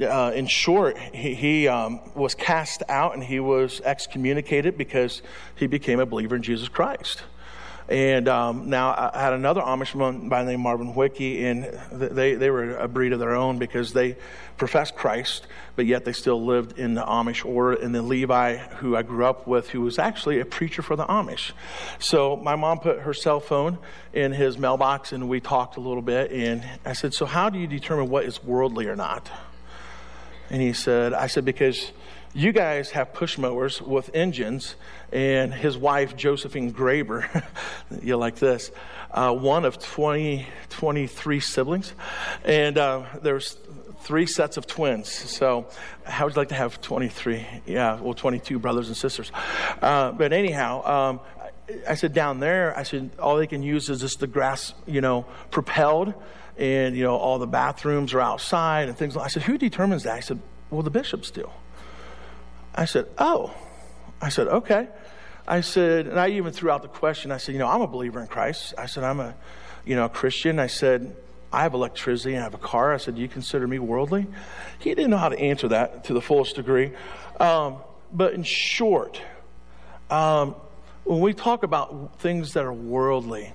Uh, 0.02 0.32
in 0.36 0.46
short, 0.48 0.98
he, 0.98 1.34
he 1.34 1.68
um, 1.68 2.02
was 2.16 2.36
cast 2.36 2.84
out 2.90 3.14
and 3.14 3.24
he 3.24 3.40
was 3.40 3.80
excommunicated 3.82 4.78
because 4.78 5.22
he 5.56 5.68
became 5.68 6.00
a 6.00 6.06
believer 6.06 6.36
in 6.36 6.44
Jesus 6.44 6.68
Christ. 6.68 7.24
And 7.88 8.28
um, 8.28 8.70
now 8.70 9.12
I 9.14 9.22
had 9.22 9.34
another 9.34 9.62
Amishman 9.62 10.28
by 10.28 10.44
the 10.44 10.52
name 10.52 10.62
Marvin 10.62 10.96
Wicke, 10.96 11.44
and 11.44 11.66
they, 11.92 12.34
they 12.34 12.50
were 12.50 12.76
a 12.78 12.88
breed 12.88 13.14
of 13.14 13.20
their 13.20 13.36
own 13.36 13.60
because 13.60 13.94
they 13.94 14.18
professed 14.58 14.96
Christ, 14.96 15.46
but 15.76 15.86
yet 15.86 16.04
they 16.04 16.14
still 16.14 16.44
lived 16.44 16.80
in 16.80 16.96
the 16.96 17.04
Amish 17.04 17.46
order. 17.46 17.80
And 17.80 17.94
then 17.94 18.10
Levi, 18.10 18.58
who 18.58 18.96
I 18.96 19.04
grew 19.04 19.26
up 19.26 19.46
with, 19.46 19.70
who 19.70 19.82
was 19.82 20.00
actually 20.00 20.40
a 20.40 20.46
preacher 20.46 20.82
for 20.82 20.96
the 20.96 21.06
Amish. 21.06 21.52
So 22.00 22.36
my 22.36 22.56
mom 22.56 22.80
put 22.80 23.02
her 23.02 23.14
cell 23.14 23.40
phone 23.40 23.78
in 24.14 24.32
his 24.32 24.58
mailbox, 24.58 25.12
and 25.12 25.30
we 25.30 25.40
talked 25.40 25.78
a 25.78 25.82
little 25.82 26.02
bit. 26.02 26.32
And 26.32 26.66
I 26.86 26.94
said, 26.94 27.14
So, 27.14 27.28
how 27.28 27.52
do 27.52 27.60
you 27.60 27.68
determine 27.68 28.10
what 28.10 28.26
is 28.26 28.44
worldly 28.44 28.88
or 28.88 28.96
not? 28.96 29.30
And 30.50 30.62
he 30.62 30.74
said, 30.74 31.14
I 31.14 31.28
said, 31.28 31.46
because 31.46 31.92
you 32.34 32.52
guys 32.52 32.92
have 32.92 33.14
push 33.14 33.38
mowers 33.38 33.82
with 33.82 34.10
engines, 34.14 34.76
and 35.12 35.54
his 35.54 35.78
wife, 35.78 36.16
Josephine 36.16 36.74
Graber, 36.74 37.44
you 38.02 38.18
like 38.18 38.36
this, 38.36 38.72
uh, 39.12 39.34
one 39.34 39.64
of 39.64 39.80
20, 39.80 40.46
23 40.70 41.40
siblings. 41.40 41.94
And 42.44 42.78
uh, 42.78 43.06
there's 43.22 43.58
three 44.02 44.26
sets 44.26 44.58
of 44.58 44.68
twins. 44.68 45.10
So, 45.10 45.68
how 46.04 46.26
would 46.26 46.36
you 46.36 46.42
like 46.42 46.50
to 46.50 46.56
have 46.56 46.82
23? 46.82 47.46
Yeah, 47.66 48.00
well, 48.02 48.14
22 48.14 48.60
brothers 48.60 48.88
and 48.88 48.98
sisters. 48.98 49.32
Uh, 49.82 50.12
but 50.12 50.34
anyhow, 50.34 50.86
um, 50.86 51.20
I 51.88 51.96
said, 51.96 52.14
down 52.14 52.40
there, 52.40 52.78
I 52.78 52.84
said, 52.84 53.10
all 53.18 53.38
they 53.38 53.48
can 53.48 53.64
use 53.64 53.90
is 53.90 54.02
just 54.02 54.20
the 54.20 54.28
grass, 54.28 54.74
you 54.86 55.02
know, 55.02 55.26
propelled, 55.50 56.14
and, 56.58 56.96
you 56.96 57.04
know, 57.04 57.16
all 57.16 57.40
the 57.40 57.48
bathrooms 57.48 58.14
are 58.14 58.22
outside 58.22 58.88
and 58.88 58.98
things 58.98 59.16
like 59.16 59.26
I 59.26 59.28
said, 59.30 59.44
who 59.44 59.58
determines 59.58 60.04
that? 60.04 60.14
I 60.14 60.20
said, 60.22 60.40
well, 60.70 60.82
the 60.82 60.90
bishops 60.90 61.32
do. 61.32 61.50
I 62.74 62.86
said, 62.86 63.08
oh. 63.18 63.54
I 64.22 64.30
said, 64.30 64.48
okay. 64.48 64.88
I 65.48 65.62
said, 65.62 66.08
and 66.08 66.20
I 66.20 66.30
even 66.30 66.52
threw 66.52 66.72
out 66.72 66.82
the 66.82 66.88
question. 66.88 67.32
I 67.32 67.38
said, 67.38 67.54
you 67.54 67.60
know, 67.60 67.68
I'm 67.68 67.82
a 67.82 67.88
believer 67.88 68.20
in 68.20 68.28
Christ. 68.28 68.74
I 68.78 68.88
said, 68.88 69.04
I'm 69.04 69.20
a, 69.20 69.36
you 69.86 69.96
know, 69.96 70.06
a 70.06 70.10
Christian. 70.10 70.60
I 70.60 70.68
said, 70.68 71.16
I 71.54 71.64
have 71.64 71.74
electricity 71.74 72.34
and 72.34 72.42
I 72.42 72.44
have 72.44 72.54
a 72.54 72.60
car. 72.60 72.94
I 72.94 72.98
said, 72.98 73.16
do 73.16 73.22
you 73.22 73.28
consider 73.28 73.68
me 73.68 73.80
worldly? 73.80 74.28
He 74.80 74.90
didn't 74.96 75.12
know 75.12 75.18
how 75.18 75.30
to 75.30 75.40
answer 75.40 75.68
that 75.70 76.06
to 76.06 76.14
the 76.14 76.22
fullest 76.22 76.56
degree. 76.56 76.92
Um, 77.40 77.78
but 78.12 78.34
in 78.34 78.44
short, 78.44 79.22
um, 80.10 80.56
when 81.04 81.22
we 81.22 81.34
talk 81.34 81.64
about 81.64 82.20
things 82.20 82.54
that 82.54 82.66
are 82.66 82.74
worldly, 82.74 83.54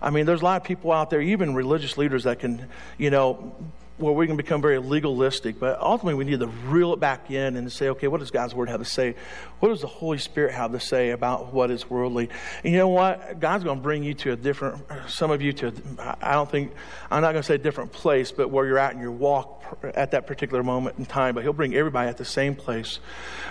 I 0.00 0.10
mean, 0.10 0.26
there's 0.26 0.42
a 0.42 0.44
lot 0.44 0.60
of 0.60 0.66
people 0.66 0.92
out 0.92 1.10
there, 1.10 1.20
even 1.20 1.54
religious 1.54 1.96
leaders, 1.96 2.24
that 2.24 2.40
can, 2.40 2.68
you 2.98 3.10
know, 3.10 3.54
where 3.96 4.12
we 4.12 4.26
can 4.26 4.36
become 4.36 4.60
very 4.60 4.78
legalistic, 4.78 5.60
but 5.60 5.80
ultimately 5.80 6.14
we 6.14 6.24
need 6.24 6.40
to 6.40 6.48
reel 6.48 6.92
it 6.92 6.98
back 6.98 7.30
in 7.30 7.56
and 7.56 7.70
say, 7.70 7.90
okay, 7.90 8.08
what 8.08 8.18
does 8.18 8.32
God's 8.32 8.52
word 8.52 8.68
have 8.68 8.80
to 8.80 8.84
say? 8.84 9.14
What 9.60 9.68
does 9.68 9.82
the 9.82 9.86
Holy 9.86 10.18
Spirit 10.18 10.52
have 10.52 10.72
to 10.72 10.80
say 10.80 11.10
about 11.10 11.52
what 11.52 11.70
is 11.70 11.88
worldly? 11.88 12.28
And 12.64 12.72
you 12.72 12.78
know 12.78 12.88
what? 12.88 13.38
God's 13.38 13.62
going 13.62 13.78
to 13.78 13.82
bring 13.82 14.02
you 14.02 14.14
to 14.14 14.32
a 14.32 14.36
different, 14.36 14.82
some 15.06 15.30
of 15.30 15.42
you 15.42 15.52
to, 15.52 15.72
I 16.20 16.32
don't 16.32 16.50
think, 16.50 16.72
I'm 17.08 17.22
not 17.22 17.32
going 17.32 17.42
to 17.42 17.46
say 17.46 17.54
a 17.54 17.58
different 17.58 17.92
place, 17.92 18.32
but 18.32 18.50
where 18.50 18.66
you're 18.66 18.78
at 18.78 18.94
in 18.94 19.00
your 19.00 19.12
walk 19.12 19.62
at 19.94 20.10
that 20.10 20.26
particular 20.26 20.64
moment 20.64 20.98
in 20.98 21.06
time, 21.06 21.36
but 21.36 21.44
He'll 21.44 21.52
bring 21.52 21.76
everybody 21.76 22.08
at 22.08 22.16
the 22.16 22.24
same 22.24 22.56
place 22.56 22.98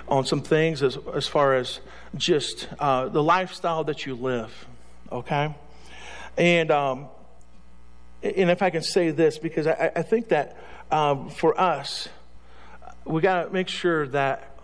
on 0.10 0.26
some 0.26 0.42
things 0.42 0.84
as, 0.84 0.98
as 1.16 1.26
far 1.26 1.56
as 1.56 1.80
just 2.16 2.68
uh, 2.80 3.08
the 3.08 3.24
lifestyle 3.24 3.86
that 3.86 4.06
you 4.06 4.16
live, 4.16 4.68
okay? 5.10 5.56
And, 6.38 6.72
um, 6.72 7.08
and 8.22 8.50
if 8.50 8.62
I 8.62 8.70
can 8.70 8.82
say 8.82 9.12
this, 9.12 9.38
because 9.38 9.68
I, 9.68 9.92
I 9.96 10.02
think 10.02 10.30
that 10.30 10.58
um, 10.92 11.30
for 11.30 11.60
us, 11.60 12.08
we 13.06 13.22
got 13.22 13.44
to 13.44 13.50
make 13.52 13.68
sure 13.68 14.08
that 14.08 14.58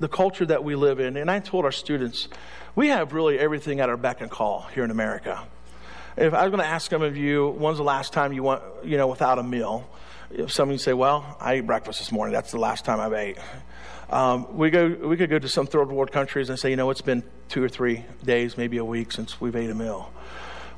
the 0.00 0.08
culture 0.08 0.46
that 0.46 0.64
we 0.64 0.74
live 0.74 1.00
in, 1.00 1.16
and 1.16 1.30
I 1.30 1.38
told 1.40 1.64
our 1.64 1.72
students, 1.72 2.28
we 2.74 2.88
have 2.88 3.12
really 3.12 3.38
everything 3.38 3.80
at 3.80 3.88
our 3.88 3.96
beck 3.96 4.20
and 4.20 4.30
call 4.30 4.62
here 4.74 4.84
in 4.84 4.90
America. 4.90 5.46
If 6.16 6.32
I 6.32 6.42
was 6.42 6.50
going 6.50 6.62
to 6.62 6.68
ask 6.68 6.90
some 6.90 7.02
of 7.02 7.16
you, 7.16 7.48
when's 7.50 7.78
the 7.78 7.84
last 7.84 8.12
time 8.12 8.32
you 8.32 8.42
went, 8.42 8.62
you 8.84 8.96
know, 8.96 9.06
without 9.06 9.38
a 9.38 9.42
meal? 9.42 9.88
If 10.30 10.52
some 10.52 10.68
of 10.68 10.72
you 10.72 10.78
say, 10.78 10.92
well, 10.92 11.36
I 11.40 11.54
ate 11.54 11.66
breakfast 11.66 11.98
this 11.98 12.10
morning. 12.10 12.32
That's 12.32 12.50
the 12.50 12.58
last 12.58 12.84
time 12.84 13.00
I've 13.00 13.12
ate. 13.12 13.38
Um, 14.10 14.56
we, 14.56 14.70
go, 14.70 14.88
we 14.88 15.16
could 15.16 15.30
go 15.30 15.38
to 15.38 15.48
some 15.48 15.66
third 15.66 15.90
world 15.90 16.12
countries 16.12 16.50
and 16.50 16.58
say, 16.58 16.70
you 16.70 16.76
know, 16.76 16.90
it's 16.90 17.00
been 17.00 17.22
two 17.48 17.62
or 17.62 17.68
three 17.68 18.04
days, 18.24 18.56
maybe 18.56 18.76
a 18.76 18.84
week 18.84 19.12
since 19.12 19.40
we've 19.40 19.56
ate 19.56 19.70
a 19.70 19.74
meal. 19.74 20.10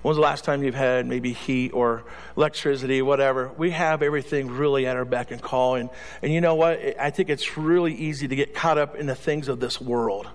When's 0.06 0.18
the 0.18 0.22
last 0.22 0.44
time 0.44 0.62
you've 0.62 0.76
had 0.76 1.04
maybe 1.04 1.32
heat 1.32 1.72
or 1.72 2.04
electricity, 2.36 3.02
whatever? 3.02 3.50
We 3.58 3.72
have 3.72 4.02
everything 4.02 4.46
really 4.48 4.86
at 4.86 4.96
our 4.96 5.04
beck 5.04 5.32
and 5.32 5.42
call. 5.42 5.74
And, 5.74 5.90
and 6.22 6.32
you 6.32 6.40
know 6.40 6.54
what? 6.54 6.78
I 6.96 7.10
think 7.10 7.28
it's 7.28 7.58
really 7.58 7.92
easy 7.92 8.28
to 8.28 8.36
get 8.36 8.54
caught 8.54 8.78
up 8.78 8.94
in 8.94 9.06
the 9.06 9.16
things 9.16 9.48
of 9.48 9.58
this 9.58 9.80
world. 9.80 10.28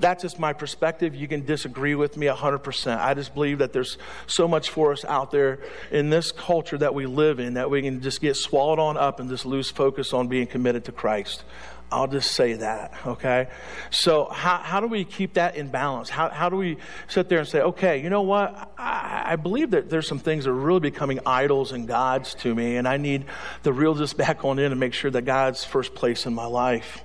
That's 0.00 0.22
just 0.22 0.40
my 0.40 0.52
perspective. 0.52 1.14
You 1.14 1.28
can 1.28 1.44
disagree 1.44 1.94
with 1.94 2.16
me 2.16 2.26
100%. 2.26 2.98
I 2.98 3.14
just 3.14 3.32
believe 3.32 3.58
that 3.58 3.72
there's 3.72 3.96
so 4.26 4.48
much 4.48 4.70
for 4.70 4.90
us 4.90 5.04
out 5.04 5.30
there 5.30 5.60
in 5.92 6.10
this 6.10 6.32
culture 6.32 6.78
that 6.78 6.92
we 6.92 7.06
live 7.06 7.38
in 7.38 7.54
that 7.54 7.70
we 7.70 7.80
can 7.80 8.00
just 8.00 8.20
get 8.20 8.34
swallowed 8.34 8.80
on 8.80 8.96
up 8.96 9.20
and 9.20 9.30
just 9.30 9.46
lose 9.46 9.70
focus 9.70 10.12
on 10.12 10.26
being 10.26 10.48
committed 10.48 10.86
to 10.86 10.92
Christ. 10.92 11.44
I'll 11.92 12.06
just 12.06 12.32
say 12.32 12.54
that, 12.54 12.94
okay? 13.06 13.48
So, 13.90 14.24
how, 14.30 14.56
how 14.56 14.80
do 14.80 14.86
we 14.86 15.04
keep 15.04 15.34
that 15.34 15.56
in 15.56 15.68
balance? 15.68 16.08
How, 16.08 16.30
how 16.30 16.48
do 16.48 16.56
we 16.56 16.78
sit 17.06 17.28
there 17.28 17.38
and 17.38 17.46
say, 17.46 17.60
okay, 17.60 18.02
you 18.02 18.08
know 18.08 18.22
what? 18.22 18.72
I, 18.78 19.32
I 19.32 19.36
believe 19.36 19.72
that 19.72 19.90
there's 19.90 20.08
some 20.08 20.18
things 20.18 20.44
that 20.44 20.50
are 20.50 20.54
really 20.54 20.80
becoming 20.80 21.20
idols 21.26 21.70
and 21.70 21.86
gods 21.86 22.34
to 22.36 22.54
me, 22.54 22.76
and 22.76 22.88
I 22.88 22.96
need 22.96 23.26
to 23.64 23.72
reel 23.72 23.92
this 23.92 24.14
back 24.14 24.42
on 24.44 24.58
in 24.58 24.72
and 24.72 24.80
make 24.80 24.94
sure 24.94 25.10
that 25.10 25.22
God's 25.22 25.64
first 25.64 25.94
place 25.94 26.24
in 26.24 26.32
my 26.32 26.46
life. 26.46 27.04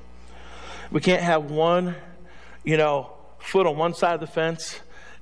We 0.89 1.01
can't 1.01 1.21
have 1.21 1.51
one, 1.51 1.95
you 2.63 2.77
know, 2.77 3.11
foot 3.39 3.67
on 3.67 3.77
one 3.77 3.93
side 3.93 4.13
of 4.13 4.21
the 4.21 4.27
fence 4.27 4.79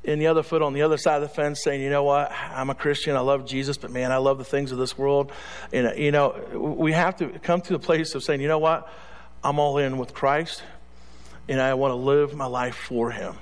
and 0.08 0.22
the 0.22 0.28
other 0.28 0.44
foot 0.44 0.62
on 0.62 0.74
the 0.74 0.84
other 0.84 0.98
side 0.98 1.22
of 1.22 1.28
the 1.28 1.34
fence 1.34 1.64
saying, 1.64 1.82
you 1.82 1.90
know 1.90 2.04
what, 2.04 2.32
I'm 2.32 2.70
a 2.70 2.76
Christian, 2.76 3.16
I 3.16 3.22
love 3.22 3.46
Jesus, 3.46 3.78
but 3.78 3.92
man, 3.92 4.12
I 4.12 4.18
love 4.18 4.38
the 4.38 4.46
things 4.46 4.72
of 4.72 4.78
this 4.78 4.98
world. 4.98 5.32
And, 5.74 5.98
you 5.98 6.12
know, 6.12 6.40
we 6.54 6.92
have 6.92 7.18
to 7.18 7.28
come 7.40 7.62
to 7.62 7.74
the 7.74 7.80
place 7.80 8.16
of 8.16 8.24
saying, 8.24 8.42
you 8.42 8.48
know 8.48 8.60
what, 8.60 8.88
I'm 9.46 9.60
all 9.60 9.78
in 9.78 10.00
with 10.00 10.16
Christ 10.16 10.64
and 11.48 11.62
I 11.62 11.76
want 11.76 11.92
to 11.92 11.96
live 11.96 12.34
my 12.34 12.48
life 12.48 12.76
for 12.76 13.12
Him. 13.12 13.36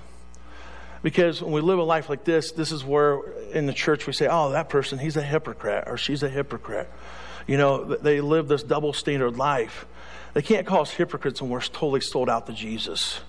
Because 1.01 1.41
when 1.41 1.53
we 1.53 1.61
live 1.61 1.79
a 1.79 1.83
life 1.83 2.09
like 2.09 2.25
this, 2.25 2.51
this 2.51 2.73
is 2.73 2.83
where 2.83 3.21
in 3.53 3.67
the 3.67 3.73
church 3.73 4.05
we 4.05 4.11
say, 4.11 4.27
oh, 4.29 4.51
that 4.51 4.67
person, 4.67 4.99
he's 4.99 5.15
a 5.15 5.21
hypocrite 5.21 5.85
or 5.87 5.97
she's 5.97 6.21
a 6.21 6.29
hypocrite. 6.29 6.89
You 7.47 7.57
know, 7.57 7.83
they 7.83 8.19
live 8.19 8.49
this 8.49 8.63
double 8.63 8.91
standard 8.91 9.37
life. 9.37 9.85
They 10.33 10.41
can't 10.41 10.67
call 10.67 10.81
us 10.81 10.91
hypocrites 10.91 11.41
when 11.41 11.49
we're 11.49 11.61
totally 11.61 12.01
sold 12.01 12.29
out 12.29 12.47
to 12.47 12.53
Jesus. 12.53 13.21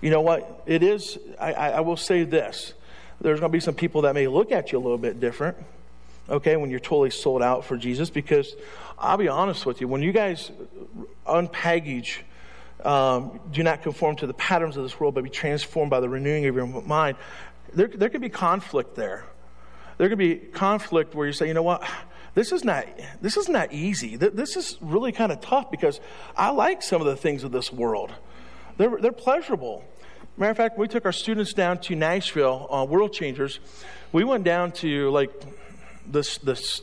You 0.00 0.08
know 0.08 0.22
what? 0.22 0.62
It 0.64 0.82
is, 0.82 1.18
I, 1.38 1.52
I 1.52 1.80
will 1.80 1.98
say 1.98 2.24
this. 2.24 2.72
There's 3.20 3.40
going 3.40 3.50
to 3.50 3.56
be 3.56 3.60
some 3.60 3.74
people 3.74 4.02
that 4.02 4.14
may 4.14 4.26
look 4.26 4.52
at 4.52 4.72
you 4.72 4.78
a 4.78 4.80
little 4.80 4.98
bit 4.98 5.20
different, 5.20 5.58
okay, 6.30 6.56
when 6.56 6.70
you're 6.70 6.80
totally 6.80 7.10
sold 7.10 7.42
out 7.42 7.66
for 7.66 7.76
Jesus, 7.76 8.08
because 8.08 8.54
I'll 9.00 9.16
be 9.16 9.28
honest 9.28 9.64
with 9.64 9.80
you, 9.80 9.88
when 9.88 10.02
you 10.02 10.12
guys 10.12 10.52
unpackage, 11.26 12.18
um, 12.84 13.40
do 13.50 13.62
not 13.62 13.82
conform 13.82 14.16
to 14.16 14.26
the 14.26 14.34
patterns 14.34 14.76
of 14.76 14.82
this 14.82 15.00
world, 15.00 15.14
but 15.14 15.24
be 15.24 15.30
transformed 15.30 15.90
by 15.90 16.00
the 16.00 16.08
renewing 16.08 16.44
of 16.46 16.54
your 16.54 16.66
mind, 16.66 17.16
there, 17.72 17.88
there 17.88 18.10
could 18.10 18.20
be 18.20 18.28
conflict 18.28 18.94
there. 18.96 19.24
There 19.96 20.08
can 20.08 20.18
be 20.18 20.36
conflict 20.36 21.14
where 21.14 21.26
you 21.26 21.32
say, 21.32 21.48
you 21.48 21.54
know 21.54 21.62
what, 21.62 21.82
this 22.34 22.52
is 22.52 22.62
not, 22.62 22.86
this 23.22 23.36
is 23.36 23.48
not 23.48 23.72
easy. 23.72 24.16
This 24.16 24.56
is 24.56 24.76
really 24.80 25.12
kind 25.12 25.32
of 25.32 25.40
tough 25.40 25.70
because 25.70 26.00
I 26.36 26.50
like 26.50 26.82
some 26.82 27.00
of 27.00 27.06
the 27.06 27.16
things 27.16 27.42
of 27.42 27.52
this 27.52 27.72
world. 27.72 28.12
They're, 28.76 28.96
they're 29.00 29.12
pleasurable. 29.12 29.84
Matter 30.36 30.50
of 30.50 30.56
fact, 30.56 30.78
we 30.78 30.88
took 30.88 31.04
our 31.04 31.12
students 31.12 31.52
down 31.52 31.78
to 31.82 31.96
Nashville 31.96 32.68
uh, 32.70 32.84
World 32.84 33.12
Changers. 33.12 33.60
We 34.12 34.24
went 34.24 34.44
down 34.44 34.72
to 34.72 35.10
like 35.10 35.30
this, 36.06 36.38
this 36.38 36.82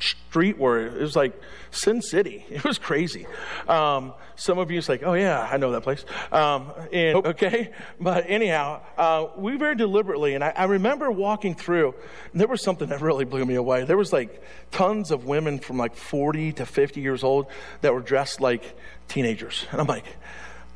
street 0.00 0.58
where 0.58 0.86
it 0.86 1.00
was 1.00 1.16
like 1.16 1.38
Sin 1.70 2.02
City. 2.02 2.44
It 2.54 2.64
was 2.64 2.78
crazy. 2.78 3.26
Um, 3.68 4.14
some 4.36 4.58
of 4.58 4.70
you 4.70 4.78
is 4.78 4.88
like, 4.88 5.02
oh 5.02 5.14
yeah, 5.14 5.40
I 5.40 5.56
know 5.56 5.72
that 5.72 5.82
place. 5.82 6.04
Um, 6.32 6.72
and 6.92 7.26
okay, 7.26 7.72
but 8.00 8.24
anyhow, 8.28 8.80
uh, 8.96 9.26
we 9.36 9.56
very 9.56 9.74
deliberately, 9.74 10.34
and 10.34 10.42
I, 10.42 10.52
I, 10.56 10.64
remember 10.64 11.10
walking 11.10 11.54
through. 11.54 11.94
There 12.32 12.48
was 12.48 12.62
something 12.62 12.88
that 12.88 13.00
really 13.00 13.24
blew 13.24 13.44
me 13.44 13.54
away. 13.54 13.84
There 13.84 13.96
was 13.96 14.12
like 14.12 14.42
tons 14.70 15.10
of 15.10 15.24
women 15.24 15.58
from 15.58 15.76
like 15.76 15.94
40 15.96 16.52
to 16.54 16.66
50 16.66 17.00
years 17.00 17.22
old 17.24 17.46
that 17.80 17.92
were 17.92 18.00
dressed 18.00 18.40
like 18.40 18.76
teenagers, 19.08 19.66
and 19.70 19.80
I'm 19.80 19.86
like. 19.86 20.04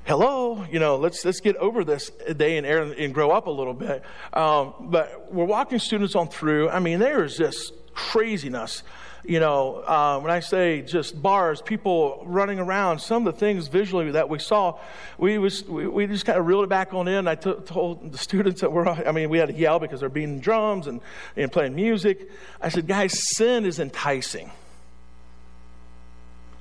Hello, 0.05 0.65
you 0.73 0.79
know, 0.79 0.97
let's 0.97 1.23
let's 1.23 1.41
get 1.41 1.55
over 1.57 1.85
this 1.85 2.09
day 2.35 2.57
and 2.57 2.67
air 2.67 2.81
and 2.81 3.13
grow 3.13 3.31
up 3.31 3.47
a 3.47 3.51
little 3.51 3.75
bit. 3.75 4.03
Um, 4.33 4.73
but 4.81 5.31
we're 5.31 5.45
walking 5.45 5.79
students 5.79 6.15
on 6.15 6.29
through. 6.29 6.71
I 6.71 6.79
mean, 6.79 6.99
there 6.99 7.23
is 7.25 7.37
just 7.37 7.75
craziness 7.93 8.85
you 9.25 9.41
know, 9.41 9.77
uh, 9.77 10.21
when 10.21 10.31
I 10.31 10.41
say 10.41 10.83
just 10.83 11.21
bars, 11.21 11.61
people 11.61 12.23
running 12.25 12.59
around, 12.59 13.01
some 13.01 13.27
of 13.27 13.35
the 13.35 13.41
things 13.41 13.69
visually 13.69 14.13
that 14.13 14.29
we 14.29 14.39
saw, 14.39 14.79
we, 15.19 15.39
was, 15.39 15.65
we, 15.65 15.87
we 15.87 16.07
just 16.07 16.25
kind 16.25 16.39
of 16.39 16.47
reeled 16.47 16.65
it 16.65 16.71
back 16.71 16.95
on 16.95 17.09
in. 17.09 17.27
I 17.27 17.35
t- 17.35 17.55
told 17.67 18.13
the 18.13 18.19
students 18.19 18.61
that 18.61 18.71
we 18.71 18.77
were, 18.77 18.89
i 18.89 19.13
mean, 19.13 19.29
we 19.29 19.39
had 19.39 19.49
to 19.49 19.55
yell 19.55 19.79
because 19.79 20.01
they're 20.01 20.09
beating 20.09 20.41
drums 20.41 20.87
and, 20.87 21.01
and 21.37 21.51
playing 21.51 21.75
music. 21.75 22.31
I 22.61 22.69
said, 22.69 22.87
guys, 22.87 23.37
sin 23.37 23.65
is 23.65 23.79
enticing. 23.79 24.51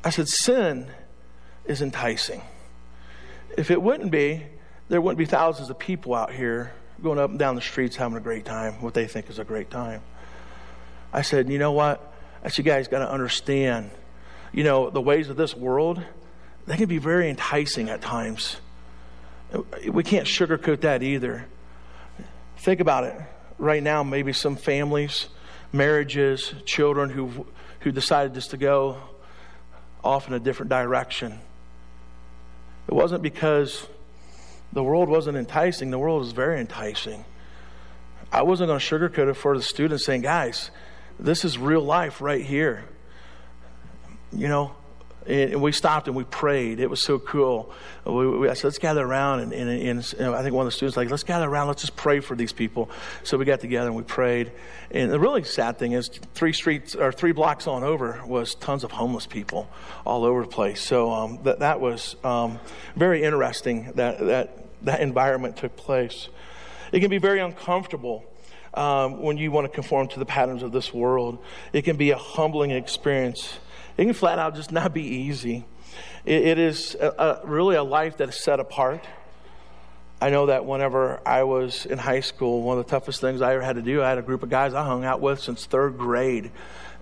I 0.03 0.09
said, 0.09 0.27
sin 0.27 0.87
is 1.65 1.81
enticing. 1.81 2.41
If 3.57 3.71
it 3.71 3.81
wouldn't 3.81 4.11
be, 4.11 4.43
there 4.89 5.01
wouldn't 5.01 5.17
be 5.17 5.25
thousands 5.25 5.69
of 5.69 5.77
people 5.77 6.15
out 6.15 6.31
here 6.31 6.73
going 7.01 7.19
up 7.19 7.29
and 7.29 7.37
down 7.37 7.55
the 7.55 7.61
streets 7.61 7.95
having 7.95 8.17
a 8.17 8.21
great 8.21 8.45
time, 8.45 8.81
what 8.81 8.93
they 8.93 9.05
think 9.05 9.29
is 9.29 9.39
a 9.39 9.43
great 9.43 9.69
time. 9.69 10.01
I 11.13 11.21
said, 11.21 11.49
you 11.49 11.59
know 11.59 11.71
what? 11.71 12.13
That 12.43 12.57
you 12.57 12.63
guys 12.63 12.87
got 12.87 12.99
to 12.99 13.11
understand. 13.11 13.91
You 14.51 14.63
know, 14.63 14.89
the 14.89 15.01
ways 15.01 15.29
of 15.29 15.37
this 15.37 15.55
world, 15.55 16.01
they 16.65 16.77
can 16.77 16.87
be 16.87 16.97
very 16.97 17.29
enticing 17.29 17.89
at 17.89 18.01
times. 18.01 18.57
We 19.89 20.03
can't 20.03 20.27
sugarcoat 20.27 20.81
that 20.81 21.03
either. 21.03 21.45
Think 22.57 22.79
about 22.79 23.03
it. 23.03 23.15
Right 23.57 23.81
now, 23.81 24.03
maybe 24.03 24.33
some 24.33 24.55
families, 24.55 25.27
marriages, 25.71 26.53
children 26.65 27.09
who 27.09 27.45
who 27.81 27.91
decided 27.91 28.33
just 28.33 28.51
to 28.51 28.57
go 28.57 28.97
off 30.03 30.27
in 30.27 30.33
a 30.33 30.39
different 30.39 30.69
direction. 30.69 31.39
It 32.87 32.93
wasn't 32.93 33.21
because 33.21 33.87
the 34.73 34.83
world 34.83 35.09
wasn't 35.09 35.37
enticing. 35.37 35.91
The 35.91 35.99
world 35.99 36.25
is 36.25 36.31
very 36.31 36.59
enticing. 36.59 37.25
I 38.31 38.41
wasn't 38.41 38.67
going 38.67 38.79
to 38.79 38.85
sugarcoat 38.85 39.29
it 39.29 39.35
for 39.35 39.55
the 39.55 39.63
students 39.63 40.05
saying, 40.05 40.21
guys, 40.21 40.69
this 41.19 41.45
is 41.45 41.57
real 41.57 41.81
life 41.81 42.21
right 42.21 42.43
here. 42.43 42.85
You 44.31 44.47
know, 44.47 44.75
and 45.27 45.61
we 45.61 45.73
stopped 45.73 46.07
and 46.07 46.15
we 46.15 46.23
prayed. 46.23 46.79
It 46.79 46.89
was 46.89 47.01
so 47.01 47.19
cool. 47.19 47.71
We, 48.05 48.27
we, 48.27 48.49
I 48.49 48.53
said, 48.53 48.65
let's 48.65 48.77
gather 48.77 49.05
around. 49.05 49.41
And, 49.41 49.53
and, 49.53 50.15
and, 50.17 50.35
I 50.35 50.41
think 50.41 50.53
one 50.55 50.65
of 50.65 50.71
the 50.71 50.75
students 50.75 50.95
like, 50.95 51.09
let's 51.09 51.23
gather 51.23 51.49
around. 51.49 51.67
Let's 51.67 51.81
just 51.81 51.97
pray 51.97 52.21
for 52.21 52.35
these 52.35 52.53
people. 52.53 52.89
So 53.23 53.37
we 53.37 53.43
got 53.43 53.59
together 53.59 53.87
and 53.87 53.95
we 53.97 54.03
prayed. 54.03 54.53
And 54.89 55.11
the 55.11 55.19
really 55.19 55.43
sad 55.43 55.77
thing 55.77 55.91
is, 55.91 56.09
three 56.33 56.53
streets 56.53 56.95
or 56.95 57.11
three 57.11 57.33
blocks 57.33 57.67
on 57.67 57.83
over 57.83 58.21
was 58.25 58.55
tons 58.55 58.85
of 58.85 58.91
homeless 58.91 59.25
people 59.27 59.69
all 60.05 60.23
over 60.23 60.43
the 60.43 60.47
place. 60.47 60.81
So 60.81 61.11
um, 61.11 61.39
that 61.43 61.59
that 61.59 61.81
was 61.81 62.15
um, 62.23 62.59
very 62.95 63.23
interesting 63.23 63.91
that 63.95 64.19
that 64.19 64.65
that 64.83 65.01
environment 65.01 65.57
took 65.57 65.75
place. 65.75 66.29
It 66.93 67.01
can 67.01 67.09
be 67.09 67.17
very 67.17 67.39
uncomfortable. 67.39 68.23
Um, 68.77 69.23
when 69.23 69.37
you 69.37 69.51
want 69.51 69.65
to 69.65 69.73
conform 69.73 70.07
to 70.09 70.19
the 70.19 70.25
patterns 70.25 70.61
of 70.61 70.71
this 70.71 70.93
world, 70.93 71.39
it 71.73 71.81
can 71.81 71.97
be 71.97 72.11
a 72.11 72.17
humbling 72.17 72.69
experience 72.69 73.57
it 73.97 74.05
can 74.05 74.13
flat 74.13 74.37
out 74.37 74.55
just 74.55 74.71
not 74.71 74.93
be 74.93 75.01
easy. 75.01 75.65
it, 76.23 76.45
it 76.45 76.59
is 76.59 76.95
a, 76.95 77.07
a, 77.07 77.47
really 77.47 77.75
a 77.75 77.83
life 77.83 78.17
that 78.17 78.29
is 78.29 78.39
set 78.39 78.59
apart. 78.59 79.03
I 80.21 80.29
know 80.29 80.47
that 80.47 80.65
whenever 80.65 81.19
I 81.25 81.43
was 81.43 81.85
in 81.85 81.97
high 81.97 82.21
school, 82.21 82.61
one 82.61 82.77
of 82.77 82.85
the 82.85 82.89
toughest 82.89 83.21
things 83.21 83.41
I 83.41 83.53
ever 83.53 83.63
had 83.63 83.75
to 83.75 83.81
do, 83.81 84.01
I 84.03 84.09
had 84.09 84.17
a 84.17 84.23
group 84.23 84.43
of 84.43 84.49
guys 84.49 84.73
I 84.73 84.83
hung 84.83 85.03
out 85.03 85.19
with 85.19 85.39
since 85.39 85.65
third 85.65 85.97
grade. 85.97 86.51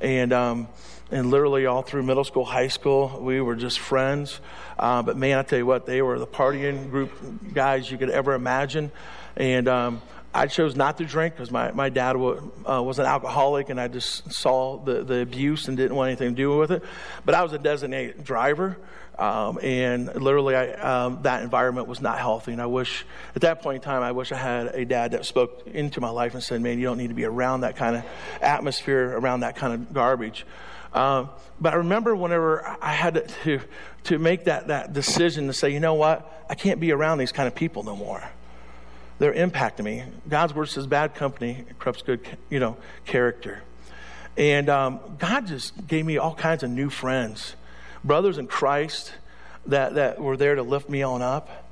And, 0.01 0.34
um, 0.34 0.67
and 1.11 1.32
literally 1.32 1.65
all 1.65 1.82
through 1.82 2.03
middle 2.03 2.23
school, 2.23 2.43
high 2.45 2.67
school, 2.67 3.19
we 3.21 3.39
were 3.41 3.55
just 3.55 3.80
friends. 3.80 4.39
Uh, 4.80 5.01
but 5.01 5.17
man, 5.17 5.38
I 5.38 5.43
tell 5.43 5.59
you 5.59 5.65
what, 5.65 5.86
they 5.86 6.01
were 6.01 6.19
the 6.19 6.28
partying 6.28 6.89
group 6.89 7.11
guys 7.53 7.89
you 7.89 7.97
could 7.97 8.09
ever 8.09 8.34
imagine. 8.34 8.91
And 9.38 9.67
um, 9.67 10.01
I 10.36 10.47
chose 10.47 10.75
not 10.75 10.97
to 10.97 11.05
drink 11.05 11.36
because 11.36 11.49
my, 11.49 11.71
my 11.71 11.88
dad 11.88 12.13
w- 12.13 12.51
uh, 12.69 12.83
was 12.83 12.99
an 12.99 13.05
alcoholic 13.05 13.69
and 13.69 13.79
I 13.79 13.88
just 13.88 14.33
saw 14.33 14.77
the, 14.77 15.01
the 15.01 15.21
abuse 15.21 15.69
and 15.69 15.77
didn't 15.77 15.95
want 15.95 16.09
anything 16.09 16.31
to 16.31 16.36
do 16.36 16.57
with 16.57 16.71
it. 16.71 16.83
But 17.23 17.36
I 17.36 17.41
was 17.41 17.53
a 17.53 17.57
designated 17.57 18.23
driver. 18.23 18.77
Um, 19.17 19.59
and 19.63 20.13
literally, 20.13 20.57
I, 20.57 20.73
um, 20.73 21.21
that 21.21 21.41
environment 21.41 21.88
was 21.88 22.01
not 22.01 22.19
healthy. 22.19 22.51
And 22.51 22.61
I 22.61 22.65
wish, 22.65 23.05
at 23.33 23.43
that 23.43 23.61
point 23.61 23.77
in 23.77 23.81
time, 23.81 24.03
I 24.03 24.11
wish 24.11 24.33
I 24.33 24.36
had 24.36 24.67
a 24.75 24.83
dad 24.83 25.11
that 25.11 25.25
spoke 25.25 25.65
into 25.67 26.01
my 26.01 26.09
life 26.09 26.33
and 26.33 26.43
said, 26.43 26.61
Man, 26.61 26.79
you 26.79 26.83
don't 26.83 26.97
need 26.97 27.07
to 27.07 27.13
be 27.13 27.23
around 27.23 27.61
that 27.61 27.77
kind 27.77 27.95
of 27.95 28.03
atmosphere, 28.41 29.17
around 29.17 29.39
that 29.39 29.55
kind 29.55 29.73
of 29.73 29.93
garbage. 29.93 30.45
Um, 30.91 31.29
but 31.61 31.73
I 31.73 31.77
remember 31.77 32.13
whenever 32.13 32.77
I 32.81 32.91
had 32.91 33.29
to, 33.43 33.61
to, 34.05 34.19
make 34.19 34.45
that, 34.45 34.67
that 34.67 34.91
decision 34.91 35.47
to 35.47 35.53
say, 35.53 35.69
you 35.69 35.79
know 35.79 35.93
what, 35.93 36.45
I 36.49 36.55
can't 36.55 36.81
be 36.81 36.91
around 36.91 37.19
these 37.19 37.31
kind 37.31 37.47
of 37.47 37.55
people 37.55 37.83
no 37.83 37.95
more 37.95 38.23
they're 39.20 39.34
impacting 39.34 39.86
me. 39.86 40.03
God's 40.28 40.53
word 40.53 40.68
says 40.68 40.88
bad 40.88 41.16
company 41.16 41.66
corrupts 41.80 42.01
good, 42.01 42.22
you 42.49 42.59
know, 42.59 42.78
character. 43.05 43.61
And 44.38 44.70
um, 44.70 44.99
God 45.18 45.47
just 45.47 45.88
gave 45.88 46.05
me 46.05 46.18
all 46.18 46.36
kinds 46.36 46.63
of 46.63 46.70
new 46.70 46.89
friends, 46.89 47.55
brothers 48.03 48.38
in 48.38 48.47
Christ 48.47 49.13
that, 49.68 49.95
that 49.95 50.20
were 50.20 50.36
there 50.36 50.55
to 50.55 50.63
lift 50.63 50.89
me 50.89 51.03
on 51.03 51.22
up. 51.22 51.70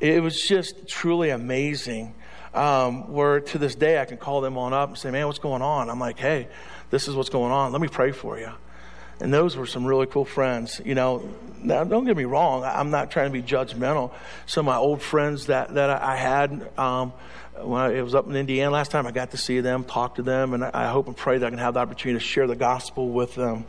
It 0.00 0.20
was 0.22 0.40
just 0.42 0.88
truly 0.88 1.30
amazing. 1.30 2.14
Um, 2.54 3.10
where 3.10 3.40
to 3.40 3.58
this 3.58 3.74
day 3.74 3.98
I 3.98 4.04
can 4.04 4.18
call 4.18 4.42
them 4.42 4.58
on 4.58 4.74
up 4.74 4.90
and 4.90 4.98
say, 4.98 5.10
"Man, 5.10 5.26
what's 5.26 5.38
going 5.38 5.62
on?" 5.62 5.88
I'm 5.88 5.98
like, 5.98 6.18
"Hey, 6.18 6.48
this 6.90 7.08
is 7.08 7.14
what's 7.14 7.30
going 7.30 7.50
on. 7.50 7.72
Let 7.72 7.80
me 7.80 7.88
pray 7.88 8.12
for 8.12 8.38
you." 8.38 8.50
And 9.22 9.32
those 9.32 9.56
were 9.56 9.66
some 9.66 9.84
really 9.84 10.06
cool 10.06 10.24
friends. 10.24 10.80
You 10.84 10.96
know, 10.96 11.22
now 11.62 11.84
don't 11.84 12.04
get 12.04 12.16
me 12.16 12.24
wrong, 12.24 12.64
I'm 12.64 12.90
not 12.90 13.12
trying 13.12 13.32
to 13.32 13.32
be 13.32 13.40
judgmental. 13.40 14.12
Some 14.46 14.66
of 14.66 14.74
my 14.74 14.78
old 14.78 15.00
friends 15.00 15.46
that, 15.46 15.74
that 15.74 15.90
I 15.90 16.16
had, 16.16 16.68
um, 16.76 17.12
when 17.60 17.80
I, 17.80 17.94
it 17.94 18.02
was 18.02 18.16
up 18.16 18.26
in 18.26 18.34
Indiana 18.34 18.72
last 18.72 18.90
time, 18.90 19.06
I 19.06 19.12
got 19.12 19.30
to 19.30 19.36
see 19.36 19.60
them, 19.60 19.84
talk 19.84 20.16
to 20.16 20.22
them, 20.22 20.54
and 20.54 20.64
I 20.64 20.90
hope 20.90 21.06
and 21.06 21.16
pray 21.16 21.38
that 21.38 21.46
I 21.46 21.50
can 21.50 21.60
have 21.60 21.74
the 21.74 21.80
opportunity 21.80 22.18
to 22.18 22.24
share 22.24 22.48
the 22.48 22.56
gospel 22.56 23.10
with 23.10 23.36
them. 23.36 23.64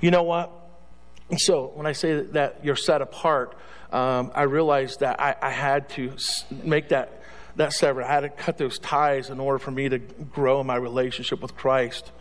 You 0.00 0.12
know 0.12 0.22
what? 0.22 0.52
So 1.38 1.72
when 1.74 1.86
I 1.86 1.92
say 1.92 2.20
that 2.20 2.64
you're 2.64 2.76
set 2.76 3.02
apart, 3.02 3.58
um, 3.90 4.30
I 4.36 4.44
realized 4.44 5.00
that 5.00 5.20
I, 5.20 5.34
I 5.42 5.50
had 5.50 5.88
to 5.90 6.12
make 6.62 6.90
that 6.90 7.24
that 7.56 7.72
sever. 7.72 8.04
I 8.04 8.12
had 8.12 8.20
to 8.20 8.28
cut 8.28 8.58
those 8.58 8.78
ties 8.78 9.30
in 9.30 9.40
order 9.40 9.58
for 9.58 9.70
me 9.70 9.88
to 9.88 9.98
grow 9.98 10.60
in 10.60 10.66
my 10.66 10.76
relationship 10.76 11.40
with 11.40 11.56
Christ. 11.56 12.12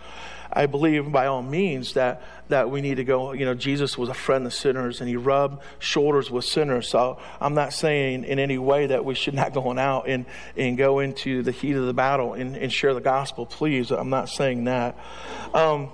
I 0.55 0.67
believe 0.67 1.11
by 1.11 1.27
all 1.27 1.41
means 1.41 1.93
that, 1.93 2.23
that 2.47 2.69
we 2.69 2.79
need 2.79 2.95
to 2.95 3.03
go, 3.03 3.33
you 3.33 3.45
know, 3.45 3.53
Jesus 3.53 3.97
was 3.97 4.07
a 4.07 4.13
friend 4.13 4.45
of 4.45 4.53
sinners 4.53 5.01
and 5.01 5.09
he 5.09 5.17
rubbed 5.17 5.61
shoulders 5.79 6.31
with 6.31 6.45
sinners. 6.45 6.87
So 6.87 7.19
I'm 7.41 7.53
not 7.53 7.73
saying 7.73 8.23
in 8.23 8.39
any 8.39 8.57
way 8.57 8.87
that 8.87 9.03
we 9.03 9.15
should 9.15 9.33
not 9.33 9.53
go 9.53 9.67
on 9.67 9.77
out 9.77 10.07
and, 10.07 10.25
and 10.55 10.77
go 10.77 10.99
into 10.99 11.43
the 11.43 11.51
heat 11.51 11.75
of 11.75 11.85
the 11.85 11.93
battle 11.93 12.33
and, 12.33 12.55
and 12.55 12.71
share 12.71 12.93
the 12.93 13.01
gospel, 13.01 13.45
please. 13.45 13.91
I'm 13.91 14.09
not 14.09 14.29
saying 14.29 14.63
that. 14.63 14.97
Um, 15.53 15.89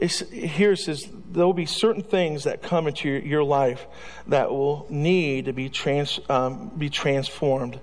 here 0.00 0.72
it 0.72 0.78
says 0.78 1.06
there 1.30 1.44
will 1.44 1.52
be 1.52 1.66
certain 1.66 2.02
things 2.02 2.44
that 2.44 2.62
come 2.62 2.86
into 2.86 3.06
your, 3.06 3.18
your 3.18 3.44
life 3.44 3.86
that 4.28 4.50
will 4.50 4.86
need 4.88 5.44
to 5.44 5.52
be, 5.52 5.68
trans, 5.68 6.18
um, 6.30 6.70
be 6.78 6.88
transformed 6.88 7.78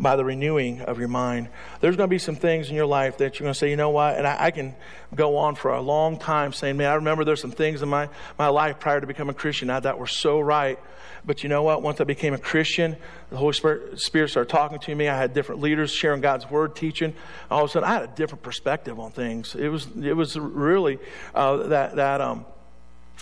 by 0.00 0.16
the 0.16 0.24
renewing 0.24 0.80
of 0.80 0.98
your 0.98 1.08
mind. 1.08 1.48
There's 1.80 1.94
going 1.94 2.08
to 2.08 2.10
be 2.10 2.18
some 2.18 2.34
things 2.34 2.70
in 2.70 2.74
your 2.74 2.86
life 2.86 3.18
that 3.18 3.38
you're 3.38 3.44
going 3.44 3.52
to 3.52 3.58
say, 3.58 3.68
you 3.68 3.76
know 3.76 3.90
what? 3.90 4.16
And 4.16 4.26
I, 4.26 4.46
I, 4.46 4.50
can 4.50 4.74
go 5.14 5.36
on 5.36 5.54
for 5.54 5.72
a 5.72 5.80
long 5.80 6.18
time 6.18 6.54
saying, 6.54 6.78
man, 6.78 6.90
I 6.90 6.94
remember 6.94 7.22
there's 7.22 7.40
some 7.40 7.50
things 7.50 7.82
in 7.82 7.88
my, 7.90 8.08
my 8.38 8.48
life 8.48 8.80
prior 8.80 9.00
to 9.00 9.06
becoming 9.06 9.34
a 9.34 9.38
Christian 9.38 9.68
that 9.68 9.98
were 9.98 10.06
so 10.06 10.40
right. 10.40 10.78
But 11.24 11.42
you 11.42 11.50
know 11.50 11.62
what? 11.62 11.82
Once 11.82 12.00
I 12.00 12.04
became 12.04 12.32
a 12.32 12.38
Christian, 12.38 12.96
the 13.28 13.36
Holy 13.36 13.52
Spirit, 13.52 14.00
Spirit 14.00 14.30
started 14.30 14.50
talking 14.50 14.78
to 14.78 14.94
me. 14.94 15.06
I 15.06 15.16
had 15.16 15.34
different 15.34 15.60
leaders 15.60 15.92
sharing 15.92 16.22
God's 16.22 16.50
word, 16.50 16.74
teaching. 16.74 17.14
All 17.50 17.64
of 17.64 17.70
a 17.70 17.72
sudden, 17.72 17.86
I 17.86 17.92
had 17.92 18.02
a 18.04 18.06
different 18.14 18.42
perspective 18.42 18.98
on 18.98 19.10
things. 19.10 19.54
It 19.54 19.68
was 19.68 19.86
it 20.02 20.16
was 20.16 20.38
really 20.38 20.98
uh, 21.34 21.58
that 21.68 21.96
that 21.96 22.22
um, 22.22 22.46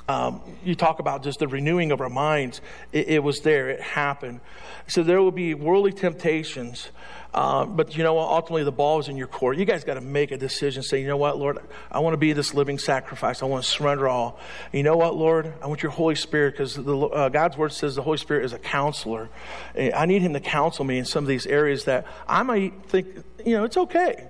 um, 0.08 0.40
you 0.64 0.74
talk 0.74 0.98
about 0.98 1.22
just 1.22 1.38
the 1.38 1.48
renewing 1.48 1.92
of 1.92 2.00
our 2.00 2.08
minds. 2.08 2.60
It, 2.92 3.08
it 3.08 3.22
was 3.22 3.40
there. 3.40 3.70
It 3.70 3.80
happened. 3.80 4.40
So 4.86 5.02
there 5.02 5.20
will 5.20 5.32
be 5.32 5.54
worldly 5.54 5.92
temptations 5.92 6.90
uh, 7.34 7.66
but 7.66 7.94
you 7.96 8.02
know 8.02 8.14
what? 8.14 8.28
Ultimately, 8.28 8.64
the 8.64 8.72
ball 8.72 8.98
is 9.00 9.08
in 9.08 9.16
your 9.16 9.26
court. 9.26 9.58
You 9.58 9.66
guys 9.66 9.84
got 9.84 9.94
to 9.94 10.00
make 10.00 10.30
a 10.30 10.38
decision. 10.38 10.82
Say, 10.82 11.00
you 11.00 11.06
know 11.06 11.18
what, 11.18 11.38
Lord, 11.38 11.58
I 11.90 11.98
want 11.98 12.14
to 12.14 12.18
be 12.18 12.32
this 12.32 12.54
living 12.54 12.78
sacrifice. 12.78 13.42
I 13.42 13.46
want 13.46 13.64
to 13.64 13.70
surrender 13.70 14.08
all. 14.08 14.40
You 14.72 14.82
know 14.82 14.96
what, 14.96 15.14
Lord? 15.14 15.52
I 15.62 15.66
want 15.66 15.82
your 15.82 15.92
Holy 15.92 16.14
Spirit 16.14 16.52
because 16.52 16.78
uh, 16.78 17.28
God's 17.28 17.56
word 17.56 17.72
says 17.72 17.94
the 17.94 18.02
Holy 18.02 18.16
Spirit 18.16 18.44
is 18.44 18.54
a 18.54 18.58
counselor. 18.58 19.28
I 19.76 20.06
need 20.06 20.22
Him 20.22 20.32
to 20.32 20.40
counsel 20.40 20.84
me 20.84 20.98
in 20.98 21.04
some 21.04 21.22
of 21.22 21.28
these 21.28 21.46
areas 21.46 21.84
that 21.84 22.06
I 22.26 22.42
might 22.42 22.86
think, 22.86 23.08
you 23.44 23.56
know, 23.56 23.64
it's 23.64 23.76
okay. 23.76 24.28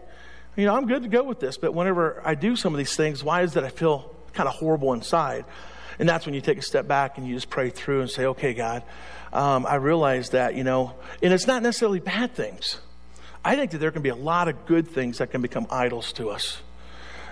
You 0.57 0.67
know, 0.67 0.75
I'm 0.75 0.87
good 0.87 1.03
to 1.03 1.09
go 1.09 1.23
with 1.23 1.39
this. 1.39 1.57
But 1.57 1.75
whenever 1.75 2.21
I 2.25 2.35
do 2.35 2.57
some 2.57 2.75
of 2.75 2.79
these 2.79 2.97
things, 2.97 3.23
why 3.23 3.43
is 3.43 3.53
that 3.53 3.63
I 3.63 3.69
feel 3.69 4.13
kind 4.39 4.49
of 4.49 4.55
horrible 4.55 4.93
inside? 4.93 5.45
And 5.99 6.09
that's 6.09 6.25
when 6.25 6.35
you 6.35 6.41
take 6.41 6.59
a 6.59 6.63
step 6.63 6.87
back 6.87 7.19
and 7.19 7.27
you 7.27 7.35
just 7.35 7.51
pray 7.51 7.71
through 7.71 8.03
and 8.03 8.09
say, 8.09 8.27
okay, 8.27 8.55
God, 8.55 8.85
um, 9.33 9.67
I 9.67 9.75
realize 9.75 10.31
that, 10.31 10.55
you 10.55 10.63
know, 10.63 10.95
and 11.21 11.35
it's 11.35 11.49
not 11.49 11.61
necessarily 11.63 11.99
bad 11.99 12.35
things. 12.35 12.79
I 13.45 13.57
think 13.57 13.73
that 13.73 13.79
there 13.79 13.91
can 13.91 14.03
be 14.03 14.09
a 14.11 14.15
lot 14.15 14.47
of 14.47 14.65
good 14.65 14.87
things 14.87 15.19
that 15.19 15.33
can 15.33 15.43
become 15.43 15.67
idols 15.71 16.13
to 16.15 16.31
us. 16.31 16.63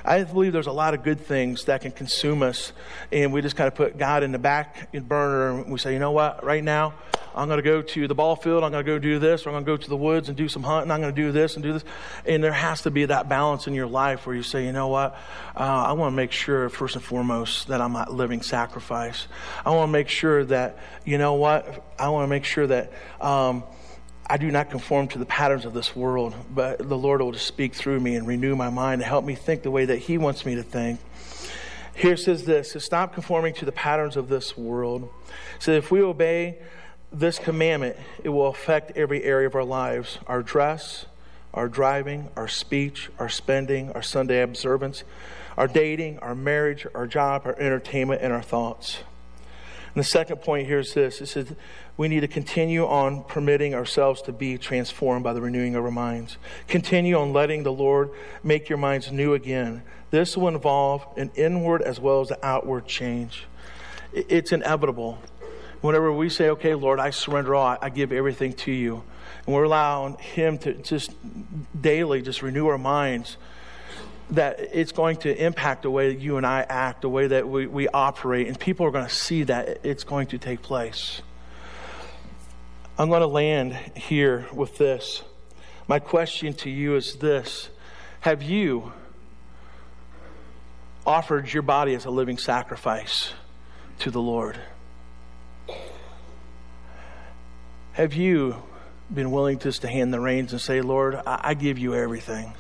I 0.05 0.25
believe 0.25 0.53
there's 0.53 0.67
a 0.67 0.73
lot 0.73 0.95
of 0.95 1.05
good 1.05 1.21
things 1.21 1.65
that 1.65 1.83
can 1.83 1.93
consume 1.93 2.43
us, 2.43 2.73
and 3.13 3.33
we 3.33 3.41
just 3.41 3.57
kind 3.57 3.69
of 3.69 3.75
put 3.75 3.99
God 3.99 4.23
in 4.23 4.33
the 4.33 4.39
back 4.39 4.93
burner, 4.93 5.61
and 5.61 5.73
we 5.73 5.79
say, 5.79 5.93
you 5.93 5.99
know 5.99 6.13
what, 6.13 6.45
right 6.45 6.63
now, 6.63 6.95
I'm 7.37 7.49
going 7.49 7.59
to 7.59 7.63
go 7.63 7.83
to 7.83 8.09
the 8.09 8.15
ball 8.15 8.35
field, 8.35 8.65
I'm 8.65 8.73
going 8.73 8.85
to 8.85 8.91
go 8.91 8.99
do 8.99 9.19
this, 9.19 9.47
I'm 9.47 9.53
going 9.53 9.65
to 9.65 9.71
go 9.71 9.77
to 9.77 9.89
the 9.89 9.97
woods 9.97 10.29
and 10.29 10.37
do 10.37 10.49
some 10.49 10.63
hunting, 10.63 10.91
I'm 10.91 11.03
going 11.03 11.15
to 11.15 11.23
do 11.23 11.33
this 11.33 11.55
and 11.55 11.63
do 11.63 11.75
this. 11.75 11.85
And 12.25 12.43
there 12.43 12.53
has 12.53 12.83
to 12.83 12.91
be 12.91 13.05
that 13.05 13.29
balance 13.29 13.67
in 13.67 13.75
your 13.75 13.87
life 13.87 14.27
where 14.27 14.35
you 14.35 14.43
say, 14.43 14.65
you 14.65 14.73
know 14.73 14.89
what, 14.89 15.15
uh, 15.55 15.61
I 15.61 15.93
want 15.93 16.13
to 16.13 16.17
make 16.17 16.33
sure, 16.33 16.71
first 16.71 16.97
and 16.97 17.05
foremost, 17.05 17.69
that 17.69 17.83
I'm 17.83 17.93
not 17.93 18.13
living 18.13 18.41
sacrifice. 18.41 19.27
I 19.65 19.71
want 19.71 19.89
to 19.89 19.93
make 19.93 20.09
sure 20.09 20.45
that, 20.47 20.79
you 21.05 21.19
know 21.19 21.35
what, 21.35 21.85
I 21.99 22.09
want 22.09 22.25
to 22.25 22.29
make 22.29 22.45
sure 22.45 22.67
that. 22.67 22.93
Um, 23.21 23.65
I 24.29 24.39
do 24.39 24.51
not 24.51 24.71
conform 24.71 25.07
to 25.09 25.21
the 25.21 25.25
patterns 25.25 25.65
of 25.65 25.73
this 25.73 25.95
world, 25.95 26.35
but 26.53 26.79
the 26.79 26.99
Lord 26.99 27.23
will 27.23 27.31
just 27.31 27.47
speak 27.47 27.75
through 27.75 28.01
me 28.01 28.17
and 28.17 28.27
renew 28.27 28.57
my 28.57 28.71
mind 28.71 29.01
and 29.01 29.09
help 29.09 29.25
me 29.25 29.37
think 29.37 29.63
the 29.63 29.71
way 29.71 29.85
that 29.85 29.99
He 29.99 30.19
wants 30.19 30.45
me 30.45 30.57
to 30.57 30.65
think. 30.65 30.99
Here 31.95 32.17
says 32.17 32.45
this 32.45 32.73
to 32.73 32.81
stop 32.81 33.15
conforming 33.15 33.55
to 33.55 33.65
the 33.65 33.71
patterns 33.73 34.17
of 34.17 34.29
this 34.29 34.57
world. 34.57 35.09
So 35.61 35.71
if 35.71 35.93
we 35.93 36.03
obey 36.03 36.59
this 37.13 37.39
commandment, 37.39 37.97
it 38.23 38.29
will 38.29 38.49
affect 38.49 38.97
every 38.97 39.23
area 39.23 39.47
of 39.47 39.55
our 39.55 39.65
lives 39.65 40.19
our 40.27 40.43
dress, 40.43 41.07
our 41.55 41.69
driving, 41.69 42.29
our 42.37 42.49
speech, 42.49 43.11
our 43.19 43.29
spending, 43.29 43.91
our 43.93 44.03
Sunday 44.03 44.43
observance, 44.43 45.05
our 45.57 45.67
dating, 45.67 46.19
our 46.19 46.35
marriage, 46.35 46.87
our 46.95 47.07
job, 47.07 47.43
our 47.45 47.59
entertainment, 47.59 48.21
and 48.23 48.33
our 48.33 48.43
thoughts. 48.43 48.99
And 49.97 50.05
the 50.05 50.09
second 50.09 50.43
point 50.43 50.67
here 50.67 50.81
is 50.81 50.93
this 50.93 51.23
it 51.23 51.27
says 51.27 51.55
we 51.97 52.09
need 52.09 52.21
to 52.21 52.29
continue 52.29 52.85
on 52.87 53.25
permitting 53.25 53.75
ourselves 53.75 54.21
to 54.23 54.33
be 54.33 54.59
transformed 54.59 55.25
by 55.25 55.33
the 55.33 55.41
renewing 55.41 55.75
of 55.75 55.85
our 55.85 55.91
minds. 55.91 56.37
Continue 56.69 57.17
on 57.17 57.33
letting 57.33 57.63
the 57.63 57.73
Lord 57.73 58.11
make 58.45 58.69
your 58.69 58.77
minds 58.77 59.11
new 59.11 59.33
again. 59.33 59.83
This 60.11 60.37
will 60.37 60.49
involve 60.49 61.07
an 61.17 61.31
inward 61.35 61.81
as 61.81 61.99
well 61.99 62.21
as 62.21 62.31
an 62.31 62.37
outward 62.43 62.87
change. 62.87 63.45
It's 64.13 64.53
inevitable. 64.53 65.19
Whenever 65.87 66.13
we 66.13 66.29
say, 66.29 66.49
okay, 66.51 66.75
Lord, 66.75 66.99
I 66.99 67.11
surrender 67.11 67.55
all, 67.55 67.79
I 67.81 67.91
give 67.91 68.11
everything 68.11 68.55
to 68.55 68.73
you, 68.73 69.05
and 69.47 69.55
we're 69.55 69.63
allowing 69.63 70.17
Him 70.17 70.59
to 70.59 70.75
just 70.75 71.13
daily 71.81 72.23
just 72.23 72.43
renew 72.43 72.67
our 72.67 72.77
minds, 72.77 73.37
that 74.31 74.59
it's 74.73 74.91
going 74.91 75.19
to 75.19 75.45
impact 75.45 75.83
the 75.83 75.91
way 75.91 76.13
that 76.13 76.21
you 76.21 76.39
and 76.39 76.45
I 76.45 76.63
act, 76.63 77.03
the 77.03 77.09
way 77.09 77.29
that 77.29 77.49
we, 77.49 77.69
we 77.69 77.87
operate, 77.87 78.49
and 78.49 78.59
people 78.59 78.85
are 78.85 78.91
going 78.91 79.07
to 79.07 79.15
see 79.15 79.45
that 79.45 79.79
it's 79.85 80.03
going 80.03 80.27
to 80.29 80.39
take 80.39 80.61
place. 80.61 81.23
I'm 82.99 83.09
going 83.09 83.21
to 83.21 83.29
land 83.29 83.75
here 83.95 84.49
with 84.53 84.79
this. 84.79 85.23
My 85.87 86.01
question 86.01 86.53
to 86.55 86.69
you 86.69 86.97
is 86.97 87.15
this 87.15 87.69
Have 88.23 88.43
you 88.43 88.93
offered 91.07 91.53
your 91.53 91.63
body 91.63 91.95
as 91.95 92.07
a 92.07 92.11
living 92.11 92.39
sacrifice 92.39 93.35
to 94.01 94.11
the 94.11 94.21
Lord? 94.21 94.59
Have 97.93 98.15
you 98.15 98.63
been 99.13 99.31
willing 99.31 99.59
just 99.59 99.83
to 99.83 99.89
hand 99.89 100.13
the 100.13 100.21
reins 100.21 100.53
and 100.53 100.61
say, 100.61 100.81
Lord, 100.81 101.15
I, 101.15 101.41
I 101.43 101.55
give 101.55 101.79
you 101.79 101.95
everything? 101.95 102.53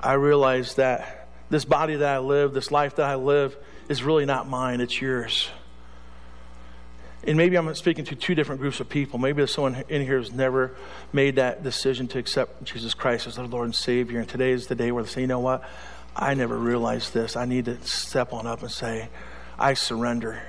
I 0.00 0.14
realize 0.14 0.74
that 0.76 1.28
this 1.50 1.64
body 1.64 1.96
that 1.96 2.14
I 2.16 2.18
live, 2.18 2.54
this 2.54 2.70
life 2.70 2.96
that 2.96 3.06
I 3.06 3.16
live, 3.16 3.56
is 3.88 4.02
really 4.02 4.24
not 4.24 4.48
mine, 4.48 4.80
it's 4.80 5.00
yours. 5.00 5.50
And 7.26 7.36
maybe 7.38 7.56
I'm 7.56 7.74
speaking 7.74 8.04
to 8.06 8.16
two 8.16 8.34
different 8.34 8.60
groups 8.60 8.80
of 8.80 8.88
people. 8.88 9.18
Maybe 9.18 9.38
there's 9.38 9.52
someone 9.52 9.82
in 9.88 10.02
here 10.02 10.18
who's 10.18 10.32
never 10.32 10.76
made 11.12 11.36
that 11.36 11.62
decision 11.62 12.06
to 12.08 12.18
accept 12.18 12.64
Jesus 12.64 12.92
Christ 12.92 13.26
as 13.26 13.36
their 13.36 13.46
Lord 13.46 13.64
and 13.64 13.74
Savior. 13.74 14.20
And 14.20 14.28
today 14.28 14.52
is 14.52 14.66
the 14.66 14.74
day 14.74 14.92
where 14.92 15.02
they 15.02 15.08
say, 15.08 15.20
you 15.22 15.26
know 15.26 15.40
what? 15.40 15.62
I 16.14 16.34
never 16.34 16.56
realized 16.56 17.14
this. 17.14 17.34
I 17.34 17.46
need 17.46 17.64
to 17.64 17.80
step 17.82 18.32
on 18.32 18.46
up 18.46 18.62
and 18.62 18.70
say, 18.70 19.08
I 19.58 19.74
surrender. 19.74 20.42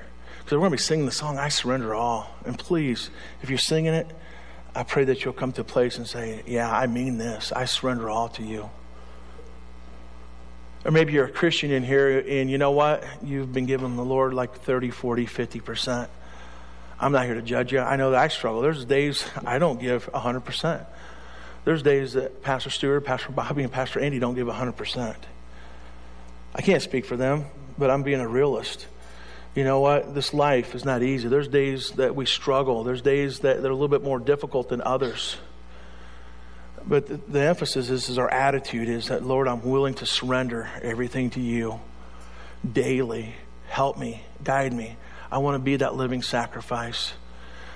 Because 0.45 0.57
we're 0.57 0.59
going 0.59 0.71
to 0.71 0.77
be 0.77 0.83
singing 0.83 1.05
the 1.07 1.11
song, 1.11 1.39
I 1.39 1.49
Surrender 1.49 1.95
All. 1.95 2.29
And 2.45 2.55
please, 2.55 3.09
if 3.41 3.49
you're 3.49 3.57
singing 3.57 3.95
it, 3.95 4.07
I 4.75 4.83
pray 4.83 5.03
that 5.05 5.25
you'll 5.25 5.33
come 5.33 5.51
to 5.53 5.61
a 5.61 5.63
place 5.63 5.97
and 5.97 6.07
say, 6.07 6.43
Yeah, 6.45 6.71
I 6.71 6.85
mean 6.85 7.17
this. 7.17 7.51
I 7.51 7.65
surrender 7.65 8.11
all 8.11 8.29
to 8.29 8.43
you. 8.43 8.69
Or 10.83 10.91
maybe 10.91 11.13
you're 11.13 11.25
a 11.25 11.31
Christian 11.31 11.71
in 11.71 11.81
here 11.81 12.19
and 12.19 12.51
you 12.51 12.59
know 12.59 12.69
what? 12.69 13.03
You've 13.23 13.51
been 13.51 13.65
giving 13.65 13.95
the 13.95 14.05
Lord 14.05 14.35
like 14.35 14.61
30, 14.61 14.91
40, 14.91 15.25
50%. 15.25 16.07
I'm 16.99 17.11
not 17.11 17.25
here 17.25 17.33
to 17.33 17.41
judge 17.41 17.71
you. 17.71 17.79
I 17.79 17.95
know 17.95 18.11
that 18.11 18.19
I 18.19 18.27
struggle. 18.27 18.61
There's 18.61 18.85
days 18.85 19.25
I 19.47 19.57
don't 19.57 19.79
give 19.79 20.11
100%. 20.11 20.85
There's 21.63 21.81
days 21.81 22.13
that 22.13 22.43
Pastor 22.43 22.69
Stewart, 22.69 23.03
Pastor 23.03 23.31
Bobby, 23.31 23.63
and 23.63 23.71
Pastor 23.71 23.99
Andy 23.99 24.19
don't 24.19 24.35
give 24.35 24.45
100%. 24.45 25.15
I 26.53 26.61
can't 26.61 26.83
speak 26.83 27.05
for 27.05 27.17
them, 27.17 27.45
but 27.79 27.89
I'm 27.89 28.03
being 28.03 28.19
a 28.19 28.27
realist. 28.27 28.85
You 29.55 29.63
know 29.63 29.79
what? 29.79 30.13
This 30.13 30.33
life 30.33 30.75
is 30.75 30.83
not 30.83 31.01
easy. 31.01 31.29
There's 31.29 31.47
days 31.47 31.91
that 31.91 32.13
we 32.13 32.25
struggle, 32.25 32.83
there's 32.83 33.01
days 33.01 33.39
that, 33.39 33.61
that 33.61 33.67
are 33.67 33.71
a 33.71 33.73
little 33.73 33.87
bit 33.87 34.03
more 34.03 34.19
difficult 34.19 34.67
than 34.67 34.81
others. 34.81 35.37
But 36.85 37.07
the, 37.07 37.17
the 37.27 37.41
emphasis 37.41 37.89
is, 37.89 38.09
is 38.09 38.17
our 38.17 38.29
attitude 38.29 38.89
is 38.89 39.07
that, 39.07 39.23
Lord, 39.23 39.47
I'm 39.47 39.63
willing 39.63 39.95
to 39.95 40.05
surrender 40.05 40.69
everything 40.81 41.31
to 41.31 41.41
you 41.41 41.79
daily. 42.69 43.33
Help 43.69 43.97
me, 43.97 44.23
guide 44.43 44.73
me. 44.73 44.97
I 45.31 45.39
want 45.39 45.55
to 45.55 45.59
be 45.59 45.77
that 45.77 45.95
living 45.95 46.21
sacrifice. 46.21 47.13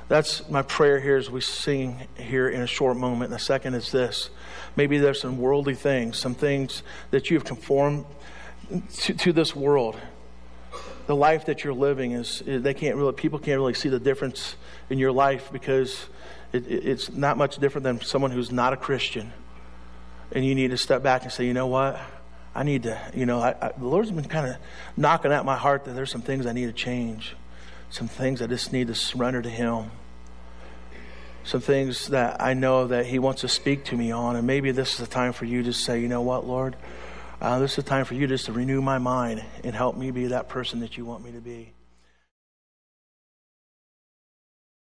That's 0.09 0.47
my 0.49 0.63
prayer 0.63 0.99
here 0.99 1.17
as 1.17 1.29
we 1.29 1.39
sing 1.39 2.07
here 2.17 2.49
in 2.49 2.61
a 2.61 2.67
short 2.67 2.97
moment. 2.97 3.31
And 3.31 3.33
the 3.33 3.43
second 3.43 3.75
is 3.75 3.91
this 3.91 4.29
maybe 4.75 4.97
there's 4.97 5.21
some 5.21 5.37
worldly 5.37 5.75
things, 5.75 6.17
some 6.17 6.35
things 6.35 6.83
that 7.11 7.29
you've 7.29 7.45
conformed 7.45 8.05
to, 8.97 9.13
to 9.13 9.33
this 9.33 9.55
world. 9.55 9.97
The 11.09 11.15
life 11.15 11.47
that 11.47 11.63
you're 11.63 11.73
living 11.73 12.11
is, 12.11 12.43
eh, 12.45 12.59
they 12.59 12.75
can't 12.75 12.95
really, 12.95 13.13
people 13.13 13.39
can't 13.39 13.57
really 13.57 13.73
see 13.73 13.89
the 13.89 13.99
difference 13.99 14.55
in 14.91 14.99
your 14.99 15.11
life 15.11 15.51
because 15.51 16.05
it, 16.53 16.67
it, 16.67 16.85
it's 16.85 17.11
not 17.11 17.35
much 17.35 17.57
different 17.57 17.83
than 17.83 17.99
someone 18.01 18.29
who's 18.29 18.51
not 18.51 18.73
a 18.73 18.77
Christian. 18.77 19.33
And 20.31 20.45
you 20.45 20.53
need 20.53 20.69
to 20.69 20.77
step 20.77 21.01
back 21.01 21.23
and 21.23 21.31
say, 21.31 21.47
you 21.47 21.53
know 21.55 21.65
what? 21.65 21.99
I 22.53 22.61
need 22.61 22.83
to, 22.83 23.01
you 23.15 23.25
know, 23.25 23.39
I, 23.39 23.55
I, 23.59 23.71
the 23.75 23.87
Lord's 23.87 24.11
been 24.11 24.23
kind 24.25 24.51
of 24.51 24.57
knocking 24.95 25.31
at 25.31 25.45
my 25.45 25.57
heart 25.57 25.85
that 25.85 25.95
there's 25.95 26.11
some 26.11 26.21
things 26.21 26.45
I 26.45 26.51
need 26.51 26.67
to 26.67 26.73
change, 26.73 27.35
some 27.89 28.07
things 28.07 28.39
I 28.39 28.45
just 28.45 28.71
need 28.71 28.85
to 28.85 28.93
surrender 28.93 29.41
to 29.41 29.49
Him, 29.49 29.89
some 31.43 31.61
things 31.61 32.09
that 32.09 32.39
I 32.39 32.53
know 32.53 32.85
that 32.85 33.07
He 33.07 33.17
wants 33.17 33.41
to 33.41 33.47
speak 33.47 33.85
to 33.85 33.97
me 33.97 34.11
on. 34.11 34.35
And 34.35 34.45
maybe 34.45 34.69
this 34.69 34.91
is 34.91 34.97
the 34.99 35.07
time 35.07 35.33
for 35.33 35.45
you 35.45 35.63
to 35.63 35.73
say, 35.73 35.99
you 36.01 36.07
know 36.07 36.21
what, 36.21 36.45
Lord? 36.45 36.75
Uh, 37.41 37.57
this 37.59 37.71
is 37.71 37.75
the 37.77 37.83
time 37.83 38.03
for 38.03 38.15
you 38.15 38.27
just 38.27 38.47
to 38.47 38.51
renew 38.51 38.81
my 38.81 38.97
mind 38.97 39.41
and 39.63 39.73
help 39.73 39.95
me 39.95 40.11
be 40.11 40.27
that 40.27 40.49
person 40.49 40.81
that 40.81 40.97
you 40.97 41.05
want 41.05 41.23
me 41.23 41.31
to 41.31 41.39
be. 41.39 41.71